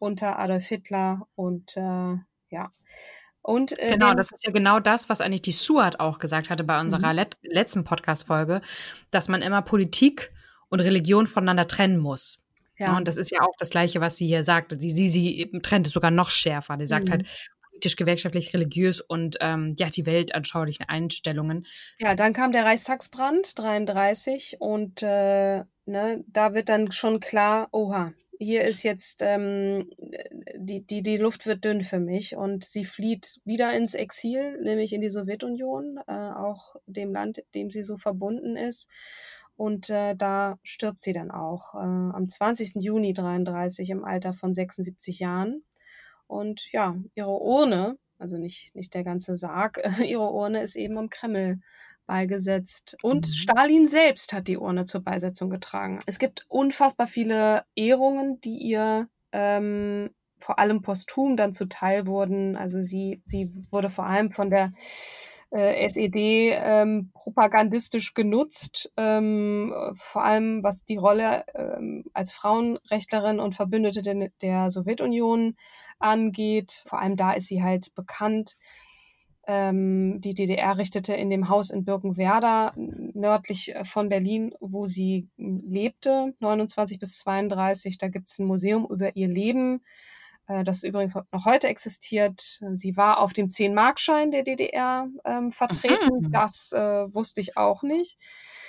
unter 0.00 0.40
Adolf 0.40 0.66
Hitler 0.66 1.28
und 1.36 1.76
äh, 1.76 2.16
ja. 2.48 2.72
Und, 3.40 3.78
äh, 3.78 3.92
genau, 3.92 4.14
das 4.14 4.32
ist 4.32 4.44
ja 4.44 4.50
genau 4.50 4.80
das, 4.80 5.08
was 5.08 5.20
eigentlich 5.20 5.42
die 5.42 5.52
Suat 5.52 6.00
auch 6.00 6.18
gesagt 6.18 6.50
hatte 6.50 6.64
bei 6.64 6.80
unserer 6.80 7.10
mhm. 7.10 7.18
let 7.18 7.36
letzten 7.42 7.84
Podcast-Folge, 7.84 8.62
dass 9.12 9.28
man 9.28 9.42
immer 9.42 9.62
Politik 9.62 10.32
und 10.70 10.80
Religion 10.80 11.28
voneinander 11.28 11.68
trennen 11.68 12.00
muss. 12.00 12.44
Ja. 12.80 12.96
Und 12.96 13.06
das 13.06 13.16
ist 13.16 13.30
ja 13.30 13.42
auch 13.42 13.54
das 13.58 13.70
Gleiche, 13.70 14.00
was 14.00 14.16
sie 14.16 14.26
hier 14.26 14.42
sagt. 14.42 14.74
Sie, 14.80 14.90
sie, 14.90 15.08
sie 15.08 15.50
trennt 15.62 15.86
es 15.86 15.92
sogar 15.92 16.10
noch 16.10 16.30
schärfer. 16.30 16.76
Die 16.76 16.86
sagt 16.86 17.08
mhm. 17.08 17.12
halt, 17.12 17.28
politisch, 17.70 17.96
gewerkschaftlich, 17.96 18.52
religiös 18.52 19.00
und 19.00 19.36
ähm, 19.40 19.74
ja, 19.78 19.88
die 19.88 20.06
weltanschaulichen 20.06 20.88
Einstellungen. 20.88 21.66
Ja, 21.98 22.14
dann 22.14 22.32
kam 22.32 22.52
der 22.52 22.64
Reichstagsbrand 22.64 23.58
33 23.58 24.56
und 24.60 25.02
äh, 25.02 25.64
ne, 25.86 26.24
da 26.26 26.54
wird 26.54 26.68
dann 26.68 26.92
schon 26.92 27.20
klar, 27.20 27.68
oha, 27.72 28.12
hier 28.38 28.62
ist 28.62 28.82
jetzt 28.82 29.20
ähm, 29.20 29.90
die, 30.56 30.84
die, 30.86 31.02
die 31.02 31.18
Luft 31.18 31.46
wird 31.46 31.64
dünn 31.64 31.82
für 31.82 32.00
mich 32.00 32.36
und 32.36 32.64
sie 32.64 32.84
flieht 32.84 33.38
wieder 33.44 33.72
ins 33.74 33.94
Exil, 33.94 34.58
nämlich 34.62 34.94
in 34.94 35.02
die 35.02 35.10
Sowjetunion, 35.10 36.00
äh, 36.06 36.12
auch 36.12 36.76
dem 36.86 37.12
Land, 37.12 37.42
dem 37.54 37.70
sie 37.70 37.82
so 37.82 37.98
verbunden 37.98 38.56
ist. 38.56 38.88
Und 39.60 39.90
äh, 39.90 40.16
da 40.16 40.58
stirbt 40.62 41.02
sie 41.02 41.12
dann 41.12 41.30
auch 41.30 41.74
äh, 41.74 41.78
am 41.80 42.26
20. 42.26 42.76
Juni 42.76 43.12
33 43.12 43.90
im 43.90 44.06
Alter 44.06 44.32
von 44.32 44.54
76 44.54 45.18
Jahren. 45.18 45.64
Und 46.26 46.72
ja, 46.72 46.96
ihre 47.14 47.38
Urne, 47.38 47.98
also 48.18 48.38
nicht, 48.38 48.74
nicht 48.74 48.94
der 48.94 49.04
ganze 49.04 49.36
Sarg, 49.36 49.82
ihre 50.02 50.30
Urne 50.30 50.62
ist 50.62 50.76
eben 50.76 50.96
am 50.96 51.10
Kreml 51.10 51.60
beigesetzt. 52.06 52.96
Und 53.02 53.28
mhm. 53.28 53.32
Stalin 53.32 53.86
selbst 53.86 54.32
hat 54.32 54.48
die 54.48 54.56
Urne 54.56 54.86
zur 54.86 55.02
Beisetzung 55.02 55.50
getragen. 55.50 55.98
Es 56.06 56.18
gibt 56.18 56.46
unfassbar 56.48 57.06
viele 57.06 57.64
Ehrungen, 57.74 58.40
die 58.40 58.56
ihr 58.56 59.10
ähm, 59.32 60.08
vor 60.38 60.58
allem 60.58 60.80
posthum 60.80 61.36
dann 61.36 61.52
zuteil 61.52 62.06
wurden. 62.06 62.56
Also 62.56 62.80
sie, 62.80 63.20
sie 63.26 63.50
wurde 63.70 63.90
vor 63.90 64.06
allem 64.06 64.32
von 64.32 64.48
der 64.48 64.72
äh, 65.50 65.88
SED 65.88 66.52
ähm, 66.54 67.10
propagandistisch 67.12 68.14
genutzt, 68.14 68.92
ähm, 68.96 69.74
vor 69.96 70.24
allem 70.24 70.62
was 70.62 70.84
die 70.84 70.96
Rolle 70.96 71.44
ähm, 71.54 72.04
als 72.12 72.32
Frauenrechtlerin 72.32 73.40
und 73.40 73.54
Verbündete 73.54 74.02
der, 74.02 74.30
der 74.40 74.70
Sowjetunion 74.70 75.56
angeht. 75.98 76.84
Vor 76.86 77.00
allem 77.00 77.16
da 77.16 77.32
ist 77.32 77.48
sie 77.48 77.62
halt 77.62 77.94
bekannt. 77.94 78.56
Ähm, 79.46 80.20
die 80.20 80.34
DDR 80.34 80.78
richtete 80.78 81.14
in 81.14 81.30
dem 81.30 81.48
Haus 81.48 81.70
in 81.70 81.84
Birkenwerder 81.84 82.72
nördlich 82.76 83.74
äh, 83.74 83.84
von 83.84 84.08
Berlin, 84.08 84.54
wo 84.60 84.86
sie 84.86 85.28
lebte, 85.36 86.34
29 86.38 87.00
bis 87.00 87.18
32. 87.18 87.98
Da 87.98 88.08
gibt 88.08 88.28
es 88.28 88.38
ein 88.38 88.46
Museum 88.46 88.86
über 88.88 89.16
ihr 89.16 89.28
Leben, 89.28 89.82
das 90.64 90.82
übrigens 90.82 91.14
noch 91.14 91.44
heute 91.44 91.68
existiert. 91.68 92.60
Sie 92.74 92.96
war 92.96 93.20
auf 93.20 93.32
dem 93.32 93.48
10-Markschein 93.48 94.30
der 94.30 94.42
DDR 94.42 95.08
ähm, 95.24 95.52
vertreten. 95.52 96.26
Mhm. 96.26 96.32
Das 96.32 96.72
äh, 96.72 97.14
wusste 97.14 97.40
ich 97.40 97.56
auch 97.56 97.82
nicht. 97.82 98.18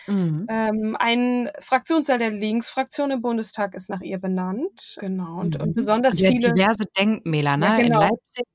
Mhm. 0.08 0.46
Ähm, 0.50 0.98
ein 1.00 1.50
Fraktionssaal 1.60 2.20
der 2.20 2.32
Linksfraktion 2.32 3.12
im 3.12 3.22
Bundestag 3.22 3.76
ist 3.76 3.90
nach 3.90 4.02
ihr 4.02 4.20
benannt. 4.20 4.98
Genau. 5.00 5.40
Und, 5.40 5.56
mhm. 5.56 5.62
und 5.62 5.74
besonders 5.74 6.20
ja, 6.20 6.30
viele. 6.30 6.54
Diverse 6.54 6.86
Denkmäler, 6.98 7.58
ne? 7.58 7.66
Ja, 7.66 7.78
genau. 7.78 8.02
In 8.02 8.10
Leipzig, 8.10 8.46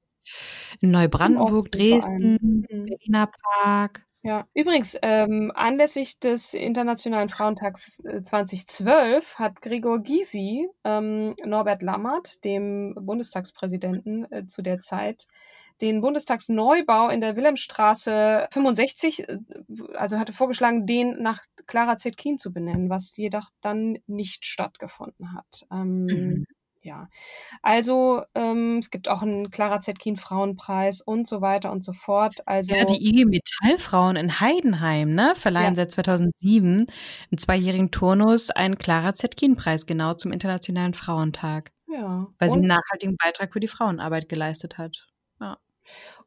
in 0.80 0.90
Neubrandenburg, 0.90 1.70
Dresden, 1.70 2.64
mhm. 2.70 2.86
Berliner 2.86 3.30
Park. 3.60 4.05
Ja, 4.26 4.48
übrigens, 4.54 4.98
ähm, 5.02 5.52
anlässlich 5.54 6.18
des 6.18 6.52
Internationalen 6.52 7.28
Frauentags 7.28 8.02
2012 8.24 9.36
äh, 9.38 9.38
hat 9.38 9.62
Gregor 9.62 10.00
Gysi 10.00 10.66
ähm, 10.82 11.36
Norbert 11.44 11.80
Lammert, 11.80 12.44
dem 12.44 12.96
Bundestagspräsidenten 13.00 14.26
äh, 14.32 14.44
zu 14.46 14.62
der 14.62 14.80
Zeit, 14.80 15.28
den 15.80 16.00
Bundestagsneubau 16.00 17.08
in 17.08 17.20
der 17.20 17.36
Wilhelmstraße 17.36 18.48
65, 18.50 19.28
äh, 19.28 19.38
also 19.94 20.18
hatte 20.18 20.32
vorgeschlagen, 20.32 20.86
den 20.86 21.22
nach 21.22 21.44
Clara 21.68 21.96
Zetkin 21.96 22.36
zu 22.36 22.52
benennen, 22.52 22.90
was 22.90 23.16
jedoch 23.16 23.48
dann 23.60 23.98
nicht 24.08 24.44
stattgefunden 24.44 25.34
hat. 25.34 25.68
Ähm, 25.70 26.06
mhm. 26.06 26.46
Ja, 26.86 27.08
also 27.62 28.22
ähm, 28.36 28.78
es 28.78 28.90
gibt 28.90 29.08
auch 29.08 29.20
einen 29.20 29.50
Clara 29.50 29.80
Zetkin 29.80 30.14
Frauenpreis 30.14 31.00
und 31.00 31.26
so 31.26 31.40
weiter 31.40 31.72
und 31.72 31.82
so 31.82 31.92
fort. 31.92 32.46
Also 32.46 32.76
ja, 32.76 32.84
die 32.84 33.04
IG 33.04 33.24
Metallfrauen 33.24 34.14
in 34.14 34.38
Heidenheim, 34.38 35.12
ne, 35.12 35.32
verleihen 35.34 35.74
ja. 35.74 35.74
seit 35.74 35.90
2007 35.90 36.86
im 37.30 37.38
zweijährigen 37.38 37.90
Turnus 37.90 38.50
einen 38.50 38.78
Clara 38.78 39.16
Zetkin 39.16 39.56
Preis 39.56 39.86
genau 39.86 40.14
zum 40.14 40.30
Internationalen 40.30 40.94
Frauentag. 40.94 41.72
Ja. 41.88 42.28
Weil 42.38 42.50
sie 42.50 42.58
einen 42.58 42.68
nachhaltigen 42.68 43.16
Beitrag 43.16 43.52
für 43.52 43.60
die 43.60 43.66
Frauenarbeit 43.66 44.28
geleistet 44.28 44.78
hat. 44.78 45.08
Ja. 45.40 45.58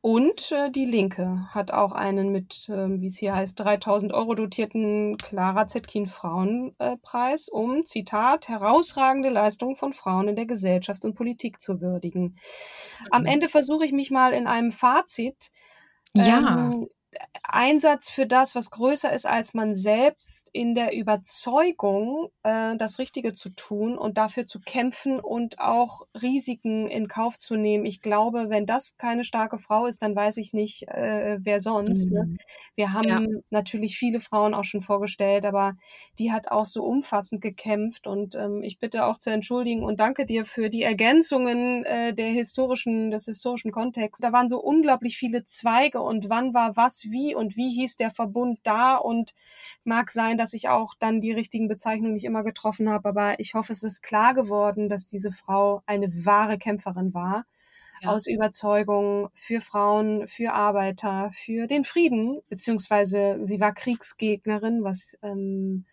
Und 0.01 0.53
äh, 0.53 0.71
die 0.71 0.85
Linke 0.85 1.45
hat 1.49 1.71
auch 1.71 1.91
einen 1.91 2.31
mit, 2.31 2.69
äh, 2.69 3.01
wie 3.01 3.07
es 3.07 3.17
hier 3.17 3.35
heißt, 3.35 3.59
3000 3.59 4.13
Euro 4.13 4.33
dotierten 4.33 5.17
Clara 5.17 5.67
Zetkin 5.67 6.07
Frauenpreis, 6.07 7.49
äh, 7.49 7.51
um, 7.51 7.85
Zitat, 7.85 8.47
herausragende 8.47 9.29
Leistungen 9.29 9.75
von 9.75 9.91
Frauen 9.91 10.29
in 10.29 10.37
der 10.37 10.45
Gesellschaft 10.45 11.03
und 11.03 11.15
Politik 11.15 11.59
zu 11.59 11.81
würdigen. 11.81 12.37
Am 13.11 13.23
mhm. 13.23 13.27
Ende 13.27 13.49
versuche 13.49 13.85
ich 13.85 13.91
mich 13.91 14.09
mal 14.09 14.31
in 14.33 14.47
einem 14.47 14.71
Fazit. 14.71 15.51
Ja. 16.13 16.71
Ähm, 16.71 16.87
Einsatz 17.43 18.09
für 18.09 18.27
das, 18.27 18.55
was 18.55 18.69
größer 18.69 19.11
ist 19.11 19.25
als 19.25 19.53
man 19.53 19.73
selbst, 19.73 20.49
in 20.53 20.75
der 20.75 20.95
Überzeugung, 20.95 22.29
äh, 22.43 22.77
das 22.77 22.99
Richtige 22.99 23.33
zu 23.33 23.49
tun 23.49 23.97
und 23.97 24.17
dafür 24.17 24.45
zu 24.45 24.59
kämpfen 24.59 25.19
und 25.19 25.59
auch 25.59 26.07
Risiken 26.21 26.87
in 26.87 27.07
Kauf 27.07 27.37
zu 27.37 27.55
nehmen. 27.55 27.85
Ich 27.85 28.01
glaube, 28.01 28.49
wenn 28.49 28.65
das 28.65 28.97
keine 28.97 29.23
starke 29.23 29.57
Frau 29.57 29.87
ist, 29.87 30.01
dann 30.03 30.15
weiß 30.15 30.37
ich 30.37 30.53
nicht, 30.53 30.87
äh, 30.89 31.37
wer 31.41 31.59
sonst. 31.59 32.11
Ne? 32.11 32.25
Mhm. 32.25 32.31
Ne? 32.31 32.37
Wir 32.75 32.93
haben 32.93 33.07
ja. 33.07 33.39
natürlich 33.49 33.97
viele 33.97 34.19
Frauen 34.19 34.53
auch 34.53 34.65
schon 34.65 34.81
vorgestellt, 34.81 35.45
aber 35.45 35.75
die 36.19 36.31
hat 36.31 36.51
auch 36.51 36.65
so 36.65 36.83
umfassend 36.83 37.41
gekämpft 37.41 38.05
und 38.05 38.35
ähm, 38.35 38.61
ich 38.61 38.79
bitte 38.79 39.05
auch 39.05 39.17
zu 39.17 39.31
entschuldigen 39.31 39.83
und 39.83 39.99
danke 39.99 40.25
dir 40.25 40.45
für 40.45 40.69
die 40.69 40.83
Ergänzungen 40.83 41.83
äh, 41.85 42.13
der 42.13 42.29
historischen, 42.29 43.09
des 43.09 43.25
historischen 43.25 43.71
Kontexts. 43.71 44.21
Da 44.21 44.31
waren 44.31 44.49
so 44.49 44.59
unglaublich 44.59 45.17
viele 45.17 45.45
Zweige 45.45 46.01
und 46.01 46.29
wann 46.29 46.53
war 46.53 46.75
was 46.75 46.98
wie 47.05 47.35
und 47.35 47.55
wie 47.57 47.69
hieß 47.69 47.95
der 47.95 48.11
Verbund 48.11 48.59
da 48.63 48.95
und 48.95 49.33
mag 49.83 50.11
sein, 50.11 50.37
dass 50.37 50.53
ich 50.53 50.69
auch 50.69 50.93
dann 50.97 51.21
die 51.21 51.31
richtigen 51.31 51.67
Bezeichnungen 51.67 52.13
nicht 52.13 52.25
immer 52.25 52.43
getroffen 52.43 52.89
habe, 52.89 53.09
aber 53.09 53.39
ich 53.39 53.53
hoffe, 53.53 53.73
es 53.73 53.83
ist 53.83 54.01
klar 54.01 54.33
geworden, 54.33 54.89
dass 54.89 55.07
diese 55.07 55.31
Frau 55.31 55.81
eine 55.85 56.25
wahre 56.25 56.57
Kämpferin 56.57 57.13
war. 57.13 57.45
Ja. 58.01 58.11
aus 58.11 58.27
Überzeugung 58.27 59.27
für 59.33 59.59
Frauen, 59.59 60.25
für 60.25 60.53
Arbeiter, 60.53 61.31
für 61.33 61.67
den 61.67 61.83
Frieden, 61.83 62.39
beziehungsweise 62.47 63.41
sie 63.43 63.59
war 63.59 63.73
Kriegsgegnerin, 63.73 64.85
was 64.85 65.17
ähm, 65.21 65.83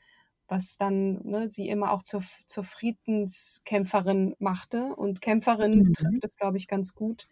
was 0.49 0.79
dann 0.79 1.21
ne, 1.25 1.49
sie 1.49 1.69
immer 1.69 1.93
auch 1.93 2.03
zur, 2.03 2.23
zur 2.47 2.65
Friedenskämpferin 2.65 4.37
machte. 4.39 4.95
Und 4.95 5.21
Kämpferin 5.21 5.81
mhm. 5.81 5.93
trifft 5.93 6.25
es, 6.25 6.37
glaube 6.37 6.57
ich, 6.57 6.69
ganz 6.69 6.95
gut. 6.95 7.29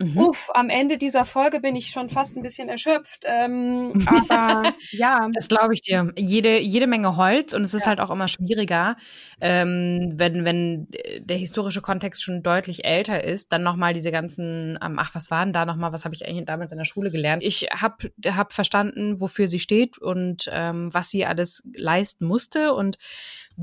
Mhm. 0.00 0.16
Uff, 0.16 0.48
am 0.54 0.70
Ende 0.70 0.96
dieser 0.96 1.26
Folge 1.26 1.60
bin 1.60 1.76
ich 1.76 1.88
schon 1.88 2.08
fast 2.08 2.34
ein 2.34 2.42
bisschen 2.42 2.70
erschöpft. 2.70 3.24
Ähm, 3.26 3.92
aber 4.28 4.72
ja. 4.92 5.28
Das 5.34 5.48
glaube 5.48 5.74
ich 5.74 5.82
dir. 5.82 6.12
Jede, 6.16 6.58
jede 6.58 6.86
Menge 6.86 7.16
Holz 7.16 7.52
und 7.52 7.62
es 7.62 7.74
ist 7.74 7.82
ja. 7.82 7.88
halt 7.88 8.00
auch 8.00 8.10
immer 8.10 8.26
schwieriger, 8.26 8.96
ähm, 9.42 10.12
wenn, 10.14 10.46
wenn 10.46 10.88
der 11.20 11.36
historische 11.36 11.82
Kontext 11.82 12.22
schon 12.22 12.42
deutlich 12.42 12.84
älter 12.86 13.22
ist, 13.22 13.52
dann 13.52 13.62
nochmal 13.62 13.92
diese 13.92 14.10
ganzen, 14.10 14.78
ähm, 14.82 14.98
ach, 14.98 15.14
was 15.14 15.30
waren 15.30 15.52
da 15.52 15.66
nochmal, 15.66 15.92
was 15.92 16.06
habe 16.06 16.14
ich 16.14 16.26
eigentlich 16.26 16.46
damals 16.46 16.72
in 16.72 16.78
der 16.78 16.86
Schule 16.86 17.10
gelernt? 17.10 17.42
Ich 17.42 17.68
habe 17.70 18.10
hab 18.26 18.54
verstanden, 18.54 19.20
wofür 19.20 19.48
sie 19.48 19.60
steht 19.60 19.98
und 19.98 20.48
ähm, 20.50 20.94
was 20.94 21.10
sie 21.10 21.26
alles 21.26 21.62
leisten 21.76 22.24
musste 22.24 22.72
und 22.72 22.96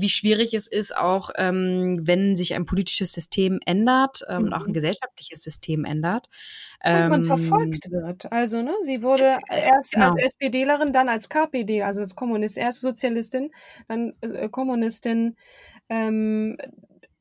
wie 0.00 0.08
schwierig 0.08 0.54
es 0.54 0.66
ist, 0.66 0.96
auch 0.96 1.30
ähm, 1.36 2.00
wenn 2.04 2.36
sich 2.36 2.54
ein 2.54 2.66
politisches 2.66 3.12
System 3.12 3.60
ändert 3.66 4.22
ähm, 4.28 4.44
und 4.44 4.52
auch 4.52 4.66
ein 4.66 4.72
Mhm. 4.72 4.74
gesellschaftliches 4.74 5.42
System 5.42 5.84
ändert. 5.84 6.28
Und 6.90 7.06
man 7.06 7.22
Ähm, 7.22 7.22
verfolgt 7.22 7.90
wird. 7.90 8.32
Also, 8.32 8.62
ne, 8.62 8.74
sie 8.80 9.02
wurde 9.02 9.40
erst 9.50 9.94
genau. 9.94 10.12
als 10.14 10.14
SPDlerin, 10.14 10.90
dann 10.92 11.08
als 11.10 11.28
KPD, 11.28 11.82
also 11.82 12.00
als 12.00 12.14
Kommunist, 12.14 12.56
erst 12.56 12.80
Sozialistin, 12.80 13.50
dann 13.88 14.14
äh, 14.22 14.48
Kommunistin, 14.48 15.36
ähm, 15.90 16.56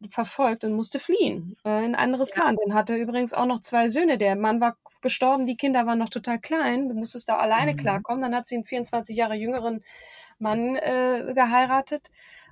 verfolgt 0.09 0.63
und 0.63 0.73
musste 0.73 0.99
fliehen 0.99 1.57
äh, 1.65 1.79
in 1.85 1.95
ein 1.95 1.95
anderes 1.95 2.35
Land. 2.35 2.59
Und 2.63 2.73
hatte 2.75 2.95
übrigens 2.95 3.33
auch 3.33 3.45
noch 3.45 3.59
zwei 3.61 3.89
Söhne. 3.89 4.17
Der 4.17 4.35
Mann 4.37 4.61
war 4.61 4.77
gestorben, 5.01 5.45
die 5.45 5.57
Kinder 5.57 5.85
waren 5.87 5.99
noch 5.99 6.09
total 6.09 6.39
klein. 6.39 6.89
Du 6.89 6.95
musstest 6.95 7.29
da 7.29 7.37
alleine 7.37 7.73
Mhm. 7.73 7.75
klarkommen. 7.75 8.21
Dann 8.21 8.35
hat 8.35 8.47
sie 8.47 8.55
einen 8.55 8.65
24 8.65 9.17
Jahre 9.17 9.35
jüngeren 9.35 9.83
Mann 10.39 10.75
äh, 10.77 11.33
geheiratet 11.35 12.11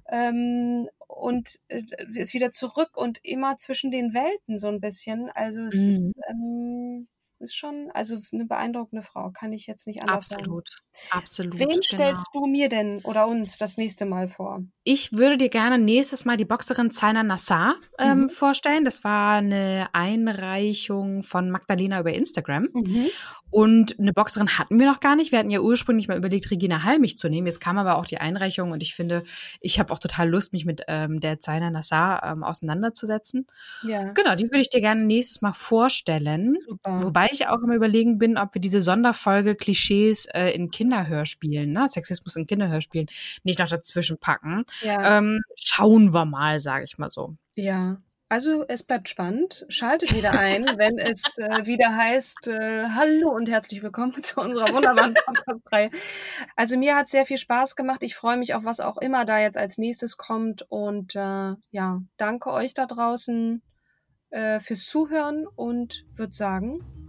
ähm, 0.09 0.89
und 1.07 1.59
äh, 1.69 1.83
ist 2.15 2.33
wieder 2.33 2.51
zurück 2.51 2.97
und 2.97 3.19
immer 3.23 3.57
zwischen 3.57 3.91
den 3.91 4.13
Welten 4.13 4.57
so 4.59 4.67
ein 4.69 4.79
bisschen. 4.81 5.29
Also 5.31 5.61
es 5.63 5.85
Mhm. 5.85 5.85
ist, 5.85 6.13
ähm, 6.29 7.07
ist 7.39 7.55
schon, 7.55 7.89
also 7.93 8.17
eine 8.31 8.45
beeindruckende 8.45 9.03
Frau, 9.03 9.31
kann 9.31 9.51
ich 9.53 9.67
jetzt 9.67 9.87
nicht 9.87 10.01
anders 10.01 10.27
sagen. 10.29 10.41
absolut, 10.41 10.69
absolut. 11.11 11.59
Wen 11.59 11.69
genau. 11.69 11.81
stellst 11.83 12.27
du 12.33 12.45
mir 12.45 12.69
denn 12.69 13.01
oder 13.03 13.27
uns 13.27 13.57
das 13.57 13.77
nächste 13.77 14.05
Mal 14.05 14.27
vor? 14.27 14.61
Ich 14.83 15.11
würde 15.13 15.37
dir 15.37 15.49
gerne 15.49 15.77
nächstes 15.77 16.25
Mal 16.25 16.37
die 16.37 16.45
Boxerin 16.45 16.91
Zaina 16.91 17.23
Nassar 17.23 17.75
ähm, 17.97 18.21
Mhm. 18.21 18.29
vorstellen. 18.29 18.85
Das 18.85 19.03
war 19.03 19.37
eine 19.37 19.87
Einreichung 19.93 21.23
von 21.23 21.49
Magdalena 21.49 21.99
über 21.99 22.13
Instagram. 22.13 22.69
Mhm. 22.73 23.07
Und 23.51 23.99
eine 23.99 24.11
Boxerin 24.13 24.57
hatten 24.57 24.79
wir 24.79 24.87
noch 24.87 24.99
gar 24.99 25.15
nicht. 25.15 25.31
Wir 25.31 25.39
hatten 25.39 25.49
ja 25.49 25.61
ursprünglich 25.61 26.07
mal 26.07 26.17
überlegt, 26.17 26.51
Regina 26.51 26.83
Halmich 26.83 27.17
zu 27.17 27.29
nehmen. 27.29 27.47
Jetzt 27.47 27.61
kam 27.61 27.77
aber 27.77 27.95
auch 27.97 28.05
die 28.05 28.17
Einreichung 28.17 28.71
und 28.71 28.83
ich 28.83 28.93
finde, 28.95 29.23
ich 29.61 29.79
habe 29.79 29.93
auch 29.93 29.99
total 29.99 30.29
Lust, 30.29 30.51
mich 30.53 30.65
mit 30.65 30.83
ähm, 30.87 31.19
der 31.19 31.39
Zaina 31.39 31.69
Nassar 31.69 32.23
ähm, 32.23 32.43
auseinanderzusetzen. 32.43 33.47
Ja, 33.83 34.11
Genau, 34.13 34.35
die 34.35 34.45
würde 34.45 34.59
ich 34.59 34.69
dir 34.69 34.81
gerne 34.81 35.03
nächstes 35.05 35.41
Mal 35.41 35.53
vorstellen. 35.53 36.57
super. 36.67 37.03
Wobei 37.03 37.24
ich 37.31 37.47
auch 37.47 37.61
immer 37.61 37.75
überlegen 37.75 38.17
bin, 38.17 38.37
ob 38.37 38.53
wir 38.53 38.61
diese 38.61 38.81
Sonderfolge 38.81 39.55
Klischees 39.55 40.25
äh, 40.33 40.49
in 40.51 40.71
Kinderhörspielen, 40.71 41.71
ne, 41.71 41.87
Sexismus 41.87 42.35
in 42.35 42.47
Kinderhörspielen, 42.47 43.07
nicht 43.43 43.59
noch 43.59 43.69
dazwischen 43.69 44.17
packen. 44.17 44.65
ja, 44.81 45.17
Ähm, 45.17 45.41
schauen 45.55 46.13
wir 46.13 46.25
mal, 46.25 46.59
sage 46.59 46.85
ich 46.85 46.97
mal 46.97 47.09
so. 47.09 47.35
ja. 47.55 47.97
Also 48.27 48.65
es 48.67 48.81
bleibt 48.81 49.07
spannend. 49.07 49.67
Schaltet 49.69 50.15
wieder 50.15 50.31
ein, 50.31 50.65
wenn 50.79 50.97
es 50.97 51.23
äh, 51.37 51.67
wieder 51.67 51.95
heißt, 51.95 52.47
äh, 52.47 52.85
hallo 52.89 53.29
und 53.29 53.47
herzlich 53.47 53.83
willkommen 53.83 54.19
zu 54.23 54.41
unserer 54.41 54.73
wunderbaren 54.73 55.13
Podcast-Reihe. 55.25 55.91
Also 56.55 56.75
mir 56.75 56.95
hat 56.95 57.09
sehr 57.09 57.27
viel 57.27 57.37
Spaß 57.37 57.75
gemacht. 57.75 58.01
Ich 58.01 58.15
freue 58.15 58.37
mich 58.37 58.55
auf 58.55 58.63
was 58.63 58.79
auch 58.79 58.97
immer 58.97 59.25
da 59.25 59.39
jetzt 59.39 59.57
als 59.57 59.77
nächstes 59.77 60.17
kommt. 60.17 60.65
Und 60.69 61.15
äh, 61.15 61.53
ja, 61.69 62.01
danke 62.17 62.51
euch 62.51 62.73
da 62.73 62.87
draußen 62.87 63.61
äh, 64.31 64.59
fürs 64.59 64.85
Zuhören 64.85 65.45
und 65.45 66.05
würde 66.15 66.33
sagen, 66.33 67.04